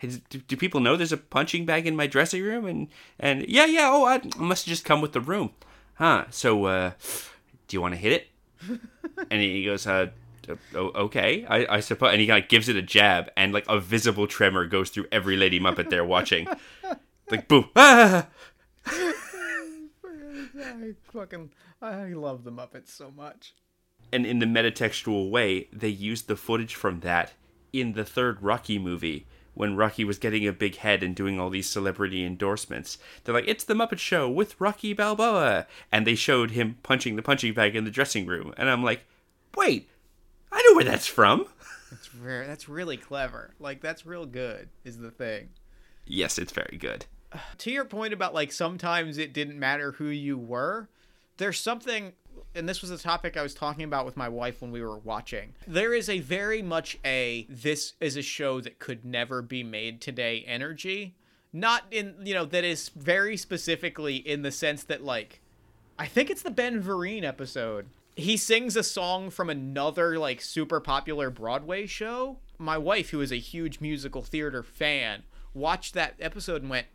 Do, 0.00 0.56
people 0.56 0.80
know 0.80 0.96
there's 0.96 1.12
a 1.12 1.16
punching 1.16 1.64
bag 1.64 1.86
in 1.86 1.94
my 1.94 2.08
dressing 2.08 2.42
room? 2.42 2.66
And 2.66 2.88
and 3.20 3.46
yeah, 3.48 3.66
yeah. 3.66 3.88
Oh, 3.90 4.04
I, 4.04 4.20
must 4.36 4.64
have 4.64 4.72
just 4.72 4.84
come 4.84 5.00
with 5.00 5.12
the 5.12 5.20
room, 5.20 5.50
huh? 5.94 6.24
So, 6.30 6.64
uh, 6.64 6.92
do 7.68 7.76
you 7.76 7.80
want 7.80 7.94
to 7.94 8.00
hit 8.00 8.12
it? 8.12 8.28
and 9.30 9.40
he 9.40 9.64
goes, 9.64 9.86
uh, 9.86 10.10
okay, 10.74 11.44
I, 11.48 11.76
I 11.76 11.80
suppose. 11.80 12.12
And 12.12 12.20
he 12.20 12.28
like 12.28 12.48
gives 12.48 12.68
it 12.68 12.76
a 12.76 12.82
jab, 12.82 13.30
and 13.36 13.52
like 13.52 13.66
a 13.68 13.80
visible 13.80 14.26
tremor 14.26 14.66
goes 14.66 14.90
through 14.90 15.06
every 15.12 15.36
lady 15.36 15.60
Muppet 15.60 15.90
there 15.90 16.04
watching. 16.04 16.46
like 17.30 17.48
boom, 17.48 17.68
ah! 17.76 18.28
I 18.86 19.12
fucking 21.12 21.50
I 21.80 22.12
love 22.12 22.44
the 22.44 22.52
Muppets 22.52 22.88
so 22.88 23.10
much. 23.10 23.54
And 24.12 24.26
in 24.26 24.40
the 24.40 24.46
metatextual 24.46 25.30
way, 25.30 25.68
they 25.72 25.88
used 25.88 26.28
the 26.28 26.36
footage 26.36 26.74
from 26.74 27.00
that 27.00 27.32
in 27.72 27.94
the 27.94 28.04
third 28.04 28.42
Rocky 28.42 28.78
movie 28.78 29.26
when 29.54 29.76
Rocky 29.76 30.04
was 30.04 30.18
getting 30.18 30.46
a 30.46 30.52
big 30.52 30.76
head 30.76 31.02
and 31.02 31.14
doing 31.14 31.38
all 31.38 31.50
these 31.50 31.68
celebrity 31.68 32.24
endorsements. 32.24 32.98
They're 33.24 33.34
like, 33.34 33.48
it's 33.48 33.64
the 33.64 33.74
Muppet 33.74 33.98
Show 33.98 34.28
with 34.28 34.60
Rocky 34.60 34.92
Balboa. 34.92 35.66
And 35.90 36.06
they 36.06 36.14
showed 36.14 36.52
him 36.52 36.78
punching 36.82 37.16
the 37.16 37.22
punching 37.22 37.54
bag 37.54 37.76
in 37.76 37.84
the 37.84 37.90
dressing 37.90 38.26
room. 38.26 38.54
And 38.56 38.70
I'm 38.70 38.82
like, 38.82 39.04
wait, 39.56 39.90
I 40.52 40.62
know 40.68 40.76
where 40.76 40.84
that's 40.84 41.06
from. 41.06 41.46
That's 41.90 42.06
very 42.06 42.46
that's 42.46 42.68
really 42.68 42.96
clever. 42.96 43.54
Like 43.58 43.80
that's 43.80 44.06
real 44.06 44.26
good 44.26 44.68
is 44.84 44.98
the 44.98 45.10
thing. 45.10 45.50
Yes, 46.06 46.38
it's 46.38 46.52
very 46.52 46.76
good. 46.78 47.06
To 47.58 47.70
your 47.70 47.84
point 47.84 48.12
about 48.12 48.34
like 48.34 48.52
sometimes 48.52 49.18
it 49.18 49.32
didn't 49.32 49.58
matter 49.58 49.92
who 49.92 50.06
you 50.06 50.36
were, 50.36 50.88
there's 51.38 51.60
something 51.60 52.12
and 52.54 52.68
this 52.68 52.82
was 52.82 52.90
a 52.90 52.98
topic 52.98 53.36
I 53.36 53.42
was 53.42 53.54
talking 53.54 53.84
about 53.84 54.04
with 54.04 54.16
my 54.16 54.28
wife 54.28 54.60
when 54.60 54.70
we 54.70 54.82
were 54.82 54.98
watching. 54.98 55.54
There 55.66 55.94
is 55.94 56.08
a 56.08 56.20
very 56.20 56.62
much 56.62 56.98
a 57.04 57.46
this 57.48 57.94
is 58.00 58.16
a 58.16 58.22
show 58.22 58.60
that 58.60 58.78
could 58.78 59.04
never 59.04 59.42
be 59.42 59.62
made 59.62 60.00
today 60.00 60.44
energy. 60.46 61.14
Not 61.52 61.84
in, 61.90 62.14
you 62.24 62.32
know, 62.34 62.46
that 62.46 62.64
is 62.64 62.88
very 62.90 63.36
specifically 63.36 64.16
in 64.16 64.42
the 64.42 64.50
sense 64.50 64.84
that 64.84 65.04
like 65.04 65.40
I 65.98 66.06
think 66.06 66.30
it's 66.30 66.42
the 66.42 66.50
Ben 66.50 66.82
Vereen 66.82 67.24
episode. 67.24 67.86
He 68.14 68.36
sings 68.36 68.76
a 68.76 68.82
song 68.82 69.30
from 69.30 69.48
another 69.48 70.18
like 70.18 70.40
super 70.40 70.80
popular 70.80 71.30
Broadway 71.30 71.86
show. 71.86 72.38
My 72.58 72.76
wife, 72.76 73.10
who 73.10 73.20
is 73.20 73.32
a 73.32 73.38
huge 73.38 73.80
musical 73.80 74.22
theater 74.22 74.62
fan, 74.62 75.22
watched 75.54 75.94
that 75.94 76.14
episode 76.20 76.62
and 76.62 76.70
went, 76.70 76.88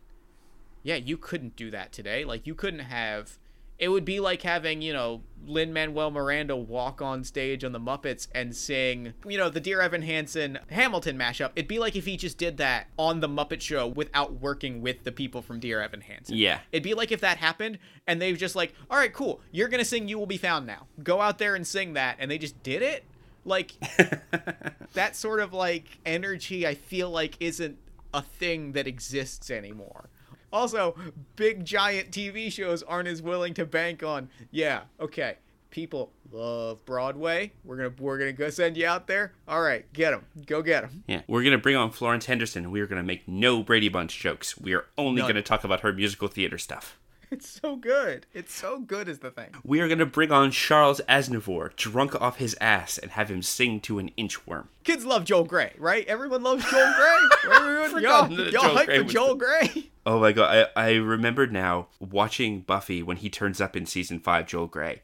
"Yeah, 0.82 0.96
you 0.96 1.16
couldn't 1.16 1.56
do 1.56 1.70
that 1.70 1.92
today. 1.92 2.24
Like 2.24 2.46
you 2.46 2.54
couldn't 2.54 2.80
have 2.80 3.38
it 3.78 3.88
would 3.88 4.04
be 4.04 4.20
like 4.20 4.42
having, 4.42 4.82
you 4.82 4.92
know, 4.92 5.22
Lin 5.46 5.72
Manuel 5.72 6.10
Miranda 6.10 6.56
walk 6.56 7.00
on 7.00 7.24
stage 7.24 7.64
on 7.64 7.72
the 7.72 7.80
Muppets 7.80 8.28
and 8.34 8.54
sing, 8.54 9.14
you 9.26 9.38
know, 9.38 9.48
the 9.48 9.60
Dear 9.60 9.80
Evan 9.80 10.02
Hansen 10.02 10.58
Hamilton 10.70 11.16
mashup. 11.16 11.52
It'd 11.56 11.68
be 11.68 11.78
like 11.78 11.96
if 11.96 12.04
he 12.04 12.16
just 12.16 12.38
did 12.38 12.58
that 12.58 12.88
on 12.98 13.20
the 13.20 13.28
Muppet 13.28 13.60
Show 13.60 13.86
without 13.86 14.40
working 14.40 14.82
with 14.82 15.04
the 15.04 15.12
people 15.12 15.40
from 15.40 15.60
Dear 15.60 15.80
Evan 15.80 16.02
Hansen. 16.02 16.36
Yeah. 16.36 16.60
It'd 16.72 16.82
be 16.82 16.94
like 16.94 17.12
if 17.12 17.20
that 17.20 17.38
happened 17.38 17.78
and 18.06 18.20
they 18.20 18.32
just 18.34 18.56
like, 18.56 18.74
all 18.90 18.98
right, 18.98 19.12
cool, 19.12 19.40
you're 19.52 19.68
going 19.68 19.80
to 19.80 19.88
sing 19.88 20.08
You 20.08 20.18
Will 20.18 20.26
Be 20.26 20.38
Found 20.38 20.66
Now. 20.66 20.86
Go 21.02 21.20
out 21.20 21.38
there 21.38 21.54
and 21.54 21.66
sing 21.66 21.94
that. 21.94 22.16
And 22.18 22.30
they 22.30 22.38
just 22.38 22.62
did 22.62 22.82
it. 22.82 23.04
Like, 23.44 23.72
that 24.92 25.16
sort 25.16 25.40
of 25.40 25.54
like 25.54 25.98
energy, 26.04 26.66
I 26.66 26.74
feel 26.74 27.10
like 27.10 27.36
isn't 27.40 27.78
a 28.12 28.20
thing 28.20 28.72
that 28.72 28.86
exists 28.86 29.50
anymore. 29.50 30.10
Also, 30.52 30.94
big 31.36 31.64
giant 31.64 32.10
TV 32.10 32.50
shows 32.50 32.82
aren't 32.82 33.08
as 33.08 33.20
willing 33.20 33.54
to 33.54 33.66
bank 33.66 34.02
on. 34.02 34.28
Yeah, 34.50 34.82
okay. 35.00 35.36
People 35.70 36.12
love 36.32 36.82
Broadway. 36.86 37.52
We're 37.64 37.76
gonna 37.76 37.92
we're 37.98 38.18
gonna 38.18 38.32
go 38.32 38.48
send 38.48 38.76
you 38.76 38.86
out 38.86 39.06
there. 39.06 39.32
All 39.46 39.60
right, 39.60 39.90
get 39.92 40.12
them. 40.12 40.24
Go 40.46 40.62
get 40.62 40.82
them. 40.82 41.04
Yeah, 41.06 41.22
we're 41.28 41.44
gonna 41.44 41.58
bring 41.58 41.76
on 41.76 41.90
Florence 41.90 42.24
Henderson. 42.26 42.70
We 42.70 42.80
are 42.80 42.86
gonna 42.86 43.02
make 43.02 43.28
no 43.28 43.62
Brady 43.62 43.90
Bunch 43.90 44.18
jokes. 44.18 44.58
We 44.58 44.72
are 44.72 44.86
only 44.96 45.20
None. 45.20 45.28
gonna 45.30 45.42
talk 45.42 45.64
about 45.64 45.80
her 45.80 45.92
musical 45.92 46.28
theater 46.28 46.56
stuff. 46.56 46.98
It's 47.30 47.60
so 47.60 47.76
good. 47.76 48.26
It's 48.32 48.54
so 48.54 48.80
good 48.80 49.06
is 49.08 49.18
the 49.18 49.30
thing. 49.30 49.50
We 49.62 49.80
are 49.80 49.88
gonna 49.88 50.06
bring 50.06 50.32
on 50.32 50.50
Charles 50.50 51.00
Aznavour, 51.08 51.76
drunk 51.76 52.18
off 52.20 52.36
his 52.38 52.56
ass, 52.60 52.96
and 52.96 53.10
have 53.12 53.30
him 53.30 53.42
sing 53.42 53.80
to 53.80 53.98
an 53.98 54.10
inchworm. 54.16 54.68
Kids 54.84 55.04
love 55.04 55.24
Joel 55.24 55.44
Grey, 55.44 55.74
right? 55.78 56.06
Everyone 56.06 56.42
loves 56.42 56.64
Joel 56.70 56.94
Grey. 56.96 57.52
Everyone, 57.54 58.02
y'all, 58.02 58.30
y'all 58.50 58.74
hype 58.74 58.88
for 58.88 59.02
Joel 59.04 59.36
the- 59.36 59.44
Grey. 59.44 59.90
Oh 60.06 60.18
my 60.20 60.32
god, 60.32 60.68
I, 60.74 60.82
I 60.86 60.94
remember 60.94 61.46
now 61.46 61.88
watching 62.00 62.62
Buffy 62.62 63.02
when 63.02 63.18
he 63.18 63.28
turns 63.28 63.60
up 63.60 63.76
in 63.76 63.84
season 63.84 64.20
five, 64.20 64.46
Joel 64.46 64.66
Grey, 64.66 65.02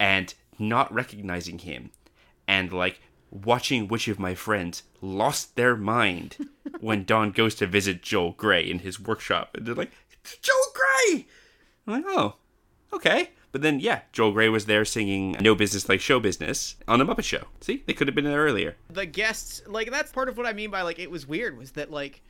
and 0.00 0.34
not 0.58 0.92
recognizing 0.92 1.60
him, 1.60 1.90
and 2.48 2.72
like 2.72 3.00
watching 3.30 3.86
which 3.86 4.08
of 4.08 4.18
my 4.18 4.34
friends 4.34 4.82
lost 5.00 5.54
their 5.54 5.76
mind 5.76 6.36
when 6.80 7.04
Dawn 7.04 7.30
goes 7.30 7.54
to 7.56 7.66
visit 7.68 8.02
Joel 8.02 8.32
Grey 8.32 8.68
in 8.68 8.80
his 8.80 8.98
workshop, 8.98 9.50
and 9.56 9.66
they're 9.66 9.74
like, 9.76 9.92
Joel 10.42 10.56
Grey! 10.74 11.26
I'm 11.86 11.94
like, 11.94 12.04
oh, 12.06 12.36
okay. 12.92 13.30
But 13.52 13.62
then, 13.62 13.80
yeah, 13.80 14.02
Joel 14.12 14.32
Grey 14.32 14.48
was 14.48 14.66
there 14.66 14.84
singing 14.84 15.32
No 15.40 15.54
Business 15.56 15.88
Like 15.88 16.00
Show 16.00 16.20
Business 16.20 16.76
on 16.86 17.00
The 17.00 17.04
Muppet 17.04 17.24
Show. 17.24 17.44
See, 17.60 17.82
they 17.86 17.94
could 17.94 18.06
have 18.06 18.14
been 18.14 18.24
there 18.24 18.44
earlier. 18.44 18.76
the 18.88 19.06
guests 19.06 19.62
like 19.66 19.90
that's 19.90 20.12
part 20.12 20.28
of 20.28 20.36
what 20.36 20.46
i 20.46 20.52
mean 20.52 20.70
by 20.70 20.82
like 20.82 20.98
it 21.00 21.10
was 21.10 21.26
weird 21.26 21.58
was 21.58 21.72
that 21.72 21.90
like 21.90 22.22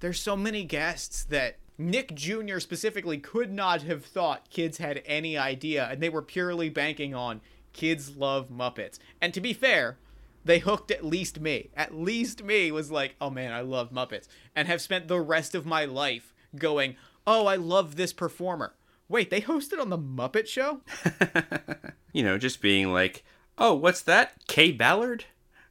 there's 0.00 0.20
so 0.20 0.36
many 0.36 0.62
guests 0.64 1.24
that 1.24 1.56
nick 1.78 2.14
jr 2.14 2.58
specifically 2.60 3.18
could 3.18 3.52
not 3.52 3.82
have 3.82 4.04
thought 4.04 4.48
kids 4.50 4.78
had 4.78 5.02
any 5.06 5.36
idea 5.36 5.88
and 5.90 6.00
they 6.00 6.08
were 6.08 6.22
purely 6.22 6.68
banking 6.68 7.14
on 7.14 7.40
kids 7.72 8.16
love 8.16 8.48
muppets 8.50 8.98
and 9.20 9.34
to 9.34 9.40
be 9.40 9.52
fair 9.52 9.96
they 10.44 10.58
hooked 10.60 10.90
at 10.92 11.04
least 11.04 11.40
me 11.40 11.70
at 11.76 11.94
least 11.94 12.42
me 12.44 12.70
was 12.70 12.90
like 12.90 13.14
oh 13.20 13.30
man 13.30 13.52
i 13.52 13.60
love 13.60 13.90
muppets 13.92 14.28
and 14.54 14.68
have 14.68 14.80
spent 14.80 15.08
the 15.08 15.20
rest 15.20 15.54
of 15.54 15.66
my 15.66 15.84
life 15.84 16.32
going 16.56 16.94
oh 17.26 17.46
i 17.46 17.56
love 17.56 17.96
this 17.96 18.12
performer 18.12 18.74
wait 19.08 19.30
they 19.30 19.40
hosted 19.40 19.80
on 19.80 19.90
the 19.90 19.98
muppet 19.98 20.46
show 20.46 20.80
You 22.12 22.22
know, 22.24 22.38
just 22.38 22.60
being 22.62 22.92
like, 22.92 23.22
oh, 23.58 23.74
what's 23.74 24.00
that? 24.02 24.32
Kaye 24.48 24.72
Ballard? 24.72 25.26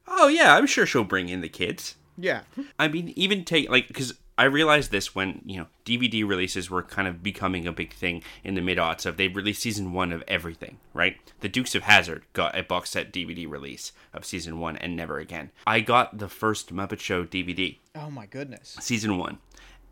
Oh, 0.06 0.28
yeah, 0.28 0.54
I'm 0.54 0.66
sure 0.66 0.86
she'll 0.86 1.04
bring 1.04 1.28
in 1.28 1.40
the 1.40 1.48
kids. 1.48 1.96
yeah 2.16 2.42
I 2.78 2.88
mean, 2.88 3.12
even 3.16 3.44
take 3.44 3.68
like 3.68 3.88
because 3.88 4.14
I 4.38 4.44
realized 4.44 4.92
this 4.92 5.16
when 5.16 5.42
you 5.44 5.58
know 5.58 5.66
DVD 5.84 6.26
releases 6.26 6.70
were 6.70 6.82
kind 6.82 7.08
of 7.08 7.22
becoming 7.24 7.66
a 7.66 7.72
big 7.72 7.92
thing 7.92 8.22
in 8.44 8.54
the 8.54 8.60
mid 8.60 8.78
aughts. 8.78 9.04
Of 9.04 9.16
they 9.16 9.26
released 9.28 9.62
season 9.62 9.92
one 9.92 10.12
of 10.12 10.22
everything, 10.28 10.78
right? 10.94 11.16
The 11.40 11.48
Dukes 11.48 11.74
of 11.74 11.82
Hazzard 11.82 12.22
got 12.32 12.56
a 12.56 12.62
box 12.62 12.90
set 12.90 13.12
DVD 13.12 13.50
release 13.50 13.92
of 14.14 14.24
season 14.24 14.60
one, 14.60 14.76
and 14.76 14.96
never 14.96 15.18
again. 15.18 15.50
I 15.66 15.80
got 15.80 16.18
the 16.18 16.28
first 16.28 16.72
Muppet 16.72 17.00
Show 17.00 17.24
DVD, 17.24 17.78
oh 17.96 18.10
my 18.10 18.26
goodness 18.26 18.76
season 18.80 19.18
one, 19.18 19.38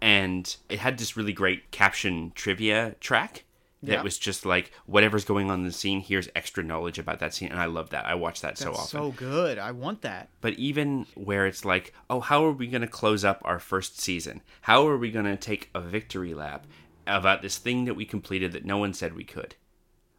and 0.00 0.56
it 0.68 0.78
had 0.78 0.98
this 0.98 1.16
really 1.16 1.32
great 1.32 1.70
caption 1.70 2.32
trivia 2.34 2.94
track. 3.00 3.44
That 3.82 3.92
Yeah. 3.92 4.02
was 4.02 4.18
just 4.18 4.46
like 4.46 4.72
whatever's 4.86 5.24
going 5.26 5.50
on 5.50 5.60
in 5.60 5.66
the 5.66 5.72
scene. 5.72 6.00
Here's 6.00 6.28
extra 6.34 6.64
knowledge 6.64 6.98
about 6.98 7.20
that 7.20 7.34
scene, 7.34 7.50
and 7.50 7.60
I 7.60 7.66
love 7.66 7.90
that. 7.90 8.06
I 8.06 8.14
watch 8.14 8.40
that 8.40 8.56
so 8.58 8.72
often. 8.72 8.86
so 8.86 9.10
good 9.12 9.58
i 9.58 9.70
want 9.70 10.00
that 10.02 10.28
But 10.40 10.54
even 10.54 11.06
where 11.14 11.46
it's 11.46 11.64
like, 11.64 11.92
oh, 12.08 12.20
how 12.20 12.44
are 12.46 12.52
we 12.52 12.66
going 12.68 12.80
to 12.80 12.88
close 12.88 13.24
up 13.24 13.40
our 13.44 13.58
first 13.60 14.00
season? 14.00 14.40
How 14.62 14.88
are 14.88 14.96
we 14.96 15.10
going 15.10 15.26
to 15.26 15.36
take 15.36 15.68
a 15.74 15.80
victory 15.80 16.32
lap 16.34 16.66
about 17.06 17.42
this 17.42 17.58
thing 17.58 17.84
that 17.84 17.94
we 17.94 18.04
completed 18.06 18.50
that 18.52 18.64
no 18.64 18.78
one 18.78 18.94
said 18.94 19.14
we 19.14 19.24
could? 19.24 19.54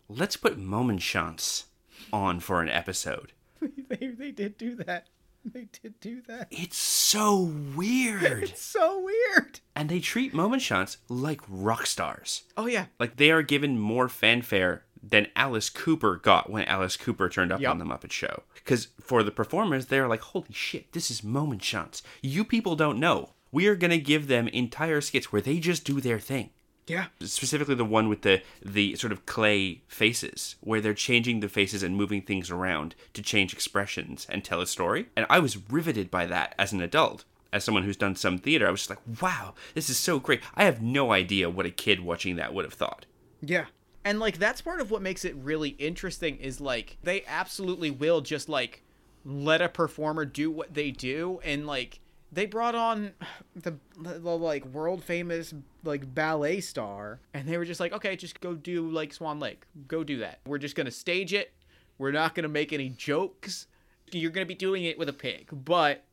Let's 0.07 0.37
put 0.37 0.57
Mummenschanz 0.57 1.65
on 2.13 2.39
for 2.39 2.61
an 2.61 2.69
episode. 2.69 3.33
they, 3.89 4.07
they 4.07 4.31
did 4.31 4.57
do 4.57 4.75
that. 4.75 5.07
They 5.53 5.67
did 5.81 5.99
do 5.99 6.21
that. 6.27 6.47
It's 6.51 6.77
so 6.77 7.39
weird. 7.75 8.43
It's 8.49 8.61
so 8.61 8.99
weird. 8.99 9.59
and 9.75 9.89
they 9.89 9.99
treat 9.99 10.33
Mummenschanz 10.33 10.97
like 11.09 11.41
rock 11.47 11.85
stars. 11.85 12.43
Oh 12.57 12.65
yeah. 12.67 12.85
Like 12.99 13.15
they 13.17 13.31
are 13.31 13.41
given 13.41 13.79
more 13.79 14.09
fanfare 14.09 14.83
than 15.01 15.27
Alice 15.35 15.69
Cooper 15.69 16.17
got 16.17 16.49
when 16.49 16.65
Alice 16.65 16.97
Cooper 16.97 17.29
turned 17.29 17.51
up 17.51 17.61
Yup. 17.61 17.71
on 17.71 17.77
the 17.79 17.85
Muppet 17.85 18.11
Show. 18.11 18.43
Because 18.55 18.89
for 18.99 19.23
the 19.23 19.31
performers, 19.31 19.85
they're 19.85 20.07
like, 20.07 20.19
holy 20.21 20.51
shit, 20.51 20.91
this 20.91 21.09
is 21.09 21.21
Mummenschanz. 21.21 22.01
You 22.21 22.43
people 22.43 22.75
don't 22.75 22.99
know. 22.99 23.33
We 23.51 23.67
are 23.67 23.75
going 23.75 23.91
to 23.91 23.97
give 23.99 24.27
them 24.27 24.49
entire 24.49 24.99
skits 24.99 25.31
where 25.31 25.41
they 25.41 25.59
just 25.59 25.85
do 25.85 26.01
their 26.01 26.19
thing. 26.19 26.49
Yeah. 26.87 27.07
Specifically, 27.19 27.75
the 27.75 27.85
one 27.85 28.09
with 28.09 28.21
the 28.21 28.41
the 28.61 28.95
sort 28.95 29.11
of 29.11 29.25
clay 29.25 29.81
faces, 29.87 30.55
where 30.61 30.81
they're 30.81 30.93
changing 30.93 31.41
the 31.41 31.49
faces 31.49 31.83
and 31.83 31.95
moving 31.95 32.21
things 32.21 32.49
around 32.49 32.95
to 33.13 33.21
change 33.21 33.53
expressions 33.53 34.25
and 34.29 34.43
tell 34.43 34.61
a 34.61 34.67
story. 34.67 35.07
And 35.15 35.25
I 35.29 35.39
was 35.39 35.69
riveted 35.69 36.09
by 36.09 36.25
that 36.27 36.55
as 36.57 36.71
an 36.71 36.81
adult. 36.81 37.25
As 37.53 37.63
someone 37.63 37.83
who's 37.83 37.97
done 37.97 38.15
some 38.15 38.37
theater, 38.37 38.67
I 38.67 38.71
was 38.71 38.81
just 38.81 38.89
like, 38.89 39.21
wow, 39.21 39.53
this 39.73 39.89
is 39.89 39.97
so 39.97 40.19
great. 40.19 40.41
I 40.55 40.65
have 40.65 40.81
no 40.81 41.11
idea 41.11 41.49
what 41.49 41.65
a 41.65 41.71
kid 41.71 42.01
watching 42.01 42.35
that 42.35 42.53
would 42.53 42.65
have 42.65 42.73
thought. 42.73 43.05
Yeah. 43.41 43.65
And 44.03 44.19
like 44.19 44.37
that's 44.37 44.61
part 44.61 44.79
of 44.79 44.89
what 44.89 45.01
makes 45.01 45.25
it 45.25 45.35
really 45.35 45.69
interesting 45.69 46.37
is 46.37 46.61
like 46.61 46.97
they 47.03 47.23
absolutely 47.27 47.91
will 47.91 48.21
just 48.21 48.47
like 48.47 48.83
let 49.25 49.61
a 49.61 49.67
performer 49.67 50.23
do 50.23 50.49
what 50.49 50.73
they 50.73 50.91
do 50.91 51.41
and 51.43 51.67
like 51.67 51.99
they 52.31 52.45
brought 52.45 52.75
on 52.75 53.13
the, 53.55 53.75
the, 53.97 54.19
like 54.19 54.65
world 54.65 55.03
famous 55.03 55.53
like 55.83 56.13
ballet 56.13 56.59
star 56.59 57.19
and 57.33 57.47
they 57.47 57.57
were 57.57 57.65
just 57.65 57.79
like 57.79 57.93
okay 57.93 58.15
just 58.15 58.39
go 58.41 58.53
do 58.53 58.89
like 58.89 59.13
swan 59.13 59.39
lake. 59.39 59.65
Go 59.87 60.03
do 60.03 60.17
that. 60.19 60.39
We're 60.45 60.57
just 60.57 60.75
gonna 60.75 60.91
stage 60.91 61.33
it. 61.33 61.53
We're 61.97 62.11
not 62.11 62.35
gonna 62.35 62.49
make 62.49 62.73
any 62.73 62.89
jokes. 62.89 63.67
You're 64.11 64.31
gonna 64.31 64.45
be 64.45 64.55
doing 64.55 64.83
it 64.83 64.97
with 64.97 65.09
a 65.09 65.13
pig. 65.13 65.49
But 65.51 66.03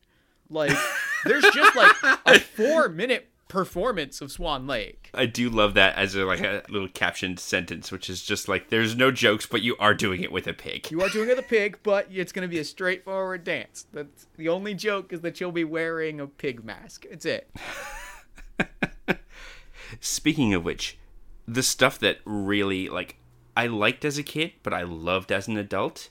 like 0.49 0.77
there's 1.25 1.45
just 1.53 1.77
like 1.77 1.97
a 2.27 2.39
four 2.57 2.89
minute 2.89 3.29
performance 3.49 4.21
of 4.21 4.33
swan 4.33 4.67
lake 4.67 5.11
I 5.15 5.27
do 5.27 5.49
love 5.51 5.75
that 5.75 5.97
as 5.97 6.15
a, 6.15 6.25
like 6.25 6.41
a 6.41 6.63
little 6.69 6.89
captioned 6.89 7.39
sentence, 7.39 7.93
which 7.93 8.11
is 8.11 8.23
just 8.23 8.49
like, 8.49 8.69
"There's 8.69 8.97
no 8.97 9.11
jokes, 9.13 9.47
but 9.47 9.63
you 9.63 9.77
are 9.79 9.95
doing 9.95 10.23
it 10.23 10.33
with 10.33 10.47
a 10.47 10.53
pig." 10.53 10.91
you 10.91 11.03
are 11.03 11.09
doing 11.09 11.29
it 11.29 11.37
with 11.37 11.45
a 11.45 11.49
pig 11.49 11.79
but 11.83 12.09
it's 12.11 12.33
gonna 12.33 12.49
be 12.49 12.59
a 12.59 12.65
straightforward 12.65 13.45
dance 13.45 13.87
that's 13.93 14.27
the 14.37 14.49
only 14.49 14.75
joke 14.75 15.13
is 15.13 15.21
that 15.21 15.41
you'll 15.41 15.53
be 15.53 15.65
wearing 15.65 16.21
a 16.21 16.27
pig 16.27 16.65
mask 16.65 17.07
it's 17.11 17.25
it 17.27 17.51
Speaking 20.01 20.55
of 20.55 20.65
which, 20.65 20.99
the 21.47 21.63
stuff 21.63 21.99
that 22.01 22.19
really 22.25 22.89
like 22.89 23.17
I 23.57 23.67
liked 23.67 24.05
as 24.05 24.19
a 24.19 24.23
kid, 24.23 24.53
but 24.63 24.75
I 24.75 24.83
loved 24.83 25.31
as 25.31 25.47
an 25.49 25.57
adult, 25.57 26.09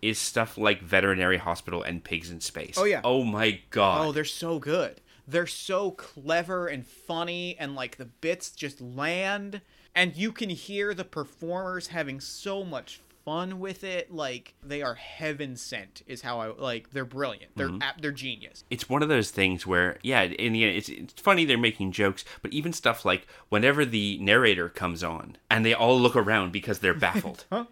is 0.00 0.18
stuff 0.18 0.58
like 0.58 0.82
veterinary 0.82 1.38
hospital 1.38 1.82
and 1.82 2.02
pigs 2.02 2.30
in 2.30 2.40
space. 2.40 2.74
Oh, 2.76 2.84
yeah. 2.84 3.00
Oh 3.04 3.24
my 3.24 3.60
god. 3.70 4.06
Oh, 4.06 4.12
they're 4.12 4.24
so 4.24 4.58
good. 4.58 5.00
They're 5.26 5.46
so 5.46 5.92
clever 5.92 6.66
and 6.66 6.86
funny, 6.86 7.56
and 7.58 7.74
like 7.74 7.96
the 7.96 8.06
bits 8.06 8.50
just 8.50 8.80
land, 8.80 9.60
and 9.94 10.16
you 10.16 10.32
can 10.32 10.50
hear 10.50 10.94
the 10.94 11.04
performers 11.04 11.88
having 11.88 12.20
so 12.20 12.64
much 12.64 13.00
fun 13.24 13.60
with 13.60 13.84
it. 13.84 14.12
Like 14.12 14.54
they 14.62 14.82
are 14.82 14.94
heaven 14.94 15.56
sent, 15.56 16.02
is 16.06 16.22
how 16.22 16.40
I 16.40 16.48
like. 16.48 16.90
They're 16.90 17.04
brilliant. 17.04 17.52
They're 17.56 17.68
mm-hmm. 17.68 17.82
ap- 17.82 18.00
they're 18.00 18.10
genius. 18.10 18.64
it's 18.70 18.88
one 18.88 19.02
of 19.02 19.08
those 19.08 19.30
things 19.30 19.66
where 19.66 19.98
yeah 20.02 20.22
in 20.22 20.52
the 20.52 20.64
end 20.64 20.76
it's, 20.76 20.88
it's 20.88 21.12
funny 21.14 21.44
they're 21.44 21.58
making 21.58 21.92
jokes 21.92 22.24
but 22.42 22.52
even 22.52 22.72
stuff 22.72 23.04
like 23.04 23.26
whenever 23.48 23.84
the 23.84 24.18
narrator 24.20 24.68
comes 24.68 25.04
on 25.04 25.36
and 25.50 25.64
they 25.64 25.74
all 25.74 25.98
look 25.98 26.16
around 26.16 26.52
because 26.52 26.80
they're 26.80 26.94
baffled 27.08 27.44
Huh? 27.50 27.64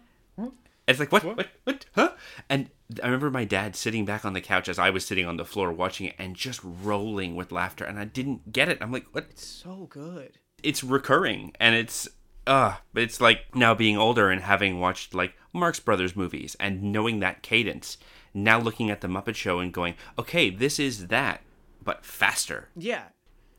it's 0.87 0.99
like 0.99 1.11
what, 1.11 1.23
what 1.23 1.47
what 1.63 1.85
huh 1.95 2.11
and 2.49 2.69
i 3.01 3.05
remember 3.05 3.29
my 3.31 3.45
dad 3.45 3.75
sitting 3.75 4.05
back 4.05 4.25
on 4.25 4.33
the 4.33 4.41
couch 4.41 4.67
as 4.69 4.79
i 4.79 4.89
was 4.89 5.05
sitting 5.05 5.25
on 5.25 5.37
the 5.37 5.45
floor 5.45 5.71
watching 5.71 6.07
it 6.07 6.15
and 6.17 6.35
just 6.35 6.59
rolling 6.63 7.35
with 7.35 7.51
laughter 7.51 7.83
and 7.85 7.99
i 7.99 8.05
didn't 8.05 8.51
get 8.51 8.69
it 8.69 8.77
i'm 8.81 8.91
like 8.91 9.05
what 9.11 9.25
It's 9.29 9.45
So 9.45 9.87
good. 9.89 10.37
it's 10.63 10.83
recurring 10.83 11.53
and 11.59 11.75
it's 11.75 12.07
uh 12.47 12.75
but 12.93 13.03
it's 13.03 13.21
like 13.21 13.55
now 13.55 13.73
being 13.73 13.97
older 13.97 14.29
and 14.29 14.41
having 14.41 14.79
watched 14.79 15.13
like 15.13 15.33
Marx 15.53 15.79
Brothers 15.79 16.15
movies 16.15 16.55
and 16.59 16.81
knowing 16.93 17.19
that 17.19 17.41
cadence 17.43 17.97
now 18.33 18.57
looking 18.59 18.89
at 18.89 19.01
the 19.01 19.07
Muppet 19.07 19.35
Show 19.35 19.59
and 19.59 19.71
going 19.73 19.95
okay 20.17 20.49
this 20.49 20.79
is 20.79 21.07
that 21.07 21.41
but 21.83 22.05
faster 22.05 22.69
Yeah. 22.75 23.03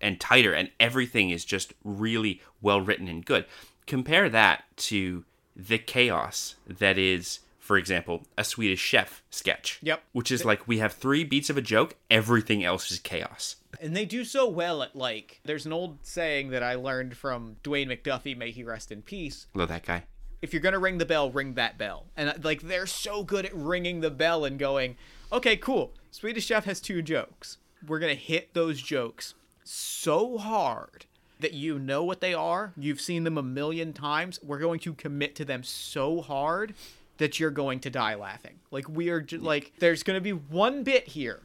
and 0.00 0.18
tighter 0.20 0.52
and 0.52 0.70
everything 0.80 1.30
is 1.30 1.44
just 1.44 1.74
really 1.84 2.40
well 2.60 2.80
written 2.80 3.08
and 3.08 3.24
good 3.24 3.44
compare 3.86 4.28
that 4.30 4.64
to 4.76 5.24
the 5.54 5.76
chaos 5.78 6.54
that 6.66 6.96
is 6.98 7.40
for 7.72 7.78
example 7.78 8.26
a 8.36 8.44
Swedish 8.44 8.80
chef 8.80 9.22
sketch 9.30 9.78
Yep. 9.80 10.02
which 10.12 10.30
is 10.30 10.44
like 10.44 10.68
we 10.68 10.76
have 10.76 10.92
three 10.92 11.24
beats 11.24 11.48
of 11.48 11.56
a 11.56 11.62
joke 11.62 11.94
everything 12.10 12.62
else 12.62 12.92
is 12.92 12.98
chaos 12.98 13.56
And 13.80 13.96
they 13.96 14.04
do 14.04 14.26
so 14.26 14.46
well 14.46 14.82
at 14.82 14.94
like. 14.94 15.40
There's 15.42 15.64
an 15.64 15.72
old 15.72 16.00
saying 16.02 16.50
that 16.50 16.62
I 16.62 16.74
learned 16.74 17.16
from 17.16 17.56
Dwayne 17.64 17.88
McDuffie, 17.88 18.36
may 18.36 18.50
he 18.50 18.62
rest 18.62 18.92
in 18.92 19.00
peace. 19.00 19.46
love 19.54 19.70
that 19.70 19.86
guy 19.86 20.04
if 20.42 20.52
you're 20.52 20.60
gonna 20.60 20.78
ring 20.78 20.98
the 20.98 21.06
bell, 21.06 21.30
ring 21.30 21.54
that 21.54 21.78
bell. 21.78 22.04
And 22.14 22.28
uh, 22.28 22.34
like 22.42 22.60
they're 22.60 22.84
so 22.84 23.22
good 23.22 23.46
at 23.46 23.54
ringing 23.54 24.02
the 24.02 24.10
bell 24.10 24.44
and 24.44 24.58
going, 24.58 24.96
okay, 25.32 25.56
cool. 25.56 25.94
Swedish 26.10 26.44
Chef 26.44 26.66
has 26.66 26.78
two 26.78 27.00
jokes. 27.00 27.56
We're 27.86 28.00
gonna 28.00 28.14
hit 28.14 28.52
those 28.52 28.82
jokes 28.82 29.32
so 29.64 30.36
hard 30.36 31.06
that 31.40 31.54
you 31.54 31.78
know 31.78 32.04
what 32.04 32.20
they 32.20 32.34
are. 32.34 32.72
You've 32.76 33.00
seen 33.00 33.24
them 33.24 33.38
a 33.38 33.42
million 33.42 33.92
times. 33.94 34.38
We're 34.42 34.58
going 34.58 34.80
to 34.80 34.92
commit 34.94 35.34
to 35.36 35.44
them 35.46 35.62
so 35.62 36.20
hard 36.20 36.74
that 37.22 37.38
you're 37.38 37.52
going 37.52 37.78
to 37.78 37.88
die 37.88 38.16
laughing. 38.16 38.58
Like 38.72 38.88
we 38.88 39.08
are 39.08 39.24
like 39.38 39.72
there's 39.78 40.02
gonna 40.02 40.20
be 40.20 40.32
one 40.32 40.82
bit 40.82 41.06
here, 41.06 41.44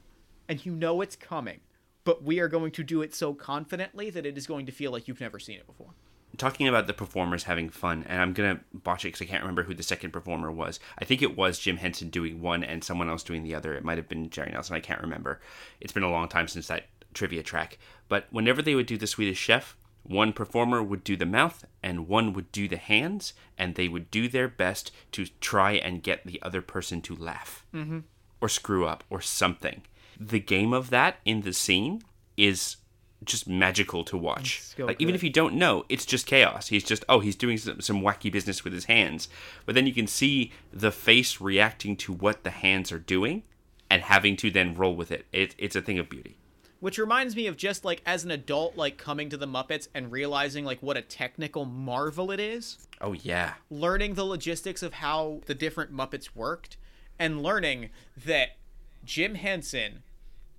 and 0.49 0.65
you 0.65 0.71
know 0.71 1.01
it's 1.01 1.15
coming. 1.15 1.59
But 2.03 2.23
we 2.23 2.39
are 2.39 2.47
going 2.47 2.71
to 2.71 2.83
do 2.83 3.03
it 3.03 3.13
so 3.13 3.35
confidently 3.35 4.09
that 4.09 4.25
it 4.25 4.39
is 4.39 4.47
going 4.47 4.65
to 4.65 4.71
feel 4.71 4.91
like 4.91 5.07
you've 5.07 5.21
never 5.21 5.37
seen 5.37 5.57
it 5.57 5.67
before. 5.67 5.93
talking 6.35 6.67
about 6.67 6.87
the 6.87 6.93
performers 6.93 7.43
having 7.43 7.69
fun, 7.69 8.05
and 8.09 8.19
I'm 8.19 8.33
gonna 8.33 8.59
botch 8.73 9.05
it 9.05 9.09
because 9.09 9.21
I 9.21 9.25
can't 9.25 9.43
remember 9.43 9.63
who 9.63 9.75
the 9.75 9.83
second 9.83 10.09
performer 10.11 10.51
was. 10.51 10.79
I 10.97 11.05
think 11.05 11.21
it 11.21 11.37
was 11.37 11.59
Jim 11.59 11.77
Henson 11.77 12.09
doing 12.09 12.41
one 12.41 12.63
and 12.63 12.83
someone 12.83 13.07
else 13.07 13.21
doing 13.21 13.43
the 13.43 13.53
other. 13.53 13.75
It 13.75 13.83
might 13.83 13.99
have 13.99 14.09
been 14.09 14.31
Jerry 14.31 14.51
Nelson. 14.51 14.75
I 14.75 14.79
can't 14.79 15.01
remember. 15.01 15.39
It's 15.79 15.93
been 15.93 16.01
a 16.01 16.09
long 16.09 16.27
time 16.27 16.47
since 16.47 16.65
that 16.67 16.87
trivia 17.13 17.43
track. 17.43 17.77
But 18.07 18.25
whenever 18.31 18.63
they 18.63 18.73
would 18.73 18.87
do 18.87 18.97
the 18.97 19.05
Swedish 19.05 19.37
Chef, 19.37 19.77
one 20.03 20.33
performer 20.33 20.81
would 20.81 21.03
do 21.03 21.15
the 21.15 21.25
mouth 21.25 21.65
and 21.83 22.07
one 22.07 22.33
would 22.33 22.51
do 22.51 22.67
the 22.67 22.77
hands, 22.77 23.33
and 23.57 23.75
they 23.75 23.87
would 23.87 24.09
do 24.09 24.27
their 24.27 24.47
best 24.47 24.91
to 25.11 25.25
try 25.41 25.73
and 25.73 26.03
get 26.03 26.25
the 26.25 26.41
other 26.41 26.61
person 26.61 27.01
to 27.01 27.15
laugh 27.15 27.65
mm-hmm. 27.73 27.99
or 28.39 28.49
screw 28.49 28.85
up 28.85 29.03
or 29.09 29.21
something. 29.21 29.81
The 30.19 30.39
game 30.39 30.73
of 30.73 30.89
that 30.89 31.17
in 31.25 31.41
the 31.41 31.53
scene 31.53 32.01
is 32.35 32.77
just 33.23 33.47
magical 33.47 34.03
to 34.05 34.17
watch. 34.17 34.73
Like 34.77 35.01
even 35.01 35.15
if 35.15 35.23
you 35.23 35.29
don't 35.29 35.55
know, 35.55 35.85
it's 35.89 36.05
just 36.05 36.25
chaos. 36.25 36.67
He's 36.67 36.83
just 36.83 37.03
oh, 37.09 37.19
he's 37.19 37.35
doing 37.35 37.57
some, 37.57 37.81
some 37.81 38.01
wacky 38.01 38.31
business 38.31 38.63
with 38.63 38.73
his 38.73 38.85
hands, 38.85 39.27
but 39.65 39.75
then 39.75 39.87
you 39.87 39.93
can 39.93 40.07
see 40.07 40.51
the 40.71 40.91
face 40.91 41.41
reacting 41.41 41.95
to 41.97 42.13
what 42.13 42.43
the 42.43 42.49
hands 42.51 42.91
are 42.91 42.99
doing 42.99 43.43
and 43.89 44.03
having 44.03 44.35
to 44.37 44.51
then 44.51 44.75
roll 44.75 44.95
with 44.95 45.11
it. 45.11 45.25
it 45.31 45.55
it's 45.57 45.75
a 45.75 45.81
thing 45.81 45.99
of 45.99 46.09
beauty. 46.09 46.37
Which 46.79 46.97
reminds 46.97 47.35
me 47.35 47.47
of 47.47 47.57
just 47.57 47.83
like 47.83 48.01
as 48.05 48.23
an 48.23 48.31
adult 48.31 48.77
like 48.77 48.97
coming 48.97 49.29
to 49.29 49.37
the 49.37 49.47
muppets 49.47 49.87
and 49.93 50.11
realizing 50.11 50.65
like 50.65 50.81
what 50.81 50.97
a 50.97 51.01
technical 51.01 51.65
marvel 51.65 52.31
it 52.31 52.39
is 52.39 52.77
Oh 52.99 53.13
yeah, 53.13 53.53
learning 53.69 54.15
the 54.15 54.25
logistics 54.25 54.81
of 54.81 54.93
how 54.93 55.41
the 55.45 55.53
different 55.53 55.93
muppets 55.93 56.35
worked 56.35 56.77
and 57.19 57.43
learning 57.43 57.89
that 58.25 58.57
jim 59.05 59.35
henson 59.35 60.03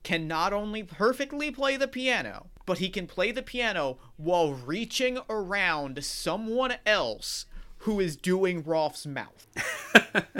can 0.03 0.29
not 0.29 0.53
only 0.53 0.83
perfectly 0.83 1.51
play 1.51 1.77
the 1.77 1.89
piano 1.89 2.47
but 2.69 2.79
he 2.79 2.91
can 2.91 3.07
play 3.07 3.33
the 3.33 3.43
piano 3.43 3.97
while 4.17 4.53
reaching 4.53 5.19
around 5.31 6.05
someone 6.05 6.75
else 6.85 7.47
who 7.79 8.01
is 8.01 8.17
doing 8.17 8.63
Rolf's 8.63 9.07
mouth. 9.07 9.47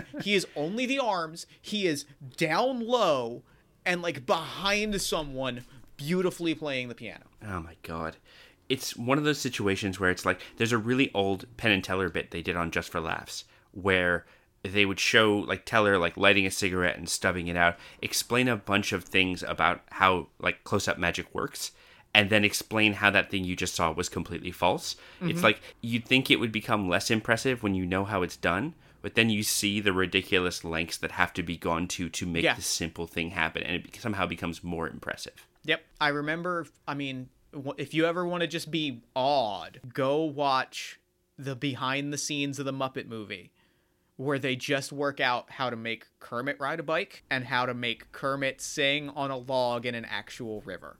he 0.23 0.35
is 0.35 0.47
only 0.57 0.85
the 0.85 0.99
arms. 0.99 1.47
He 1.63 1.87
is 1.87 2.05
down 2.37 2.81
low 2.81 3.43
and 3.89 4.03
like 4.03 4.27
behind 4.27 5.01
someone 5.01 5.65
beautifully 5.97 6.55
playing 6.55 6.89
the 6.89 6.95
piano. 6.95 7.25
Oh 7.45 7.61
my 7.61 7.75
god. 7.83 8.19
It's 8.69 8.95
one 8.95 9.17
of 9.17 9.25
those 9.25 9.39
situations 9.39 9.99
where 9.99 10.11
it's 10.11 10.27
like 10.27 10.41
there's 10.59 10.73
a 10.73 10.79
really 10.79 11.11
old 11.15 11.47
Penn 11.57 11.73
and 11.73 11.83
Teller 11.83 12.11
bit 12.11 12.31
they 12.31 12.43
did 12.43 12.55
on 12.55 12.71
Just 12.71 12.91
for 12.91 13.01
Laughs 13.01 13.45
where 13.73 14.27
they 14.63 14.85
would 14.85 15.01
show 15.01 15.39
like 15.39 15.65
Teller 15.65 15.97
like 15.99 16.19
lighting 16.19 16.45
a 16.45 16.51
cigarette 16.51 16.99
and 16.99 17.09
stubbing 17.09 17.49
it 17.49 17.57
out, 17.57 17.77
explain 18.03 18.47
a 18.47 18.57
bunch 18.57 18.93
of 18.93 19.05
things 19.05 19.43
about 19.43 19.81
how 19.91 20.29
like 20.39 20.63
close 20.65 20.87
up 20.87 20.99
magic 20.99 21.35
works, 21.35 21.73
and 22.15 22.29
then 22.29 22.45
explain 22.45 22.95
how 22.95 23.11
that 23.11 23.31
thing 23.31 23.45
you 23.45 23.57
just 23.57 23.75
saw 23.75 23.91
was 23.91 24.09
completely 24.11 24.51
false. 24.51 24.97
It's 25.21 25.35
mm-hmm. 25.35 25.45
like 25.45 25.61
you'd 25.81 26.05
think 26.05 26.31
it 26.31 26.41
would 26.41 26.53
become 26.53 26.89
less 26.89 27.11
impressive 27.11 27.63
when 27.63 27.75
you 27.75 27.87
know 27.87 28.05
how 28.05 28.23
it's 28.23 28.37
done, 28.37 28.75
but 29.03 29.15
then 29.15 29.31
you 29.31 29.43
see 29.43 29.81
the 29.81 29.93
ridiculous 29.93 30.65
lengths 30.65 30.97
that 30.99 31.13
have 31.13 31.33
to 31.35 31.43
be 31.43 31.57
gone 31.57 31.87
to 31.89 32.09
to 32.09 32.27
make 32.27 32.45
Yeah. 32.45 32.55
this 32.55 32.67
simple 32.67 33.07
thing 33.07 33.31
happen, 33.31 33.63
and 33.63 33.85
it 33.87 33.97
somehow 34.01 34.27
becomes 34.27 34.63
more 34.65 34.89
impressive. 34.89 35.47
Yep. 35.65 35.85
I 36.01 36.09
remember, 36.09 36.67
I 36.87 36.95
mean, 36.95 37.29
if 37.77 37.95
you 37.95 38.07
ever 38.07 38.27
want 38.27 38.41
to 38.43 38.47
just 38.47 38.71
be 38.71 39.03
awed, 39.15 39.81
go 39.93 40.23
watch 40.25 40.99
the 41.39 41.55
behind 41.57 42.13
the 42.13 42.19
scenes 42.19 42.59
of 42.59 42.65
the 42.65 42.73
Muppet 42.73 43.07
movie 43.07 43.53
where 44.17 44.39
they 44.41 44.57
just 44.57 44.91
work 44.93 45.21
out 45.21 45.49
how 45.53 45.71
to 45.71 45.77
make 45.77 46.05
Kermit 46.19 46.59
ride 46.59 46.81
a 46.81 46.83
bike 46.83 47.23
and 47.31 47.45
how 47.45 47.65
to 47.67 47.73
make 47.75 48.11
Kermit 48.11 48.61
sing 48.61 49.09
on 49.11 49.31
a 49.31 49.37
log 49.37 49.87
in 49.87 49.95
an 49.95 50.05
actual 50.05 50.61
river. 50.63 50.99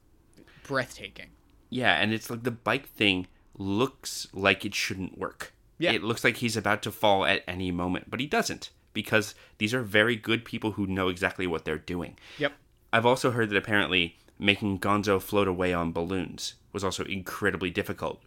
Breathtaking. 0.63 1.31
Yeah, 1.71 1.95
and 2.01 2.13
it's 2.13 2.31
like 2.31 2.45
the 2.45 2.51
bike 2.53 2.89
thing 2.89 3.27
looks 3.55 4.29
like 4.33 4.65
it 4.65 4.75
shouldn't 4.75 5.19
work. 5.19 5.53
Yeah. 5.79 5.93
It 5.93 6.03
looks 6.03 6.25
like 6.25 6.39
he's 6.39 6.57
about 6.57 6.83
to 6.83 6.93
fall 6.93 7.25
at 7.25 7.43
any 7.47 7.71
moment, 7.71 8.11
but 8.11 8.21
he 8.21 8.27
doesn't 8.27 8.71
because 8.93 9.35
these 9.59 9.75
are 9.75 9.83
very 9.83 10.17
good 10.17 10.45
people 10.45 10.73
who 10.73 10.87
know 10.87 11.09
exactly 11.09 11.47
what 11.47 11.65
they're 11.65 11.79
doing. 11.79 12.17
Yep. 12.39 12.53
I've 12.93 13.07
also 13.07 13.31
heard 13.31 13.51
that 13.51 13.57
apparently 13.57 14.17
making 14.39 14.81
Gonzo 14.81 15.21
float 15.21 15.49
away 15.49 15.73
on 15.73 15.93
balloons 15.93 16.55
was 16.73 16.85
also 16.85 17.05
incredibly 17.05 17.71
difficult, 17.71 18.23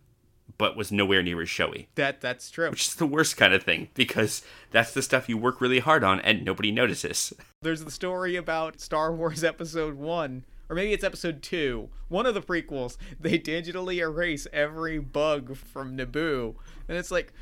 but 0.57 0.75
was 0.75 0.91
nowhere 0.91 1.23
near 1.23 1.41
as 1.41 1.49
showy. 1.49 1.87
That 1.95 2.21
that's 2.21 2.49
true. 2.51 2.69
Which 2.69 2.87
is 2.87 2.95
the 2.95 3.05
worst 3.05 3.37
kind 3.37 3.53
of 3.53 3.63
thing 3.63 3.89
because 3.95 4.43
that's 4.71 4.93
the 4.93 5.01
stuff 5.01 5.29
you 5.29 5.37
work 5.37 5.61
really 5.61 5.79
hard 5.79 6.03
on 6.03 6.19
and 6.21 6.45
nobody 6.45 6.71
notices. 6.71 7.33
There's 7.61 7.83
the 7.83 7.91
story 7.91 8.35
about 8.35 8.79
Star 8.79 9.13
Wars 9.13 9.43
Episode 9.43 9.95
1, 9.95 10.43
or 10.71 10.75
maybe 10.75 10.93
it's 10.93 11.03
Episode 11.03 11.43
2, 11.43 11.89
one 12.07 12.25
of 12.25 12.33
the 12.33 12.41
prequels. 12.41 12.97
They 13.19 13.37
digitally 13.37 13.97
erase 13.97 14.47
every 14.51 14.97
bug 14.97 15.55
from 15.55 15.97
Naboo. 15.97 16.55
And 16.87 16.97
it's 16.97 17.11
like, 17.11 17.33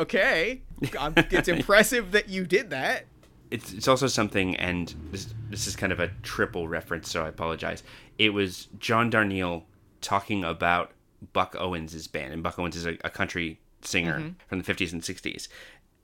Okay, 0.00 0.62
I'm, 0.98 1.14
it's 1.16 1.48
impressive 1.56 2.10
that 2.12 2.28
you 2.28 2.44
did 2.44 2.70
that. 2.70 3.04
It's 3.52 3.72
it's 3.72 3.86
also 3.86 4.06
something, 4.06 4.56
and 4.56 4.92
this 5.10 5.32
this 5.50 5.66
is 5.66 5.76
kind 5.76 5.92
of 5.92 6.00
a 6.00 6.08
triple 6.22 6.66
reference, 6.66 7.10
so 7.10 7.24
I 7.24 7.28
apologize. 7.28 7.82
It 8.18 8.30
was 8.30 8.68
John 8.78 9.10
Darnielle 9.10 9.64
talking 10.00 10.42
about 10.42 10.92
Buck 11.32 11.54
Owens' 11.58 12.08
band, 12.08 12.32
and 12.32 12.42
Buck 12.42 12.58
Owens 12.58 12.74
is 12.74 12.86
a, 12.86 12.96
a 13.04 13.10
country 13.10 13.60
singer 13.82 14.18
mm-hmm. 14.18 14.30
from 14.48 14.60
the 14.60 14.74
50s 14.74 14.92
and 14.92 15.02
60s. 15.02 15.48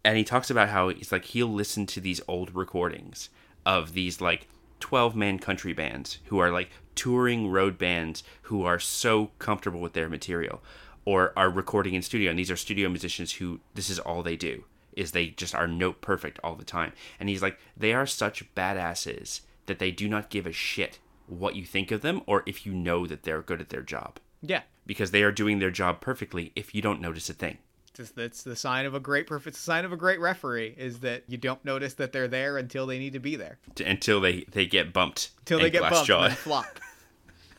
And 0.05 0.17
he 0.17 0.25
talks 0.25 0.51
about 0.51 0.69
how 0.69 0.91
he's 0.91 1.11
like 1.11 1.25
he'll 1.25 1.53
listen 1.53 1.87
to 1.87 2.01
these 2.01 2.21
old 2.29 2.55
recordings 2.55 3.31
of 3.67 3.95
these 3.95 4.21
like 4.21 4.47
12 4.81 5.17
man 5.17 5.39
country 5.39 5.73
bands 5.73 6.19
who 6.27 6.39
are 6.39 6.51
like 6.51 6.71
touring 6.95 7.51
road 7.51 7.79
bands 7.79 8.23
who 8.43 8.65
are 8.65 8.79
so 8.79 9.31
comfortable 9.39 9.81
with 9.81 9.93
their 9.93 10.09
material 10.09 10.63
or 11.05 11.33
are 11.37 11.51
recording 11.51 11.95
in 11.95 12.03
studio. 12.03 12.31
And 12.31 12.39
these 12.39 12.51
are 12.51 12.57
studio 12.57 12.89
musicians 12.89 13.33
who 13.33 13.61
this 13.75 13.89
is 13.89 13.99
all 13.99 14.23
they 14.23 14.37
do 14.37 14.65
is 14.93 15.13
they 15.13 15.29
just 15.29 15.55
are 15.55 15.69
note 15.69 16.01
perfect 16.01 16.41
all 16.43 16.57
the 16.57 16.65
time. 16.65 16.93
And 17.21 17.29
he's 17.29 17.43
like 17.43 17.59
they 17.77 17.93
are 17.93 18.07
such 18.07 18.55
badasses 18.55 19.43
that 19.67 19.79
they 19.79 19.91
do 19.91 20.09
not 20.09 20.31
give 20.31 20.47
a 20.47 20.53
shit 20.53 20.99
what 21.27 21.55
you 21.55 21.65
think 21.65 21.91
of 21.91 22.01
them 22.01 22.23
or 22.27 22.43
if 22.47 22.67
you 22.67 22.73
know 22.73 23.07
that 23.07 23.23
they're 23.23 23.43
good 23.43 23.61
at 23.61 23.69
their 23.69 23.83
job. 23.83 24.19
Yeah, 24.43 24.63
because 24.87 25.11
they 25.11 25.23
are 25.23 25.33
doing 25.33 25.59
their 25.59 25.71
job 25.71 26.01
perfectly 26.01 26.53
if 26.57 26.75
you 26.75 26.83
don't 26.83 27.01
notice 27.01 27.29
a 27.29 27.35
thing 27.35 27.59
Just- 27.99 28.15
that's 28.15 28.45
the 28.45 28.55
sign 28.55 28.87
of 28.87 28.95
a 28.95 29.01
great 29.01 29.27
perfect 29.27 29.57
sign 29.57 29.85
of 29.85 29.93
a 29.93 29.97
great 29.97 30.21
referee 30.21 30.75
is 30.79 31.01
that 31.01 31.25
you 31.27 31.37
don't 31.37 31.63
notice 31.65 31.95
that 31.95 32.13
they're 32.13 32.29
there 32.29 32.57
until 32.57 32.87
they 32.87 32.99
need 32.99 33.13
to 33.13 33.19
be 33.19 33.35
there. 33.35 33.59
Until 33.85 34.21
they 34.21 34.45
they 34.53 34.67
get 34.67 34.93
bumped 34.93 35.31
until 35.41 35.59
they 35.59 35.69
get 35.69 35.83
bumped 35.91 36.09
and 36.09 36.35
flop. 36.35 36.79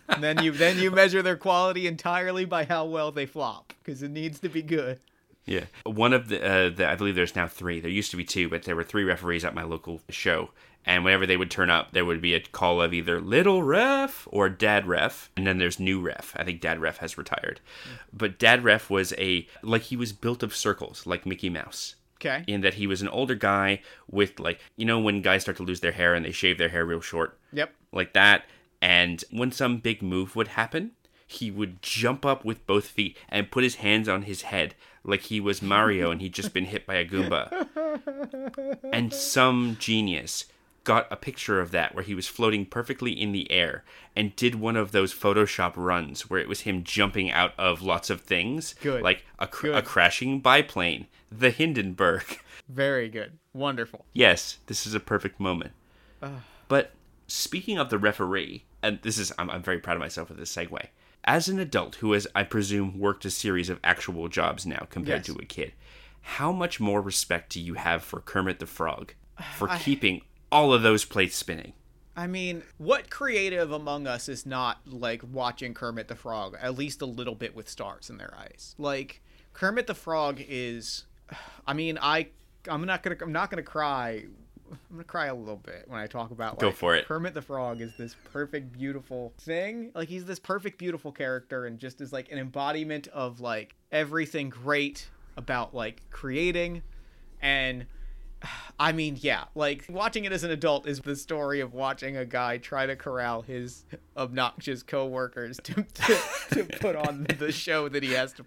And 0.08 0.24
then 0.24 0.42
you 0.42 0.52
then 0.52 0.80
you 0.80 0.92
measure 0.92 1.22
their 1.22 1.36
quality 1.36 1.88
entirely 1.88 2.46
by 2.46 2.64
how 2.64 2.86
well 2.86 3.12
they 3.12 3.26
flop 3.26 3.74
because 3.84 4.02
it 4.02 4.12
needs 4.12 4.40
to 4.40 4.50
be 4.50 4.62
good 4.62 5.00
Yeah, 5.50 5.66
one 5.84 6.14
of 6.14 6.28
the, 6.30 6.45
uh, 6.45 6.70
the 6.70 6.88
I 6.88 6.95
believe 6.95 7.16
there's 7.16 7.36
now 7.36 7.47
three. 7.47 7.80
There 7.80 7.89
used 7.89 8.12
to 8.12 8.18
be 8.18 8.24
two, 8.24 8.50
but 8.50 8.64
there 8.64 8.76
were 8.76 8.84
three 8.84 9.04
referees 9.04 9.43
at 9.43 9.56
my 9.56 9.64
local 9.64 10.02
show, 10.08 10.52
and 10.86 11.04
whenever 11.04 11.26
they 11.26 11.38
would 11.38 11.50
turn 11.50 11.72
up, 11.72 11.91
there 11.91 12.06
would 12.06 12.22
be 12.22 12.36
a 12.36 12.39
call 12.39 12.80
of 12.80 12.93
either 12.93 13.20
little 13.20 13.64
ref 13.64 14.28
or 14.32 14.47
dad 14.47 14.86
ref, 14.86 15.32
and 15.36 15.47
then 15.47 15.58
there's 15.58 15.80
new 15.80 16.00
ref. 16.00 16.36
I 16.38 16.43
think 16.43 16.62
dad 16.62 16.80
ref 16.80 16.97
has 16.97 17.18
retired, 17.18 17.62
but 18.14 18.38
dad 18.38 18.64
ref 18.64 18.91
was 18.91 19.12
a 19.18 19.47
like 19.64 19.82
he 19.84 19.97
was 19.97 20.14
built 20.14 20.43
of 20.43 20.56
circles, 20.56 21.08
like 21.08 21.26
Mickey 21.26 21.50
Mouse. 21.50 21.95
okay 22.18 22.43
In 22.47 22.62
that 22.62 22.76
he 22.76 22.86
was 22.86 23.02
an 23.02 23.08
older 23.10 23.36
guy 23.36 23.82
with 24.08 24.39
like 24.39 24.60
you 24.78 24.86
know 24.86 25.00
when 25.00 25.24
guys 25.24 25.41
start 25.41 25.58
to 25.58 25.64
lose 25.64 25.80
their 25.80 25.93
hair 25.93 26.14
and 26.14 26.24
they 26.24 26.32
shave 26.32 26.60
their 26.60 26.70
hair 26.70 26.86
real 26.86 27.02
short, 27.02 27.39
yep 27.52 27.74
like 27.91 28.14
that. 28.14 28.45
And 28.84 29.24
when 29.32 29.52
some 29.52 29.80
big 29.80 30.04
move 30.04 30.36
would 30.36 30.50
happen, 30.50 30.91
he 31.28 31.52
would 31.52 31.82
jump 31.82 32.26
up 32.26 32.45
with 32.45 32.66
both 32.66 32.88
feet 32.88 33.18
and 33.30 33.52
put 33.52 33.64
his 33.64 33.76
hands 33.76 34.08
on 34.08 34.24
his 34.24 34.43
head 34.43 34.74
like 35.04 35.22
he 35.22 35.39
was 35.39 35.62
Mario 35.62 36.12
and 36.12 36.22
he'd 36.22 36.34
just 36.34 36.54
been 36.54 36.66
hit 36.66 36.86
by 36.86 36.95
a 36.95 37.06
Goomba. 37.08 37.68
And 38.91 39.14
some 39.14 39.78
genius 39.80 40.45
got 40.84 41.08
a 41.12 41.16
picture 41.16 41.60
of 41.60 41.72
that 41.72 41.93
where 41.93 42.04
he 42.04 42.16
was 42.16 42.28
floating 42.28 42.66
perfectly 42.66 43.12
in 43.12 43.32
the 43.32 43.50
air 43.52 43.84
and 44.16 44.36
did 44.36 44.56
one 44.56 44.76
of 44.76 44.91
those 44.91 45.14
Photoshop 45.14 45.74
runs 45.76 46.30
where 46.30 46.39
it 46.39 46.47
was 46.47 46.62
him 46.62 46.84
jumping 46.84 47.32
out 47.32 47.54
of 47.58 47.82
lots 47.82 48.10
of 48.10 48.22
things. 48.22 48.74
Good. 48.82 49.04
Like 49.04 49.24
a, 49.38 49.47
cr- 49.47 49.72
a 49.72 49.82
crashing 49.82 50.39
biplane, 50.41 51.08
the 51.32 51.52
Hindenburg. 51.52 52.39
very 52.68 53.10
good 53.10 53.38
wonderful 53.54 54.06
Yes, 54.14 54.58
this 54.68 54.86
is 54.86 54.93
a 54.93 55.00
perfect 55.00 55.39
moment. 55.39 55.74
But 56.68 56.91
speaking 57.28 57.78
of 57.78 57.89
the 57.89 57.97
referee, 57.97 58.66
and 58.82 59.00
this 59.02 59.18
is, 59.18 59.32
I'm, 59.38 59.50
I'm 59.50 59.64
very 59.64 59.80
proud 59.80 59.95
of 59.95 60.02
myself 60.02 60.28
for 60.28 60.34
this 60.34 60.54
segue. 60.54 60.88
As 61.26 61.48
an 61.48 61.60
adult 61.60 61.96
who 61.96 62.14
has, 62.14 62.28
I 62.34 62.44
presume, 62.44 62.98
worked 63.00 63.26
a 63.26 63.30
series 63.30 63.70
of 63.70 63.80
actual 63.84 64.28
jobs 64.30 64.66
now 64.66 64.88
compared 64.90 65.28
Yes. 65.28 65.36
to 65.36 65.42
a 65.42 65.46
kid, 65.46 65.74
how 66.22 66.52
much 66.52 66.80
more 66.80 67.02
respect 67.02 67.52
do 67.54 67.62
you 67.62 67.76
have 67.76 68.04
for 68.04 68.20
Kermit 68.22 68.60
the 68.60 68.66
Frog 68.66 69.14
for 69.56 69.68
keeping 69.80 70.22
all 70.52 70.74
of 70.74 70.82
those 70.82 71.06
plates 71.06 71.36
spinning? 71.36 71.74
I 72.16 72.28
mean, 72.28 72.64
what 72.78 73.10
creative 73.10 73.72
among 73.72 74.06
us 74.08 74.28
is 74.28 74.46
not 74.46 74.80
like 74.86 75.22
watching 75.24 75.74
Kermit 75.74 76.08
the 76.08 76.16
Frog 76.16 76.58
at 76.60 76.78
least 76.78 77.02
a 77.02 77.06
little 77.06 77.36
bit 77.36 77.56
with 77.56 77.70
stars 77.70 78.10
in 78.10 78.18
their 78.18 78.34
eyes? 78.38 78.76
Like 78.78 79.22
Kermit 79.54 79.88
the 79.88 79.96
Frog 79.96 80.42
is 80.48 81.06
I 81.68 81.74
mean, 81.74 81.98
I 82.02 82.28
I'm 82.68 82.86
not 82.86 83.04
going 83.04 83.18
to 83.18 83.24
I'm 83.24 83.32
not 83.32 83.50
going 83.52 83.64
to 83.64 83.70
cry. 83.70 84.26
I'm 84.92 84.98
to 84.98 85.04
cry 85.04 85.28
a 85.28 85.36
little 85.36 85.58
bit 85.58 85.86
when 85.88 86.00
I 86.00 86.08
talk 86.08 86.32
about 86.32 86.54
like 86.54 86.60
Go 86.60 86.72
for 86.72 86.96
it. 86.96 87.06
Kermit 87.06 87.34
the 87.34 87.42
Frog 87.42 87.82
is 87.82 87.96
this 87.98 88.16
perfect 88.32 88.72
beautiful 88.72 89.34
thing. 89.40 89.92
Like 89.96 90.10
he's 90.10 90.26
this 90.26 90.40
perfect 90.40 90.78
beautiful 90.78 91.12
character 91.12 91.66
and 91.66 91.80
just 91.80 92.02
is 92.02 92.14
like 92.14 92.32
an 92.32 92.38
embodiment 92.38 93.08
of 93.10 93.40
like 93.40 93.76
everything 93.92 94.50
great 94.50 95.08
about 95.38 95.74
like 95.74 96.02
creating 96.10 96.82
and 97.42 97.86
I 98.80 98.92
mean, 98.92 99.18
yeah, 99.20 99.46
like 99.56 99.86
watching 99.90 100.26
it 100.26 100.32
as 100.32 100.44
an 100.44 100.52
adult 100.52 100.88
is 100.88 101.02
the 101.02 101.16
story 101.16 101.60
of 101.60 101.74
watching 101.74 102.18
a 102.18 102.26
guy 102.26 102.58
try 102.58 102.86
to 102.86 102.96
corral 102.96 103.42
his 103.42 103.86
obnoxious 104.16 104.84
coworkers 104.84 105.58
to, 105.64 105.74
to, 105.94 106.18
to 106.52 106.64
put 106.80 106.96
on 106.96 107.28
the 107.38 107.52
show 107.52 107.90
that 107.90 108.04
he 108.04 108.14
has 108.14 108.34
to. 108.34 108.46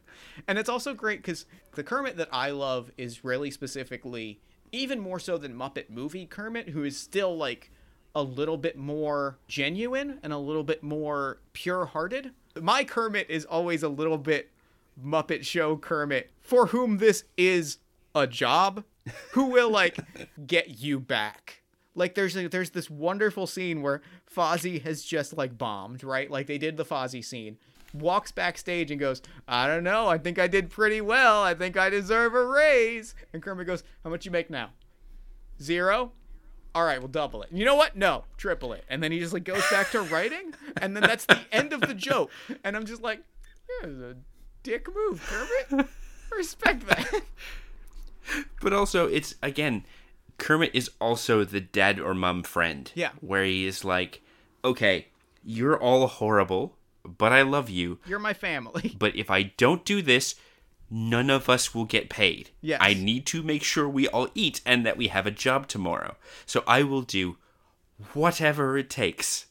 And 0.48 0.58
it's 0.58 0.68
also 0.68 0.94
great 0.94 1.18
because 1.18 1.46
the 1.74 1.84
Kermit 1.84 2.16
that 2.16 2.28
I 2.32 2.50
love 2.50 2.90
is 2.96 3.24
really 3.24 3.50
specifically, 3.50 4.40
even 4.72 4.98
more 4.98 5.20
so 5.20 5.38
than 5.38 5.54
Muppet 5.54 5.90
movie 5.90 6.26
Kermit, 6.26 6.70
who 6.70 6.82
is 6.82 6.98
still 6.98 7.36
like 7.36 7.70
a 8.14 8.22
little 8.22 8.56
bit 8.56 8.76
more 8.76 9.38
genuine 9.46 10.18
and 10.22 10.32
a 10.32 10.38
little 10.38 10.64
bit 10.64 10.82
more 10.82 11.40
pure 11.52 11.86
hearted. 11.86 12.32
My 12.60 12.84
Kermit 12.84 13.28
is 13.30 13.44
always 13.44 13.82
a 13.82 13.88
little 13.88 14.18
bit 14.18 14.50
Muppet 15.02 15.44
Show 15.44 15.76
Kermit, 15.76 16.30
for 16.40 16.66
whom 16.66 16.98
this 16.98 17.24
is 17.36 17.78
a 18.14 18.26
job, 18.26 18.84
who 19.32 19.46
will 19.46 19.70
like 19.70 19.98
get 20.46 20.80
you 20.80 21.00
back. 21.00 21.62
Like 21.94 22.14
there's 22.14 22.34
there's 22.34 22.70
this 22.70 22.88
wonderful 22.88 23.46
scene 23.46 23.82
where 23.82 24.00
Fozzie 24.34 24.82
has 24.82 25.02
just 25.02 25.36
like 25.36 25.58
bombed, 25.58 26.02
right? 26.02 26.30
Like 26.30 26.46
they 26.46 26.58
did 26.58 26.76
the 26.76 26.84
Fozzie 26.84 27.24
scene. 27.24 27.58
Walks 27.92 28.32
backstage 28.32 28.90
and 28.90 28.98
goes, 28.98 29.22
I 29.46 29.66
don't 29.66 29.84
know, 29.84 30.08
I 30.08 30.18
think 30.18 30.38
I 30.38 30.46
did 30.46 30.70
pretty 30.70 31.00
well. 31.00 31.42
I 31.42 31.54
think 31.54 31.76
I 31.76 31.90
deserve 31.90 32.34
a 32.34 32.44
raise. 32.44 33.14
And 33.32 33.42
Kermit 33.42 33.66
goes, 33.66 33.84
How 34.04 34.10
much 34.10 34.24
you 34.24 34.30
make 34.30 34.50
now? 34.50 34.70
Zero? 35.60 36.12
All 36.74 36.84
right, 36.84 36.98
we'll 36.98 37.08
double 37.08 37.42
it. 37.42 37.50
You 37.52 37.66
know 37.66 37.76
what? 37.76 37.96
No, 37.96 38.24
triple 38.38 38.72
it. 38.72 38.84
And 38.88 39.02
then 39.02 39.12
he 39.12 39.18
just 39.18 39.34
like 39.34 39.44
goes 39.44 39.62
back 39.70 39.90
to 39.90 40.00
writing, 40.02 40.54
and 40.80 40.96
then 40.96 41.02
that's 41.02 41.26
the 41.26 41.38
end 41.52 41.72
of 41.72 41.82
the 41.82 41.94
joke. 41.94 42.30
And 42.64 42.76
I'm 42.76 42.86
just 42.86 43.02
like, 43.02 43.22
yeah, 43.82 43.88
a 43.88 44.14
dick 44.62 44.86
move, 44.94 45.22
Kermit. 45.26 45.86
Respect 46.36 46.86
that. 46.88 47.22
But 48.60 48.72
also, 48.72 49.08
it's 49.08 49.34
again, 49.42 49.84
Kermit 50.38 50.70
is 50.74 50.90
also 51.00 51.44
the 51.44 51.60
dad 51.60 51.98
or 51.98 52.14
mom 52.14 52.44
friend. 52.44 52.90
Yeah. 52.94 53.10
Where 53.20 53.44
he 53.44 53.66
is 53.66 53.84
like, 53.84 54.22
okay, 54.64 55.08
you're 55.42 55.76
all 55.76 56.06
horrible, 56.06 56.76
but 57.04 57.32
I 57.32 57.42
love 57.42 57.68
you. 57.70 57.98
You're 58.06 58.18
my 58.18 58.34
family. 58.34 58.94
But 58.98 59.16
if 59.16 59.30
I 59.30 59.42
don't 59.42 59.84
do 59.84 60.02
this, 60.02 60.34
none 60.90 61.30
of 61.30 61.48
us 61.48 61.74
will 61.74 61.84
get 61.84 62.08
paid. 62.10 62.50
Yes. 62.60 62.78
I 62.82 62.94
need 62.94 63.26
to 63.26 63.42
make 63.42 63.62
sure 63.62 63.88
we 63.88 64.06
all 64.08 64.28
eat 64.34 64.60
and 64.64 64.86
that 64.86 64.96
we 64.96 65.08
have 65.08 65.26
a 65.26 65.30
job 65.30 65.66
tomorrow. 65.66 66.16
So 66.46 66.62
I 66.66 66.82
will 66.82 67.02
do 67.02 67.36
whatever 68.12 68.76
it 68.78 68.90
takes 68.90 69.46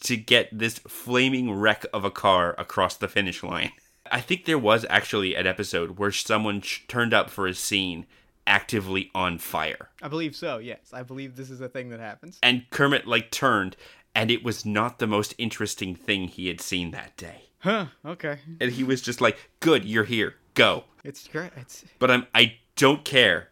to 0.00 0.16
get 0.16 0.56
this 0.56 0.78
flaming 0.80 1.52
wreck 1.52 1.84
of 1.92 2.04
a 2.04 2.10
car 2.10 2.54
across 2.58 2.96
the 2.96 3.08
finish 3.08 3.42
line. 3.42 3.72
I 4.10 4.20
think 4.20 4.44
there 4.44 4.58
was 4.58 4.86
actually 4.88 5.34
an 5.34 5.46
episode 5.46 5.98
where 5.98 6.12
someone 6.12 6.60
sh- 6.60 6.80
turned 6.86 7.12
up 7.14 7.30
for 7.30 7.46
a 7.46 7.54
scene 7.54 8.06
actively 8.46 9.10
on 9.14 9.38
fire. 9.38 9.88
I 10.00 10.08
believe 10.08 10.36
so. 10.36 10.58
Yes, 10.58 10.92
I 10.92 11.02
believe 11.02 11.34
this 11.36 11.50
is 11.50 11.60
a 11.60 11.68
thing 11.68 11.88
that 11.90 11.98
happens. 12.00 12.38
And 12.42 12.68
Kermit 12.70 13.06
like 13.06 13.30
turned 13.30 13.76
and 14.16 14.30
it 14.30 14.42
was 14.42 14.64
not 14.64 14.98
the 14.98 15.06
most 15.06 15.34
interesting 15.38 15.94
thing 15.94 16.26
he 16.26 16.48
had 16.48 16.60
seen 16.60 16.90
that 16.90 17.16
day. 17.16 17.42
Huh. 17.58 17.86
Okay. 18.04 18.38
And 18.60 18.72
he 18.72 18.82
was 18.82 19.00
just 19.02 19.20
like, 19.20 19.50
"Good, 19.60 19.84
you're 19.84 20.04
here. 20.04 20.34
Go." 20.54 20.84
It's 21.04 21.28
great. 21.28 21.52
It's. 21.56 21.84
but 21.98 22.10
I'm 22.10 22.26
I 22.34 22.56
don't 22.74 23.04
care. 23.04 23.50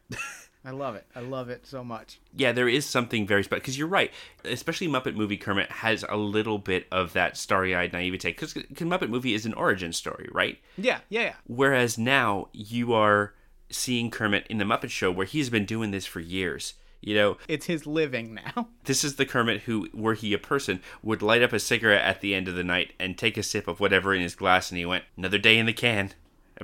I 0.64 0.70
love 0.70 0.94
it. 0.94 1.04
I 1.14 1.20
love 1.20 1.50
it 1.50 1.66
so 1.66 1.84
much. 1.84 2.18
yeah, 2.34 2.52
there 2.52 2.68
is 2.68 2.86
something 2.86 3.26
very 3.26 3.44
special 3.44 3.60
because 3.60 3.76
you're 3.78 3.86
right. 3.86 4.10
Especially 4.44 4.88
Muppet 4.88 5.14
Movie 5.14 5.36
Kermit 5.36 5.70
has 5.70 6.04
a 6.08 6.16
little 6.16 6.58
bit 6.58 6.86
of 6.90 7.12
that 7.12 7.36
starry-eyed 7.36 7.92
naivete 7.92 8.30
because 8.30 8.54
Muppet 8.54 9.10
Movie 9.10 9.34
is 9.34 9.44
an 9.44 9.52
origin 9.52 9.92
story, 9.92 10.28
right? 10.32 10.58
Yeah. 10.78 11.00
Yeah. 11.10 11.20
Yeah. 11.20 11.34
Whereas 11.46 11.98
now 11.98 12.48
you 12.54 12.94
are 12.94 13.34
seeing 13.68 14.10
Kermit 14.10 14.46
in 14.48 14.56
the 14.56 14.64
Muppet 14.64 14.88
Show 14.88 15.12
where 15.12 15.26
he's 15.26 15.50
been 15.50 15.66
doing 15.66 15.90
this 15.90 16.06
for 16.06 16.20
years. 16.20 16.74
You 17.04 17.14
know, 17.14 17.36
It's 17.48 17.66
his 17.66 17.86
living 17.86 18.34
now. 18.34 18.68
this 18.84 19.04
is 19.04 19.16
the 19.16 19.26
Kermit 19.26 19.62
who, 19.62 19.88
were 19.92 20.14
he 20.14 20.32
a 20.32 20.38
person, 20.38 20.80
would 21.02 21.20
light 21.20 21.42
up 21.42 21.52
a 21.52 21.60
cigarette 21.60 22.02
at 22.02 22.22
the 22.22 22.34
end 22.34 22.48
of 22.48 22.54
the 22.54 22.64
night 22.64 22.94
and 22.98 23.16
take 23.16 23.36
a 23.36 23.42
sip 23.42 23.68
of 23.68 23.78
whatever 23.78 24.14
in 24.14 24.22
his 24.22 24.34
glass, 24.34 24.70
and 24.70 24.78
he 24.78 24.86
went, 24.86 25.04
"Another 25.16 25.36
day 25.36 25.58
in 25.58 25.66
the 25.66 25.74
can, 25.74 26.12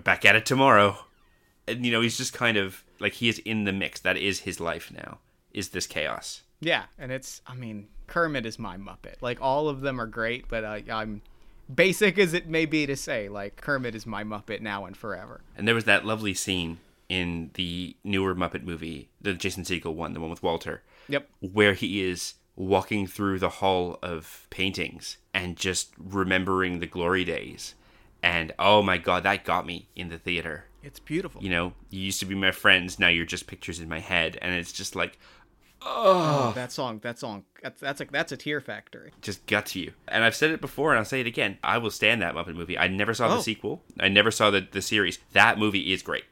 back 0.03 0.25
at 0.25 0.37
it 0.37 0.47
tomorrow." 0.47 1.05
And 1.69 1.85
you 1.85 1.93
know, 1.93 2.01
he's 2.01 2.17
just 2.17 2.33
kind 2.33 2.57
of 2.57 2.85
like 2.99 3.15
he 3.15 3.29
is 3.29 3.39
in 3.41 3.65
the 3.65 3.73
mix. 3.73 4.01
That 4.01 4.17
is 4.17 4.41
his 4.41 4.61
life 4.61 4.91
now. 4.91 5.19
Is 5.53 5.69
this 5.69 5.87
chaos? 5.87 6.43
Yeah, 6.61 6.85
and 6.99 7.13
it's. 7.13 7.43
I 7.47 7.55
mean, 7.55 7.89
Kermit 8.07 8.47
is 8.47 8.59
my 8.59 8.79
Muppet. 8.79 9.17
Like 9.21 9.43
all 9.43 9.69
of 9.69 9.83
them 9.83 10.01
are 10.01 10.07
great, 10.07 10.49
but 10.49 10.65
uh, 10.65 10.69
I, 10.69 10.85
I'm 10.91 11.21
basic 11.73 12.19
as 12.19 12.33
it 12.33 12.49
may 12.49 12.65
be 12.65 12.87
to 12.87 12.97
say, 12.97 13.29
like 13.29 13.57
Kermit 13.57 13.95
is 13.95 14.07
my 14.07 14.25
Muppet 14.25 14.63
now 14.63 14.87
and 14.87 14.97
forever. 14.97 15.43
And 15.55 15.69
there 15.69 15.75
was 15.75 15.85
that 15.85 16.07
lovely 16.07 16.33
scene 16.33 16.79
in 17.11 17.51
the 17.55 17.97
newer 18.05 18.35
Muppet 18.35 18.63
movie, 18.63 19.11
the 19.21 19.35
Jason 19.35 19.65
Segel 19.65 19.95
one, 19.95 20.15
the 20.15 20.21
one 20.21 20.31
with 20.31 20.43
Walter, 20.43 20.83
Yep. 21.09 21.29
where 21.41 21.75
he 21.75 22.03
is 22.09 22.35
walking 22.57 23.07
through 23.07 23.39
the 23.41 23.49
hall 23.49 23.99
of 24.03 24.47
paintings 24.51 25.17
and 25.35 25.57
just 25.57 25.93
remembering 25.99 26.79
the 26.79 26.87
glory 26.87 27.25
days. 27.25 27.75
And 28.23 28.53
oh 28.59 28.81
my 28.83 28.97
god, 28.99 29.23
that 29.25 29.45
got 29.45 29.67
me 29.67 29.89
in 29.97 30.09
the 30.09 30.19
theater. 30.19 30.67
It's 30.83 30.99
beautiful. 31.01 31.43
You 31.43 31.51
know, 31.51 31.73
you 31.91 32.01
used 32.01 32.21
to 32.21 32.27
be 32.27 32.35
my 32.35 32.53
friends, 32.53 32.99
now 32.99 33.09
you're 33.09 33.27
just 33.27 33.47
pictures 33.47 33.81
in 33.81 33.89
my 33.89 33.99
head, 34.01 34.39
and 34.41 34.55
it's 34.55 34.73
just 34.73 34.95
like, 34.97 35.19
Oh, 35.83 36.49
oh. 36.51 36.53
that 36.55 36.71
song, 36.73 36.99
that 37.03 37.19
song, 37.19 37.45
that's 37.63 37.81
that's 37.81 38.03
a 38.03 38.05
that's 38.05 38.33
a 38.33 38.37
tear 38.37 38.61
factory. 38.61 39.13
just 39.23 39.47
guts 39.47 39.75
you. 39.75 39.93
And 40.09 40.23
I've 40.25 40.35
said 40.37 40.51
it 40.51 40.61
before, 40.61 40.91
and 40.91 40.99
I'll 40.99 41.07
say 41.07 41.21
it 41.21 41.27
again. 41.27 41.57
I 41.65 41.79
will 41.79 41.91
stand 41.91 42.21
that 42.21 42.35
Muppet 42.35 42.55
movie. 42.55 42.77
I 42.77 42.87
never 42.89 43.15
saw 43.15 43.33
Oh. 43.33 43.37
the 43.37 43.43
sequel. 43.43 43.83
I 43.99 44.09
never 44.09 44.31
saw 44.31 44.51
the 44.51 44.67
the 44.71 44.83
series. 44.83 45.19
That 45.33 45.59
movie 45.59 45.93
is 45.93 46.03
great. 46.03 46.25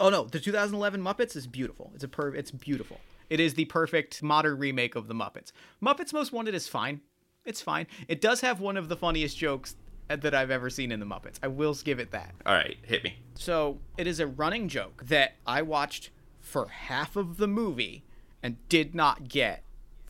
Oh 0.00 0.10
no, 0.10 0.24
the 0.24 0.40
2011 0.40 1.00
Muppets 1.00 1.36
is 1.36 1.46
beautiful. 1.46 1.92
It's 1.94 2.04
a 2.04 2.08
per 2.08 2.34
it's 2.34 2.50
beautiful. 2.50 3.00
It 3.30 3.40
is 3.40 3.54
the 3.54 3.64
perfect 3.66 4.22
modern 4.22 4.58
remake 4.58 4.94
of 4.94 5.08
the 5.08 5.14
Muppets. 5.14 5.52
Muppets 5.82 6.12
Most 6.12 6.32
Wanted 6.32 6.54
is 6.54 6.68
fine. 6.68 7.00
It's 7.44 7.60
fine. 7.60 7.86
It 8.08 8.20
does 8.20 8.40
have 8.40 8.60
one 8.60 8.76
of 8.76 8.88
the 8.88 8.96
funniest 8.96 9.36
jokes 9.36 9.76
that 10.08 10.34
I've 10.34 10.50
ever 10.50 10.68
seen 10.70 10.92
in 10.92 11.00
the 11.00 11.06
Muppets. 11.06 11.38
I 11.42 11.48
will 11.48 11.74
give 11.74 11.98
it 11.98 12.10
that. 12.10 12.34
All 12.44 12.54
right, 12.54 12.76
hit 12.82 13.04
me. 13.04 13.16
So 13.34 13.78
it 13.96 14.06
is 14.06 14.20
a 14.20 14.26
running 14.26 14.68
joke 14.68 15.04
that 15.06 15.36
I 15.46 15.62
watched 15.62 16.10
for 16.40 16.68
half 16.68 17.16
of 17.16 17.38
the 17.38 17.48
movie 17.48 18.04
and 18.42 18.56
did 18.68 18.94
not 18.94 19.28
get 19.28 19.62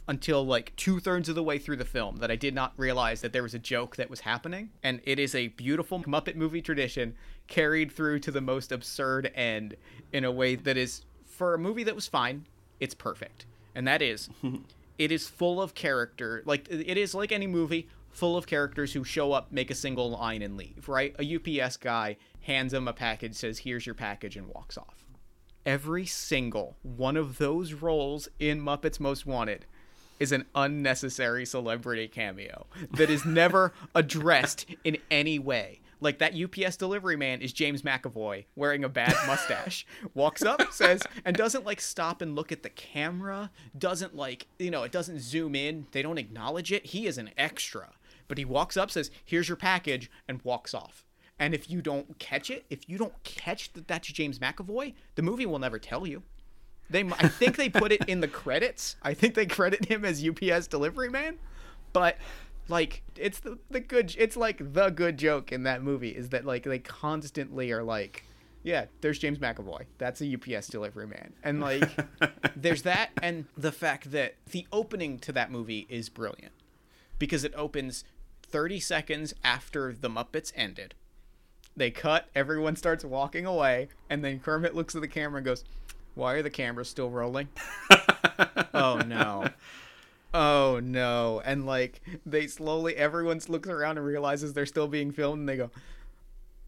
until 0.07 0.44
like 0.44 0.74
two 0.76 1.00
thirds 1.00 1.28
of 1.28 1.34
the 1.34 1.42
way 1.42 1.59
through 1.59 1.76
the 1.76 1.84
film 1.84 2.16
that 2.16 2.30
I 2.30 2.36
did 2.36 2.55
not 2.55 2.72
realize 2.76 3.22
that 3.22 3.32
there 3.32 3.42
was 3.42 3.55
a 3.55 3.59
joke 3.59 3.96
that 3.96 4.11
was 4.11 4.20
happening. 4.20 4.70
And 4.82 5.00
it 5.05 5.18
is 5.18 5.34
a 5.34 5.48
beautiful 5.48 6.00
Muppet 6.00 6.36
movie 6.36 6.62
tradition 6.62 7.14
carried 7.46 7.90
through 7.90 8.18
to 8.20 8.30
the 8.30 8.40
most 8.40 8.72
absurd 8.72 9.30
end 9.34 9.76
in 10.12 10.24
a 10.24 10.32
way 10.32 10.57
that 10.57 10.76
is, 10.76 11.02
for 11.24 11.55
a 11.55 11.59
movie 11.59 11.84
that 11.84 11.94
was 11.94 12.07
fine, 12.07 12.46
it's 12.80 12.94
perfect. 12.94 13.46
And 13.74 13.88
that 13.88 14.02
is, 14.02 14.28
it 14.98 15.11
is 15.11 15.28
full 15.28 15.61
of 15.61 15.74
character. 15.74 16.42
Like, 16.44 16.68
it 16.70 16.98
is 16.98 17.14
like 17.14 17.32
any 17.32 17.46
movie, 17.46 17.88
full 18.11 18.36
of 18.36 18.46
characters 18.46 18.92
who 18.92 19.05
show 19.05 19.32
up, 19.32 19.50
make 19.50 19.70
a 19.70 19.74
single 19.74 20.11
line, 20.11 20.42
and 20.42 20.57
leave, 20.57 20.88
right? 20.88 21.14
A 21.18 21.62
UPS 21.64 21.78
guy 21.78 22.16
hands 22.42 22.74
him 22.74 22.88
a 22.88 22.92
package, 22.92 23.34
says, 23.34 23.59
Here's 23.61 23.86
your 23.86 23.94
package, 23.94 24.36
and 24.36 24.48
walks 24.48 24.76
off. 24.76 25.07
Every 25.66 26.05
single 26.05 26.76
one 26.82 27.16
of 27.16 27.38
those 27.38 27.72
roles 27.72 28.28
in 28.38 28.61
Muppets 28.61 29.00
Most 29.00 29.24
Wanted 29.24 29.64
is 30.18 30.32
an 30.32 30.46
unnecessary 30.54 31.44
celebrity 31.44 32.08
cameo 32.08 32.66
that 32.92 33.10
is 33.10 33.24
never 33.24 33.72
addressed 33.94 34.66
in 34.84 34.98
any 35.10 35.38
way. 35.38 35.80
Like 36.00 36.18
that 36.18 36.34
UPS 36.34 36.76
delivery 36.76 37.16
man 37.16 37.40
is 37.40 37.52
James 37.52 37.82
McAvoy 37.82 38.44
wearing 38.56 38.84
a 38.84 38.88
bad 38.88 39.14
mustache. 39.26 39.86
Walks 40.12 40.42
up, 40.42 40.72
says, 40.72 41.02
and 41.24 41.36
doesn't 41.36 41.64
like 41.64 41.80
stop 41.80 42.20
and 42.20 42.36
look 42.36 42.52
at 42.52 42.62
the 42.62 42.70
camera, 42.70 43.50
doesn't 43.76 44.14
like, 44.14 44.46
you 44.58 44.70
know, 44.70 44.82
it 44.82 44.92
doesn't 44.92 45.20
zoom 45.20 45.54
in, 45.54 45.86
they 45.92 46.02
don't 46.02 46.18
acknowledge 46.18 46.72
it. 46.72 46.86
He 46.86 47.06
is 47.06 47.16
an 47.16 47.30
extra. 47.38 47.90
But 48.28 48.38
he 48.38 48.44
walks 48.44 48.76
up, 48.76 48.90
says, 48.90 49.10
Here's 49.24 49.48
your 49.48 49.56
package, 49.56 50.10
and 50.28 50.42
walks 50.42 50.74
off. 50.74 51.04
And 51.38 51.54
if 51.54 51.68
you 51.68 51.82
don't 51.82 52.18
catch 52.18 52.50
it, 52.50 52.64
if 52.70 52.88
you 52.88 52.96
don't 52.96 53.22
catch 53.24 53.72
that 53.72 53.88
that's 53.88 54.08
James 54.08 54.38
McAvoy, 54.38 54.94
the 55.14 55.22
movie 55.22 55.46
will 55.46 55.58
never 55.58 55.78
tell 55.78 56.06
you. 56.06 56.22
They, 56.91 57.03
I 57.03 57.28
think 57.28 57.57
they 57.57 57.68
put 57.68 57.93
it 57.93 58.05
in 58.07 58.20
the 58.20 58.28
credits. 58.28 58.97
I 59.03 59.14
think 59.14 59.35
they 59.35 59.47
credit 59.47 59.87
him 59.87 60.05
as 60.05 60.26
UPS 60.26 60.66
delivery 60.66 61.09
man, 61.09 61.39
but 61.93 62.18
like 62.68 63.03
it's 63.16 63.41
the 63.41 63.59
the 63.70 63.80
good. 63.80 64.14
It's 64.18 64.37
like 64.37 64.72
the 64.72 64.91
good 64.91 65.18
joke 65.18 65.53
in 65.53 65.62
that 65.64 65.82
movie 65.82 66.11
is 66.11 66.30
that 66.30 66.45
like 66.45 66.64
they 66.64 66.78
constantly 66.78 67.72
are 67.72 67.82
like, 67.82 68.24
yeah, 68.62 68.87
there's 69.01 69.18
James 69.18 69.39
McAvoy. 69.39 69.87
That's 69.99 70.20
a 70.20 70.35
UPS 70.35 70.68
delivery 70.68 71.07
man, 71.07 71.32
and 71.43 71.61
like 71.61 71.91
there's 72.57 72.82
that, 72.82 73.11
and 73.22 73.47
the 73.57 73.72
fact 73.72 74.12
that 74.12 74.35
the 74.51 74.66
opening 74.72 75.18
to 75.20 75.32
that 75.32 75.51
movie 75.51 75.87
is 75.89 76.09
brilliant 76.09 76.53
because 77.18 77.45
it 77.45 77.55
opens 77.55 78.05
30 78.43 78.80
seconds 78.80 79.35
after 79.43 79.93
the 79.93 80.09
Muppets 80.09 80.53
ended. 80.55 80.95
They 81.76 81.91
cut, 81.91 82.28
everyone 82.35 82.76
starts 82.76 83.05
walking 83.05 83.47
away, 83.47 83.89
and 84.09 84.24
then 84.24 84.39
Kermit 84.39 84.74
looks 84.74 84.95
at 84.95 85.01
the 85.01 85.09
camera 85.09 85.39
and 85.39 85.45
goes, 85.45 85.64
Why 86.14 86.34
are 86.34 86.42
the 86.42 86.50
cameras 86.50 86.88
still 86.88 87.10
rolling? 87.10 87.48
oh 88.74 89.02
no. 89.06 89.48
Oh 90.32 90.80
no. 90.82 91.42
And 91.44 91.66
like 91.66 92.00
they 92.24 92.46
slowly 92.46 92.96
everyone 92.96 93.40
looks 93.48 93.68
around 93.68 93.98
and 93.98 94.06
realizes 94.06 94.52
they're 94.52 94.66
still 94.66 94.88
being 94.88 95.10
filmed 95.10 95.40
and 95.40 95.48
they 95.48 95.56
go, 95.56 95.70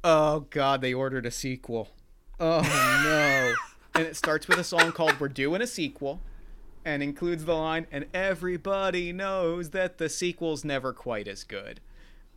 Oh 0.04 0.40
god, 0.50 0.80
they 0.80 0.94
ordered 0.94 1.26
a 1.26 1.30
sequel. 1.30 1.88
Oh 2.38 2.62
no. 2.62 3.54
and 3.94 4.06
it 4.06 4.16
starts 4.16 4.46
with 4.48 4.58
a 4.58 4.64
song 4.64 4.92
called 4.92 5.18
We're 5.18 5.28
Doing 5.28 5.62
a 5.62 5.66
Sequel 5.66 6.20
and 6.84 7.02
includes 7.02 7.44
the 7.44 7.54
line, 7.54 7.88
and 7.90 8.06
everybody 8.14 9.12
knows 9.12 9.70
that 9.70 9.98
the 9.98 10.08
sequel's 10.08 10.64
never 10.64 10.92
quite 10.92 11.26
as 11.26 11.42
good. 11.42 11.80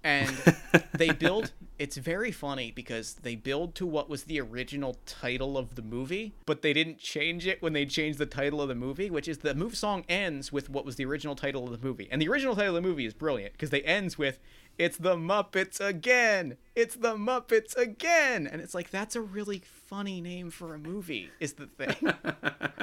And 0.04 0.30
they 0.94 1.12
build, 1.12 1.52
it's 1.78 1.98
very 1.98 2.32
funny 2.32 2.72
because 2.72 3.16
they 3.16 3.36
build 3.36 3.76
to 3.76 3.86
what 3.86 4.10
was 4.10 4.24
the 4.24 4.40
original 4.40 4.98
title 5.06 5.58
of 5.58 5.76
the 5.76 5.82
movie, 5.82 6.34
but 6.46 6.62
they 6.62 6.74
didn't 6.74 7.00
change 7.00 7.46
it 7.46 7.62
when 7.62 7.74
they 7.74 7.86
changed 7.86 8.20
the 8.20 8.26
title 8.26 8.62
of 8.62 8.70
the 8.70 8.76
movie, 8.76 9.10
which 9.10 9.28
is 9.28 9.40
the 9.40 9.54
move 9.54 9.76
song 9.76 10.06
ends 10.08 10.52
with 10.52 10.70
what 10.70 10.86
was 10.86 10.96
the 10.96 11.06
original 11.06 11.36
title 11.36 11.66
of 11.66 11.72
the 11.72 11.86
movie. 11.86 12.08
And 12.12 12.22
the 12.22 12.30
original 12.30 12.56
title 12.56 12.76
of 12.76 12.82
the 12.82 12.88
movie 12.88 13.06
is 13.06 13.14
brilliant 13.14 13.54
because 13.54 13.72
they 13.72 13.82
ends 13.82 14.18
with, 14.18 14.40
It's 14.78 14.98
the 14.98 15.16
Muppets 15.16 15.80
again! 15.80 16.58
It's 16.76 16.96
the 16.96 17.16
Muppets 17.16 17.76
again! 17.76 18.48
And 18.48 18.62
it's 18.62 18.74
like, 18.74 18.90
that's 18.90 19.16
a 19.16 19.22
really 19.22 19.62
funny 19.66 20.22
name 20.22 20.50
for 20.50 20.74
a 20.74 20.80
movie, 20.80 21.30
is 21.40 21.54
the 21.54 21.68
thing. 21.68 22.14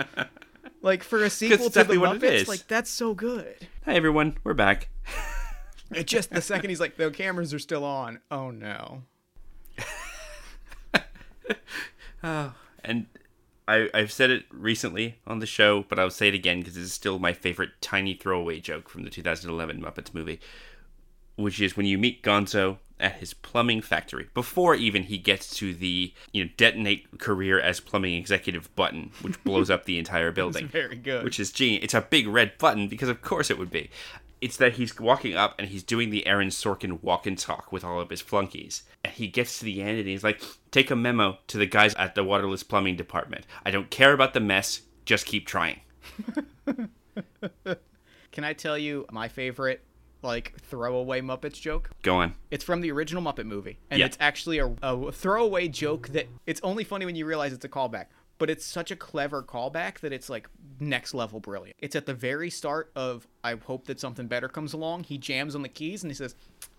like 0.82 1.02
for 1.02 1.24
a 1.24 1.30
sequel 1.30 1.70
to 1.70 1.84
the 1.84 1.94
Muppets, 1.94 2.46
like 2.46 2.66
that's 2.68 2.90
so 2.90 3.14
good. 3.14 3.68
Hi 3.86 3.94
everyone, 3.94 4.36
we're 4.44 4.54
back. 4.54 4.88
It 5.94 6.06
just 6.06 6.30
the 6.30 6.40
second 6.42 6.70
he's 6.70 6.80
like, 6.80 6.96
the 6.96 7.10
cameras 7.10 7.54
are 7.54 7.58
still 7.60 7.84
on. 7.84 8.20
Oh 8.30 8.50
no. 8.50 9.02
Oh. 12.24 12.54
And 12.82 13.06
I, 13.68 13.88
I've 13.94 14.10
said 14.10 14.30
it 14.30 14.44
recently 14.50 15.18
on 15.26 15.38
the 15.38 15.46
show, 15.46 15.84
but 15.88 15.98
I'll 15.98 16.10
say 16.10 16.28
it 16.28 16.34
again 16.34 16.60
because 16.60 16.76
it's 16.76 16.92
still 16.92 17.18
my 17.18 17.32
favorite 17.32 17.70
tiny 17.80 18.14
throwaway 18.14 18.58
joke 18.58 18.88
from 18.88 19.04
the 19.04 19.10
2011 19.10 19.80
Muppets 19.80 20.12
movie, 20.14 20.40
which 21.36 21.60
is 21.60 21.76
when 21.76 21.86
you 21.86 21.98
meet 21.98 22.22
Gonzo 22.22 22.78
at 22.98 23.16
his 23.16 23.34
plumbing 23.34 23.82
factory 23.82 24.28
before 24.32 24.74
even 24.74 25.02
he 25.02 25.18
gets 25.18 25.54
to 25.54 25.74
the 25.74 26.10
you 26.32 26.42
know 26.42 26.50
detonate 26.56 27.18
career 27.18 27.60
as 27.60 27.78
plumbing 27.78 28.14
executive 28.14 28.74
button, 28.74 29.10
which 29.20 29.42
blows 29.44 29.68
up 29.70 29.84
the 29.84 29.98
entire 29.98 30.32
building. 30.32 30.66
very 30.66 30.96
good. 30.96 31.22
Which 31.22 31.38
is 31.38 31.52
genius. 31.52 31.84
It's 31.84 31.94
a 31.94 32.00
big 32.00 32.26
red 32.26 32.56
button 32.58 32.88
because 32.88 33.08
of 33.08 33.20
course 33.22 33.50
it 33.50 33.58
would 33.58 33.70
be. 33.70 33.90
It's 34.46 34.56
that 34.58 34.74
he's 34.74 35.00
walking 35.00 35.34
up 35.34 35.56
and 35.58 35.66
he's 35.66 35.82
doing 35.82 36.10
the 36.10 36.24
Aaron 36.24 36.50
Sorkin 36.50 37.02
walk 37.02 37.26
and 37.26 37.36
talk 37.36 37.72
with 37.72 37.82
all 37.82 38.00
of 38.00 38.10
his 38.10 38.20
flunkies. 38.20 38.84
And 39.02 39.12
he 39.12 39.26
gets 39.26 39.58
to 39.58 39.64
the 39.64 39.82
end 39.82 39.98
and 39.98 40.06
he's 40.06 40.22
like, 40.22 40.40
take 40.70 40.88
a 40.92 40.94
memo 40.94 41.38
to 41.48 41.58
the 41.58 41.66
guys 41.66 41.96
at 41.96 42.14
the 42.14 42.22
waterless 42.22 42.62
plumbing 42.62 42.94
department. 42.94 43.44
I 43.64 43.72
don't 43.72 43.90
care 43.90 44.12
about 44.12 44.34
the 44.34 44.40
mess, 44.40 44.82
just 45.04 45.26
keep 45.26 45.48
trying. 45.48 45.80
Can 48.32 48.44
I 48.44 48.52
tell 48.52 48.78
you 48.78 49.04
my 49.10 49.26
favorite 49.26 49.82
like 50.22 50.54
throwaway 50.60 51.20
Muppets 51.22 51.60
joke? 51.60 51.90
Go 52.02 52.16
on. 52.16 52.34
It's 52.52 52.62
from 52.62 52.82
the 52.82 52.92
original 52.92 53.22
Muppet 53.24 53.46
movie, 53.46 53.78
and 53.90 53.98
Yeah. 53.98 54.06
it's 54.06 54.16
actually 54.20 54.58
a, 54.58 54.74
a 54.82 55.10
throwaway 55.10 55.66
joke 55.68 56.08
that 56.10 56.28
it's 56.46 56.60
only 56.62 56.84
funny 56.84 57.04
when 57.04 57.16
you 57.16 57.26
realize 57.26 57.52
it's 57.52 57.64
a 57.64 57.68
callback. 57.68 58.06
But 58.38 58.50
it's 58.50 58.66
such 58.66 58.90
a 58.90 58.96
clever 58.96 59.42
callback 59.42 60.00
that 60.00 60.12
it's 60.12 60.28
like 60.28 60.48
next 60.78 61.14
level 61.14 61.40
brilliant. 61.40 61.76
It's 61.78 61.96
at 61.96 62.06
the 62.06 62.14
very 62.14 62.50
start 62.50 62.92
of 62.94 63.26
I 63.42 63.54
hope 63.54 63.86
that 63.86 63.98
something 63.98 64.26
better 64.26 64.48
comes 64.48 64.72
along. 64.72 65.04
He 65.04 65.16
jams 65.18 65.54
on 65.54 65.62
the 65.62 65.68
keys 65.68 66.02
and 66.02 66.10
he 66.10 66.14
says, 66.14 66.34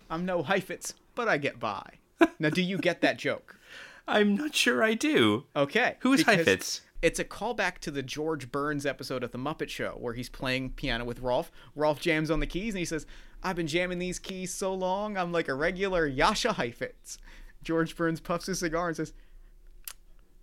"I'm 0.08 0.24
no 0.24 0.42
Heifetz, 0.42 0.94
but 1.14 1.28
I 1.28 1.38
get 1.38 1.58
by." 1.58 1.98
now, 2.38 2.50
do 2.50 2.62
you 2.62 2.78
get 2.78 3.00
that 3.00 3.18
joke? 3.18 3.58
I'm 4.06 4.34
not 4.34 4.54
sure 4.54 4.82
I 4.82 4.94
do. 4.94 5.44
Okay. 5.54 5.96
Who's 6.00 6.20
because 6.20 6.36
Heifetz? 6.36 6.82
It's 7.00 7.20
a 7.20 7.24
callback 7.24 7.78
to 7.78 7.92
the 7.92 8.02
George 8.02 8.50
Burns 8.50 8.84
episode 8.84 9.22
of 9.22 9.30
The 9.30 9.38
Muppet 9.38 9.68
Show 9.68 9.96
where 10.00 10.14
he's 10.14 10.28
playing 10.28 10.70
piano 10.70 11.04
with 11.04 11.20
Rolf. 11.20 11.52
Rolf 11.76 12.00
jams 12.00 12.30
on 12.30 12.40
the 12.40 12.46
keys 12.46 12.74
and 12.74 12.80
he 12.80 12.84
says, 12.84 13.06
I've 13.42 13.54
been 13.54 13.68
jamming 13.68 14.00
these 14.00 14.18
keys 14.18 14.52
so 14.52 14.74
long, 14.74 15.16
I'm 15.16 15.30
like 15.30 15.46
a 15.46 15.54
regular 15.54 16.10
Jascha 16.10 16.54
Heifetz. 16.54 17.18
George 17.62 17.96
Burns 17.96 18.18
puffs 18.18 18.46
his 18.46 18.58
cigar 18.58 18.88
and 18.88 18.96
says, 18.96 19.12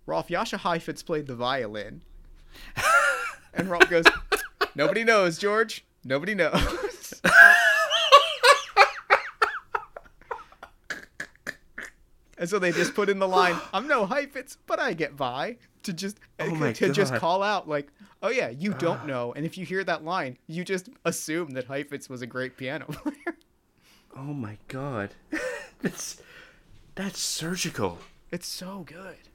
Rolf, 0.06 0.28
Jascha 0.28 0.58
Heifetz 0.58 1.02
played 1.02 1.26
the 1.26 1.34
violin. 1.34 2.02
and 3.54 3.68
Rolf 3.68 3.90
goes, 3.90 4.04
Nobody 4.74 5.04
knows, 5.04 5.38
George. 5.38 5.84
Nobody 6.04 6.34
knows. 6.34 7.20
And 12.38 12.48
so 12.48 12.58
they 12.58 12.72
just 12.72 12.94
put 12.94 13.08
in 13.08 13.18
the 13.18 13.28
line, 13.28 13.56
"I'm 13.72 13.88
no 13.88 14.04
Heifetz, 14.06 14.58
but 14.66 14.78
I 14.78 14.92
get 14.92 15.16
by." 15.16 15.56
To 15.84 15.92
just 15.92 16.18
Oh 16.38 16.72
to 16.72 16.92
just 16.92 17.14
call 17.14 17.42
out 17.42 17.68
like, 17.68 17.88
"Oh 18.22 18.28
yeah, 18.28 18.50
you 18.50 18.72
ah. 18.74 18.78
don't 18.78 19.06
know." 19.06 19.32
And 19.32 19.46
if 19.46 19.56
you 19.56 19.64
hear 19.64 19.84
that 19.84 20.04
line, 20.04 20.36
you 20.46 20.64
just 20.64 20.90
assume 21.04 21.52
that 21.52 21.64
Heifetz 21.64 22.10
was 22.10 22.22
a 22.22 22.26
great 22.26 22.56
piano 22.56 22.84
player. 22.90 23.36
Oh 24.14 24.34
my 24.34 24.58
god. 24.68 25.14
that's 25.80 26.20
that's 26.94 27.20
surgical. 27.20 27.98
It's 28.30 28.46
so 28.46 28.84
good. 28.86 29.28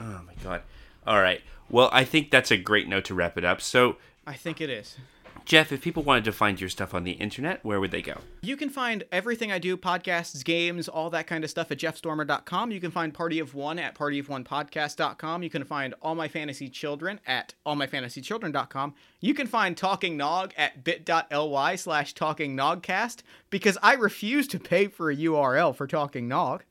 Oh 0.00 0.20
my 0.26 0.34
god. 0.42 0.62
All 1.06 1.20
right. 1.20 1.40
Well, 1.70 1.88
I 1.92 2.04
think 2.04 2.30
that's 2.30 2.50
a 2.50 2.56
great 2.56 2.88
note 2.88 3.04
to 3.06 3.14
wrap 3.14 3.38
it 3.38 3.44
up. 3.44 3.60
So, 3.60 3.96
I 4.26 4.34
think 4.34 4.60
it 4.60 4.70
is. 4.70 4.96
Jeff, 5.44 5.72
if 5.72 5.82
people 5.82 6.02
wanted 6.02 6.24
to 6.24 6.32
find 6.32 6.58
your 6.58 6.70
stuff 6.70 6.94
on 6.94 7.04
the 7.04 7.12
internet, 7.12 7.62
where 7.62 7.78
would 7.78 7.90
they 7.90 8.00
go? 8.00 8.18
You 8.40 8.56
can 8.56 8.70
find 8.70 9.04
everything 9.12 9.52
I 9.52 9.58
do 9.58 9.76
podcasts, 9.76 10.42
games, 10.42 10.88
all 10.88 11.10
that 11.10 11.26
kind 11.26 11.44
of 11.44 11.50
stuff 11.50 11.70
at 11.70 11.78
jeffstormer.com. 11.78 12.70
You 12.70 12.80
can 12.80 12.90
find 12.90 13.12
Party 13.12 13.38
of 13.38 13.54
One 13.54 13.78
at 13.78 13.94
partyofonepodcast.com. 13.94 15.42
You 15.42 15.50
can 15.50 15.64
find 15.64 15.94
All 16.00 16.14
My 16.14 16.28
Fantasy 16.28 16.70
Children 16.70 17.20
at 17.26 17.52
allmyfantasychildren.com. 17.66 18.94
You 19.20 19.34
can 19.34 19.46
find 19.46 19.76
Talking 19.76 20.16
Nog 20.16 20.54
at 20.56 20.82
bit.ly 20.82 21.76
slash 21.76 22.14
Talking 22.14 22.56
Nogcast 22.56 23.18
because 23.50 23.76
I 23.82 23.94
refuse 23.94 24.48
to 24.48 24.58
pay 24.58 24.86
for 24.86 25.10
a 25.10 25.16
URL 25.16 25.76
for 25.76 25.86
Talking 25.86 26.26
Nog. 26.26 26.64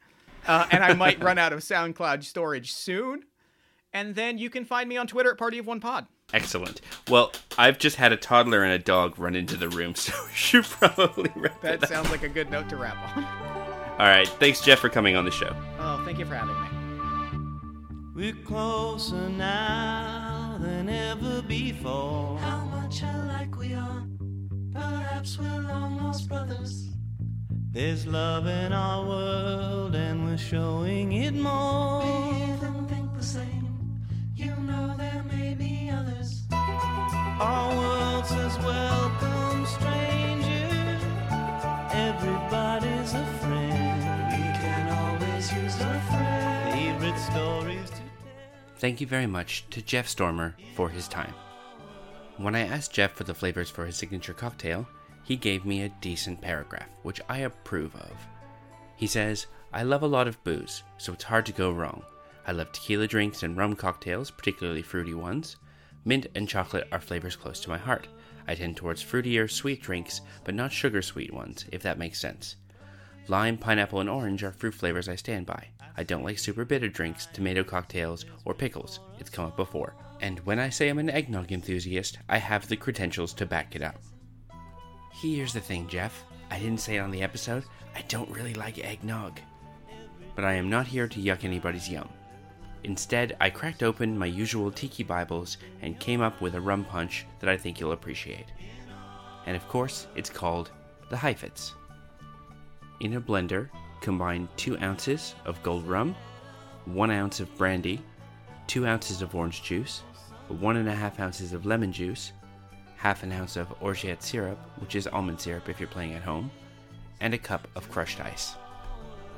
Uh, 0.48 0.66
and 0.72 0.84
I 0.84 0.94
might 0.94 1.22
run 1.24 1.38
out 1.38 1.54
of 1.54 1.60
SoundCloud 1.60 2.24
storage 2.24 2.74
soon. 2.74 3.24
And 3.94 4.16
then 4.16 4.38
you 4.38 4.50
can 4.50 4.66
find 4.66 4.90
me 4.90 4.98
on 4.98 5.06
Twitter 5.08 5.32
at 5.32 5.38
Party 5.38 5.60
of 5.60 5.68
One 5.68 5.80
Pod. 5.80 6.08
Excellent. 6.34 6.82
Well, 7.10 7.32
I've 7.60 7.78
just 7.78 7.98
had 7.98 8.12
a 8.12 8.18
toddler 8.18 8.64
and 8.64 8.74
a 8.74 8.80
dog 8.80 9.20
run 9.20 9.36
into 9.36 9.56
the 9.56 9.70
room, 9.70 9.94
so 9.96 10.14
we 10.26 10.34
should 10.34 10.64
probably 10.66 11.32
wrap 11.36 11.62
That 11.62 11.76
it 11.76 11.84
up. 11.84 11.90
sounds 11.90 12.10
like 12.10 12.24
a 12.24 12.30
good 12.30 12.50
note 12.50 12.70
to 12.70 12.76
wrap 12.78 12.98
on. 13.16 13.24
All 14.00 14.08
right. 14.08 14.28
Thanks, 14.40 14.62
Jeff, 14.62 14.80
for 14.80 14.90
coming 14.90 15.16
on 15.16 15.26
the 15.26 15.32
show. 15.32 15.56
Oh, 15.80 16.02
thank 16.06 16.18
you 16.18 16.26
for 16.26 16.34
having 16.36 16.56
me. 16.56 16.70
We're 18.16 18.44
closer 18.46 19.30
now 19.30 20.58
than 20.60 20.90
ever 20.90 21.42
before. 21.44 22.38
How 22.40 22.66
much 22.66 23.02
alike 23.04 23.56
we 23.58 23.74
are. 23.76 24.04
Perhaps 24.72 25.38
we're 25.40 25.46
long 25.62 25.98
lost 25.98 26.28
brothers. 26.30 26.90
There's 27.74 28.06
love 28.06 28.46
in 28.46 28.72
our 28.72 29.04
world, 29.04 29.96
and 29.96 30.26
we're 30.26 30.38
showing 30.38 31.12
it 31.14 31.34
more. 31.34 32.04
We 32.04 32.44
even 32.54 32.86
think 32.86 33.18
the 33.18 33.24
same. 33.24 34.00
You 34.36 34.56
know 34.58 34.94
there 34.96 35.26
may 35.28 35.56
be 35.56 35.90
others. 35.90 36.44
Our 36.52 37.76
world 37.76 38.28
says, 38.28 38.60
Welcome, 38.60 39.66
stranger. 39.66 41.00
Everybody's 41.94 43.16
a 43.16 43.26
friend. 43.42 44.30
We 44.30 44.44
can 44.62 44.94
always 44.94 45.52
use 45.52 45.76
a 45.82 46.00
friend. 46.12 46.74
Favorite 46.80 47.20
stories 47.20 47.90
to 47.90 47.96
tell. 47.96 48.06
Thank 48.78 49.02
you 49.02 49.08
very 49.08 49.26
much 49.26 49.66
to 49.72 49.82
Jeff 49.82 50.08
Stormer 50.08 50.56
for 50.76 50.90
his 50.90 51.08
time. 51.08 51.34
When 52.38 52.54
I 52.54 52.68
asked 52.68 52.94
Jeff 52.94 53.14
for 53.14 53.24
the 53.24 53.34
flavors 53.34 53.72
for 53.72 53.88
his 53.88 53.96
signature 53.96 54.36
cocktail, 54.36 54.88
he 55.24 55.36
gave 55.36 55.66
me 55.66 55.82
a 55.84 55.90
decent 56.02 56.42
paragraph, 56.42 56.90
which 57.04 57.22
I 57.30 57.40
approve 57.40 57.96
of. 57.96 58.28
He 58.96 59.08
says, 59.08 59.48
I 59.74 59.84
love 59.84 60.04
a 60.04 60.08
lot 60.08 60.28
of 60.28 60.44
booze, 60.44 60.84
so 60.98 61.14
it's 61.14 61.24
hard 61.24 61.46
to 61.48 61.52
go 61.52 61.72
wrong. 61.72 62.04
I 62.46 62.52
love 62.52 62.72
tequila 62.72 63.08
drinks 63.08 63.44
and 63.44 63.56
rum 63.58 63.76
cocktails, 63.76 64.30
particularly 64.30 64.82
fruity 64.82 65.14
ones. 65.14 65.56
Mint 66.06 66.28
and 66.36 66.48
chocolate 66.48 66.88
are 66.92 67.00
flavors 67.00 67.36
close 67.36 67.60
to 67.62 67.70
my 67.70 67.78
heart. 67.78 68.08
I 68.48 68.56
tend 68.56 68.76
towards 68.76 69.04
fruitier, 69.04 69.50
sweet 69.50 69.82
drinks, 69.82 70.22
but 70.44 70.54
not 70.54 70.74
sugar 70.74 71.02
sweet 71.02 71.34
ones, 71.34 71.66
if 71.72 71.82
that 71.84 71.98
makes 71.98 72.20
sense. 72.20 72.58
Lime, 73.30 73.58
pineapple, 73.58 74.02
and 74.02 74.10
orange 74.10 74.44
are 74.44 74.52
fruit 74.52 74.76
flavors 74.76 75.08
I 75.08 75.16
stand 75.16 75.46
by. 75.46 75.70
I 75.96 76.04
don't 76.04 76.26
like 76.26 76.40
super 76.40 76.66
bitter 76.66 76.90
drinks, 76.90 77.28
tomato 77.28 77.64
cocktails, 77.64 78.26
or 78.44 78.54
pickles. 78.54 79.00
It's 79.20 79.30
come 79.30 79.46
up 79.46 79.56
before. 79.56 79.96
And 80.20 80.40
when 80.40 80.60
I 80.60 80.70
say 80.70 80.90
I'm 80.90 81.00
an 81.00 81.10
eggnog 81.10 81.52
enthusiast, 81.52 82.18
I 82.28 82.40
have 82.40 82.68
the 82.68 82.76
credentials 82.76 83.34
to 83.36 83.46
back 83.46 83.76
it 83.76 83.82
up. 83.82 84.02
Here's 85.14 85.54
the 85.54 85.62
thing, 85.62 85.88
Jeff. 85.88 86.24
I 86.52 86.60
didn't 86.60 86.82
say 86.82 86.98
it 86.98 87.00
on 87.00 87.12
the 87.12 87.22
episode. 87.22 87.64
I 87.96 88.02
don't 88.10 88.30
really 88.30 88.56
like 88.56 88.84
eggnog. 88.84 89.40
But 90.36 90.44
I 90.44 90.54
am 90.54 90.70
not 90.70 90.88
here 90.88 91.08
to 91.08 91.20
yuck 91.20 91.44
anybody's 91.44 91.88
yum. 91.88 92.10
Instead, 92.84 93.38
I 93.40 93.50
cracked 93.50 93.84
open 93.84 94.18
my 94.18 94.26
usual 94.26 94.70
tiki 94.72 95.04
Bibles 95.04 95.58
and 95.82 96.00
came 96.00 96.22
up 96.22 96.42
with 96.42 96.56
a 96.56 96.62
rum 96.62 96.84
punch 96.84 97.26
that 97.40 97.50
I 97.50 97.56
think 97.56 97.80
you'll 97.80 97.94
appreciate. 97.94 98.48
And 99.46 99.56
of 99.56 99.66
course, 99.70 100.08
it's 100.16 100.30
called 100.30 100.72
the 101.10 101.16
Heifetz. 101.16 101.74
In 103.00 103.14
a 103.14 103.22
blender, 103.22 103.70
combine 104.02 104.50
2 104.58 104.80
ounces 104.80 105.36
of 105.46 105.62
gold 105.64 105.88
rum, 105.88 106.16
1 106.86 107.12
ounce 107.12 107.40
of 107.40 107.56
brandy, 107.58 108.02
2 108.68 108.86
ounces 108.86 109.22
of 109.22 109.36
orange 109.36 109.64
juice, 109.64 110.02
1.5 110.50 111.20
ounces 111.20 111.54
of 111.54 111.66
lemon 111.66 111.94
juice, 111.94 112.34
half 113.04 113.22
an 113.22 113.34
ounce 113.34 113.58
of 113.58 113.68
orgeat 113.82 114.24
syrup, 114.24 114.58
which 114.78 114.96
is 114.96 115.08
almond 115.08 115.38
syrup 115.38 115.68
if 115.68 115.78
you're 115.78 115.90
playing 115.90 116.14
at 116.14 116.22
home, 116.22 116.50
and 117.20 117.34
a 117.34 117.38
cup 117.38 117.68
of 117.76 117.92
crushed 117.92 118.22
ice. 118.22 118.56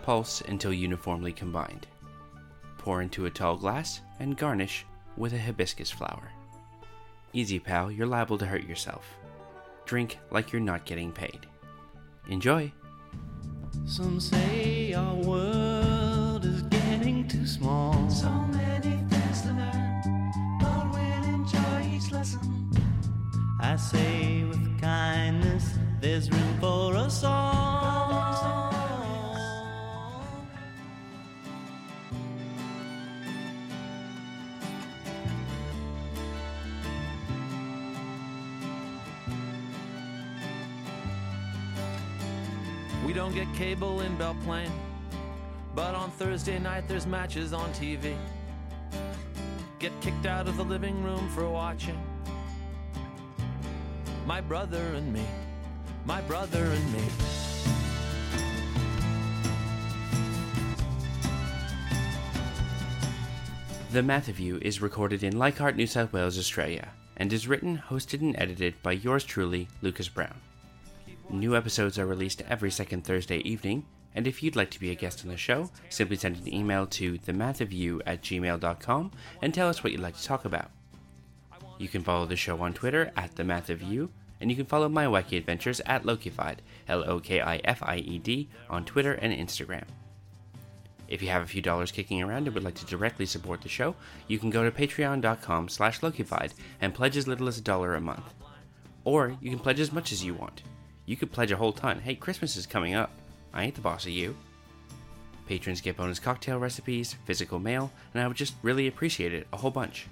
Pulse 0.03 0.41
until 0.41 0.71
uniformly 0.71 1.33
combined. 1.33 1.87
Pour 2.77 3.01
into 3.01 3.25
a 3.25 3.29
tall 3.31 3.57
glass 3.57 4.01
and 4.19 4.37
garnish 4.37 4.85
with 5.17 5.33
a 5.33 5.39
hibiscus 5.39 5.89
flower. 5.89 6.31
Easy, 7.33 7.57
pal, 7.57 7.91
you're 7.91 8.05
liable 8.05 8.37
to 8.37 8.45
hurt 8.45 8.67
yourself. 8.67 9.03
Drink 9.85 10.19
like 10.29 10.51
you're 10.51 10.61
not 10.61 10.85
getting 10.85 11.11
paid. 11.11 11.47
Enjoy! 12.29 12.71
Some 13.87 14.19
say 14.19 14.93
our 14.93 15.15
world 15.15 16.45
is 16.45 16.61
getting 16.61 17.27
too 17.27 17.47
small. 17.47 18.11
So 18.11 18.29
many 18.29 18.97
things 19.09 19.41
to 19.41 19.47
learn. 19.47 20.31
But 20.61 20.93
we'll 20.93 21.33
enjoy 21.33 21.95
each 21.95 22.11
lesson. 22.11 22.54
I 23.65 23.77
say 23.77 24.43
with 24.43 24.79
kindness, 24.79 25.73
there's 25.99 26.29
room 26.29 26.59
for 26.59 26.95
us 26.95 27.23
all. 27.23 28.71
We 43.03 43.13
don't 43.13 43.33
get 43.33 43.51
cable 43.55 44.01
in 44.01 44.15
Belle 44.15 44.37
Plaine, 44.45 44.71
but 45.73 45.95
on 45.95 46.11
Thursday 46.11 46.59
night 46.59 46.87
there's 46.87 47.07
matches 47.07 47.51
on 47.51 47.73
TV. 47.73 48.15
Get 49.79 49.91
kicked 50.01 50.27
out 50.27 50.47
of 50.47 50.55
the 50.55 50.63
living 50.63 51.03
room 51.03 51.27
for 51.29 51.49
watching. 51.49 51.99
My 54.25 54.41
brother 54.41 54.81
and 54.95 55.13
me, 55.13 55.23
my 56.03 56.19
brother 56.21 56.63
and 56.63 56.93
me. 56.93 57.03
The 63.91 64.01
Math 64.01 64.27
of 64.27 64.39
You 64.39 64.57
is 64.63 64.81
recorded 64.81 65.21
in 65.21 65.37
Leichhardt, 65.37 65.75
New 65.75 65.85
South 65.85 66.11
Wales, 66.11 66.39
Australia, 66.39 66.89
and 67.15 67.31
is 67.31 67.47
written, 67.47 67.77
hosted, 67.87 68.21
and 68.21 68.35
edited 68.39 68.81
by 68.81 68.93
yours 68.93 69.23
truly, 69.23 69.67
Lucas 69.83 70.09
Brown. 70.09 70.41
New 71.29 71.55
episodes 71.55 71.99
are 71.99 72.07
released 72.07 72.41
every 72.49 72.71
second 72.71 73.03
Thursday 73.03 73.37
evening, 73.37 73.85
and 74.15 74.25
if 74.25 74.41
you'd 74.41 74.55
like 74.55 74.71
to 74.71 74.79
be 74.79 74.89
a 74.89 74.95
guest 74.95 75.23
on 75.23 75.29
the 75.29 75.37
show, 75.37 75.69
simply 75.89 76.15
send 76.15 76.37
an 76.37 76.51
email 76.51 76.87
to 76.87 77.19
themathofyou 77.19 78.01
at 78.07 78.23
gmail.com 78.23 79.11
and 79.43 79.53
tell 79.53 79.69
us 79.69 79.83
what 79.83 79.93
you'd 79.93 80.01
like 80.01 80.17
to 80.17 80.23
talk 80.23 80.45
about. 80.45 80.71
You 81.77 81.87
can 81.87 82.03
follow 82.03 82.25
the 82.25 82.35
show 82.35 82.61
on 82.61 82.73
Twitter 82.73 83.11
at 83.17 83.35
The 83.35 83.43
Math 83.43 83.69
of 83.69 83.81
You, 83.81 84.09
and 84.39 84.49
you 84.49 84.55
can 84.55 84.65
follow 84.65 84.87
my 84.87 85.05
wacky 85.05 85.37
adventures 85.37 85.81
at 85.85 86.03
Lokified, 86.03 86.57
L 86.87 87.03
O 87.09 87.19
K 87.19 87.41
I 87.41 87.57
F 87.63 87.83
I 87.83 87.97
E 87.97 88.19
D, 88.19 88.49
on 88.69 88.85
Twitter 88.85 89.13
and 89.13 89.33
Instagram. 89.33 89.85
If 91.07 91.21
you 91.21 91.29
have 91.29 91.43
a 91.43 91.47
few 91.47 91.61
dollars 91.61 91.91
kicking 91.91 92.21
around 92.21 92.47
and 92.47 92.53
would 92.55 92.63
like 92.63 92.75
to 92.75 92.85
directly 92.85 93.25
support 93.25 93.61
the 93.61 93.69
show, 93.69 93.95
you 94.27 94.39
can 94.39 94.49
go 94.49 94.63
to 94.63 94.71
patreon.com 94.71 95.69
slash 95.69 95.99
Lokified 95.99 96.53
and 96.81 96.93
pledge 96.93 97.15
as 97.15 97.27
little 97.27 97.47
as 97.47 97.57
a 97.57 97.61
dollar 97.61 97.93
a 97.93 98.01
month. 98.01 98.33
Or 99.03 99.37
you 99.39 99.51
can 99.51 99.59
pledge 99.59 99.79
as 99.79 99.91
much 99.91 100.11
as 100.11 100.23
you 100.23 100.33
want. 100.33 100.63
You 101.05 101.15
could 101.15 101.31
pledge 101.31 101.51
a 101.51 101.57
whole 101.57 101.73
ton. 101.73 101.99
Hey, 101.99 102.15
Christmas 102.15 102.55
is 102.55 102.65
coming 102.65 102.95
up. 102.95 103.11
I 103.53 103.63
ain't 103.63 103.75
the 103.75 103.81
boss 103.81 104.05
of 104.05 104.11
you. 104.11 104.35
Patrons 105.47 105.79
get 105.79 105.97
bonus 105.97 106.17
cocktail 106.17 106.57
recipes, 106.57 107.15
physical 107.25 107.59
mail, 107.59 107.91
and 108.13 108.23
I 108.23 108.27
would 108.27 108.35
just 108.35 108.55
really 108.63 108.87
appreciate 108.87 109.31
it 109.33 109.47
a 109.53 109.57
whole 109.57 109.69
bunch. 109.69 110.07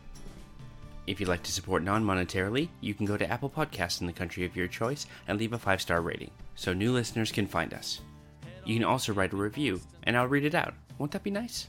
If 1.06 1.20
you'd 1.20 1.30
like 1.30 1.44
to 1.44 1.52
support 1.52 1.84
non 1.84 2.04
monetarily, 2.04 2.70
you 2.80 2.94
can 2.94 3.06
go 3.06 3.18
to 3.18 3.30
Apple 3.30 3.50
Podcasts 3.50 4.00
in 4.00 4.08
the 4.08 4.14
country 4.14 4.46
of 4.46 4.56
your 4.56 4.68
choice 4.68 5.06
and 5.28 5.38
leave 5.38 5.54
a 5.54 5.60
five 5.60 5.82
star 5.82 6.02
rating 6.02 6.32
so 6.56 6.74
new 6.74 6.94
listeners 6.94 7.32
can 7.32 7.48
find 7.48 7.74
us. 7.74 8.02
You 8.66 8.76
can 8.76 8.86
also 8.86 9.14
write 9.14 9.34
a 9.34 9.38
review, 9.38 9.82
and 10.04 10.16
I'll 10.16 10.28
read 10.28 10.46
it 10.46 10.56
out. 10.56 10.74
Won't 10.98 11.12
that 11.12 11.24
be 11.24 11.32
nice? 11.32 11.68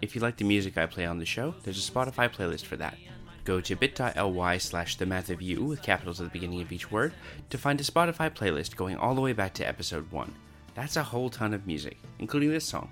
If 0.00 0.14
you 0.14 0.20
like 0.20 0.36
the 0.36 0.44
music 0.44 0.78
I 0.78 0.86
play 0.86 1.04
on 1.04 1.18
the 1.18 1.26
show, 1.26 1.54
there's 1.62 1.88
a 1.88 1.92
Spotify 1.92 2.32
playlist 2.32 2.64
for 2.64 2.76
that. 2.76 2.96
Go 3.44 3.60
to 3.60 3.76
bit.ly 3.76 4.58
slash 4.58 4.96
the 4.96 5.04
math 5.04 5.28
of 5.28 5.42
you 5.42 5.62
with 5.64 5.82
capitals 5.82 6.20
at 6.20 6.24
the 6.24 6.32
beginning 6.32 6.62
of 6.62 6.72
each 6.72 6.90
word 6.90 7.12
to 7.50 7.58
find 7.58 7.78
a 7.80 7.84
Spotify 7.84 8.30
playlist 8.30 8.76
going 8.76 8.96
all 8.96 9.14
the 9.14 9.20
way 9.20 9.34
back 9.34 9.52
to 9.54 9.68
episode 9.68 10.10
1. 10.10 10.34
That's 10.74 10.96
a 10.96 11.02
whole 11.02 11.28
ton 11.28 11.52
of 11.52 11.66
music, 11.66 11.98
including 12.18 12.50
this 12.50 12.64
song. 12.64 12.90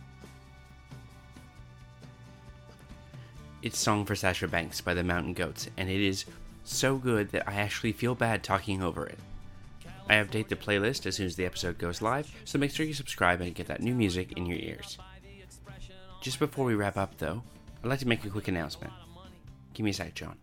It's 3.62 3.78
Song 3.78 4.04
for 4.04 4.16
Sasha 4.16 4.48
Banks 4.48 4.80
by 4.80 4.92
the 4.92 5.04
Mountain 5.04 5.34
Goats, 5.34 5.68
and 5.76 5.88
it 5.88 6.00
is 6.00 6.24
so 6.64 6.96
good 6.96 7.28
that 7.28 7.48
I 7.48 7.54
actually 7.54 7.92
feel 7.92 8.16
bad 8.16 8.42
talking 8.42 8.82
over 8.82 9.06
it. 9.06 9.20
I 10.08 10.14
update 10.14 10.48
the 10.48 10.56
playlist 10.56 11.06
as 11.06 11.14
soon 11.14 11.26
as 11.26 11.36
the 11.36 11.46
episode 11.46 11.78
goes 11.78 12.02
live, 12.02 12.34
so 12.44 12.58
make 12.58 12.72
sure 12.72 12.84
you 12.84 12.92
subscribe 12.92 13.40
and 13.40 13.54
get 13.54 13.68
that 13.68 13.80
new 13.80 13.94
music 13.94 14.32
in 14.32 14.46
your 14.46 14.58
ears. 14.58 14.98
Just 16.20 16.40
before 16.40 16.64
we 16.64 16.74
wrap 16.74 16.96
up, 16.96 17.18
though, 17.18 17.44
I'd 17.84 17.88
like 17.88 18.00
to 18.00 18.08
make 18.08 18.24
a 18.24 18.30
quick 18.30 18.48
announcement. 18.48 18.92
Give 19.74 19.84
me 19.84 19.92
a 19.92 19.94
sec, 19.94 20.14
John. 20.14 20.38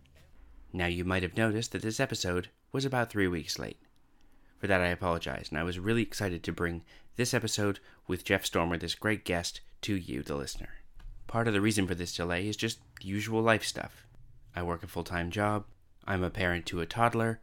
Now, 0.72 0.86
you 0.86 1.04
might 1.04 1.22
have 1.22 1.36
noticed 1.36 1.72
that 1.72 1.82
this 1.82 2.00
episode 2.00 2.48
was 2.72 2.86
about 2.86 3.10
three 3.10 3.28
weeks 3.28 3.58
late. 3.58 3.82
For 4.60 4.66
that, 4.66 4.80
I 4.80 4.86
apologize, 4.86 5.48
and 5.50 5.58
I 5.58 5.62
was 5.62 5.78
really 5.78 6.02
excited 6.02 6.42
to 6.42 6.52
bring 6.52 6.84
this 7.16 7.34
episode 7.34 7.80
with 8.06 8.24
Jeff 8.24 8.46
Stormer, 8.46 8.78
this 8.78 8.94
great 8.94 9.26
guest, 9.26 9.60
to 9.82 9.94
you, 9.94 10.22
the 10.22 10.36
listener. 10.36 10.70
Part 11.30 11.46
of 11.46 11.54
the 11.54 11.60
reason 11.60 11.86
for 11.86 11.94
this 11.94 12.16
delay 12.16 12.48
is 12.48 12.56
just 12.56 12.80
usual 13.00 13.40
life 13.40 13.62
stuff. 13.62 14.04
I 14.56 14.64
work 14.64 14.82
a 14.82 14.88
full 14.88 15.04
time 15.04 15.30
job, 15.30 15.64
I'm 16.04 16.24
a 16.24 16.28
parent 16.28 16.66
to 16.66 16.80
a 16.80 16.86
toddler, 16.86 17.38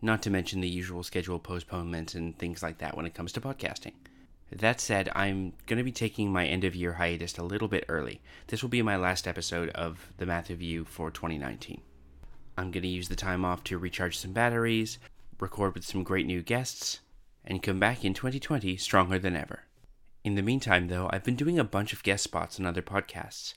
not 0.00 0.22
to 0.22 0.30
mention 0.30 0.62
the 0.62 0.68
usual 0.70 1.02
schedule 1.02 1.38
postponements 1.38 2.14
and 2.14 2.38
things 2.38 2.62
like 2.62 2.78
that 2.78 2.96
when 2.96 3.04
it 3.04 3.12
comes 3.12 3.32
to 3.32 3.42
podcasting. 3.42 3.92
That 4.50 4.80
said, 4.80 5.10
I'm 5.14 5.52
going 5.66 5.76
to 5.76 5.84
be 5.84 5.92
taking 5.92 6.32
my 6.32 6.46
end 6.46 6.64
of 6.64 6.74
year 6.74 6.94
hiatus 6.94 7.36
a 7.36 7.42
little 7.42 7.68
bit 7.68 7.84
early. 7.90 8.22
This 8.46 8.62
will 8.62 8.70
be 8.70 8.80
my 8.80 8.96
last 8.96 9.28
episode 9.28 9.68
of 9.74 10.14
The 10.16 10.24
Math 10.24 10.48
of 10.48 10.62
You 10.62 10.86
for 10.86 11.10
2019. 11.10 11.82
I'm 12.56 12.70
going 12.70 12.84
to 12.84 12.88
use 12.88 13.10
the 13.10 13.16
time 13.16 13.44
off 13.44 13.62
to 13.64 13.76
recharge 13.76 14.16
some 14.16 14.32
batteries, 14.32 14.98
record 15.38 15.74
with 15.74 15.84
some 15.84 16.04
great 16.04 16.24
new 16.24 16.40
guests, 16.40 17.00
and 17.44 17.62
come 17.62 17.78
back 17.78 18.02
in 18.02 18.14
2020 18.14 18.78
stronger 18.78 19.18
than 19.18 19.36
ever. 19.36 19.65
In 20.26 20.34
the 20.34 20.42
meantime, 20.42 20.88
though, 20.88 21.08
I've 21.12 21.22
been 21.22 21.36
doing 21.36 21.56
a 21.56 21.62
bunch 21.62 21.92
of 21.92 22.02
guest 22.02 22.24
spots 22.24 22.58
on 22.58 22.66
other 22.66 22.82
podcasts. 22.82 23.54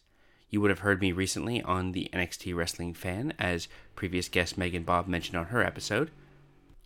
You 0.51 0.61
would 0.61 0.69
have 0.69 0.81
heard 0.85 1.01
me 1.01 1.11
recently 1.11 1.63
on 1.63 1.93
the 1.93 2.11
NXT 2.13 2.55
Wrestling 2.55 2.93
Fan, 2.93 3.33
as 3.39 3.67
previous 3.95 4.29
guest 4.29 4.55
Megan 4.55 4.83
Bob 4.83 5.07
mentioned 5.07 5.35
on 5.35 5.47
her 5.47 5.63
episode. 5.63 6.11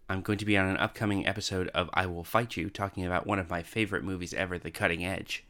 I'm 0.08 0.22
going 0.22 0.38
to 0.38 0.46
be 0.46 0.58
on 0.58 0.70
an 0.70 0.78
upcoming 0.78 1.28
episode 1.28 1.68
of 1.74 1.90
I 1.94 2.06
Will 2.06 2.24
Fight 2.24 2.56
You, 2.56 2.70
talking 2.70 3.06
about 3.06 3.28
one 3.28 3.40
of 3.40 3.50
my 3.50 3.62
favorite 3.62 4.06
movies 4.06 4.34
ever, 4.34 4.58
The 4.58 4.72
Cutting 4.72 5.04
Edge. 5.04 5.44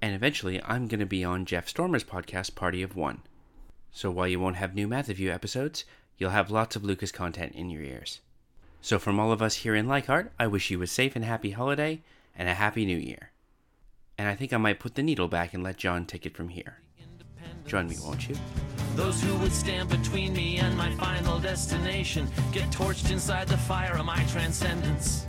And 0.00 0.14
eventually, 0.14 0.62
I'm 0.62 0.86
going 0.86 1.00
to 1.00 1.04
be 1.04 1.24
on 1.24 1.44
Jeff 1.44 1.66
Stormer's 1.66 2.04
podcast, 2.04 2.54
Party 2.54 2.84
of 2.84 2.94
One. 2.94 3.22
So 3.90 4.08
while 4.08 4.28
you 4.28 4.38
won't 4.38 4.54
have 4.54 4.72
new 4.72 4.86
Math 4.86 5.18
You 5.18 5.32
episodes, 5.32 5.84
you'll 6.16 6.30
have 6.30 6.48
lots 6.48 6.76
of 6.76 6.84
Lucas 6.84 7.10
content 7.10 7.56
in 7.56 7.70
your 7.70 7.82
ears. 7.82 8.20
So 8.80 9.00
from 9.00 9.18
all 9.18 9.32
of 9.32 9.42
us 9.42 9.56
here 9.56 9.74
in 9.74 9.88
Leichhardt, 9.88 10.30
I 10.38 10.46
wish 10.46 10.70
you 10.70 10.80
a 10.80 10.86
safe 10.86 11.16
and 11.16 11.24
happy 11.24 11.50
holiday 11.50 12.02
and 12.36 12.48
a 12.48 12.54
happy 12.54 12.86
new 12.86 12.96
year. 12.96 13.29
And 14.20 14.28
I 14.28 14.34
think 14.34 14.52
I 14.52 14.58
might 14.58 14.78
put 14.78 14.96
the 14.96 15.02
needle 15.02 15.28
back 15.28 15.54
and 15.54 15.62
let 15.62 15.78
John 15.78 16.04
take 16.04 16.26
it 16.26 16.36
from 16.36 16.50
here. 16.50 16.76
Join 17.64 17.88
me, 17.88 17.96
won't 18.02 18.28
you? 18.28 18.36
Those 18.94 19.22
who 19.22 19.34
would 19.38 19.50
stand 19.50 19.88
between 19.88 20.34
me 20.34 20.58
and 20.58 20.76
my 20.76 20.90
final 20.96 21.38
destination 21.38 22.28
get 22.52 22.64
torched 22.70 23.10
inside 23.10 23.48
the 23.48 23.56
fire 23.56 23.96
of 23.96 24.04
my 24.04 24.22
transcendence. 24.24 25.24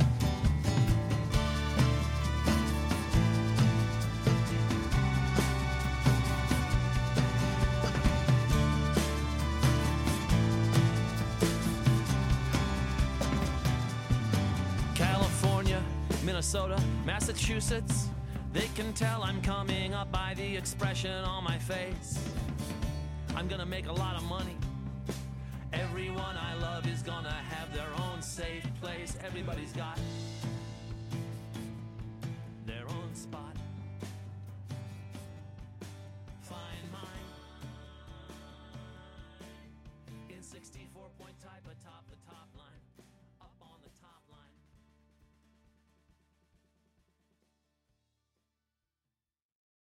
California, 14.96 15.82
Minnesota, 16.26 16.78
Massachusetts. 17.06 18.11
They 18.54 18.68
can 18.76 18.92
tell 18.92 19.24
I'm 19.24 19.42
coming 19.42 19.94
up 19.94 20.12
by 20.12 20.34
the 20.36 20.58
expression 20.58 21.24
on 21.24 21.46
my 21.46 21.58
face. 21.58 22.20
I'm 23.34 23.48
gonna 23.48 23.66
make 23.66 23.88
a 23.88 23.94
lot 23.94 24.18
of 24.18 24.24
money. 24.24 24.58
Everyone 25.72 26.36
I 26.38 26.56
love 26.56 26.86
is 26.86 27.02
gonna 27.02 27.32
have 27.32 27.74
their 27.74 27.88
own 28.06 28.22
safe 28.22 28.68
place. 28.82 29.18
Everybody's 29.26 29.72
got 29.72 29.98
their 32.66 32.84
own 32.90 33.16
spot. 33.16 33.56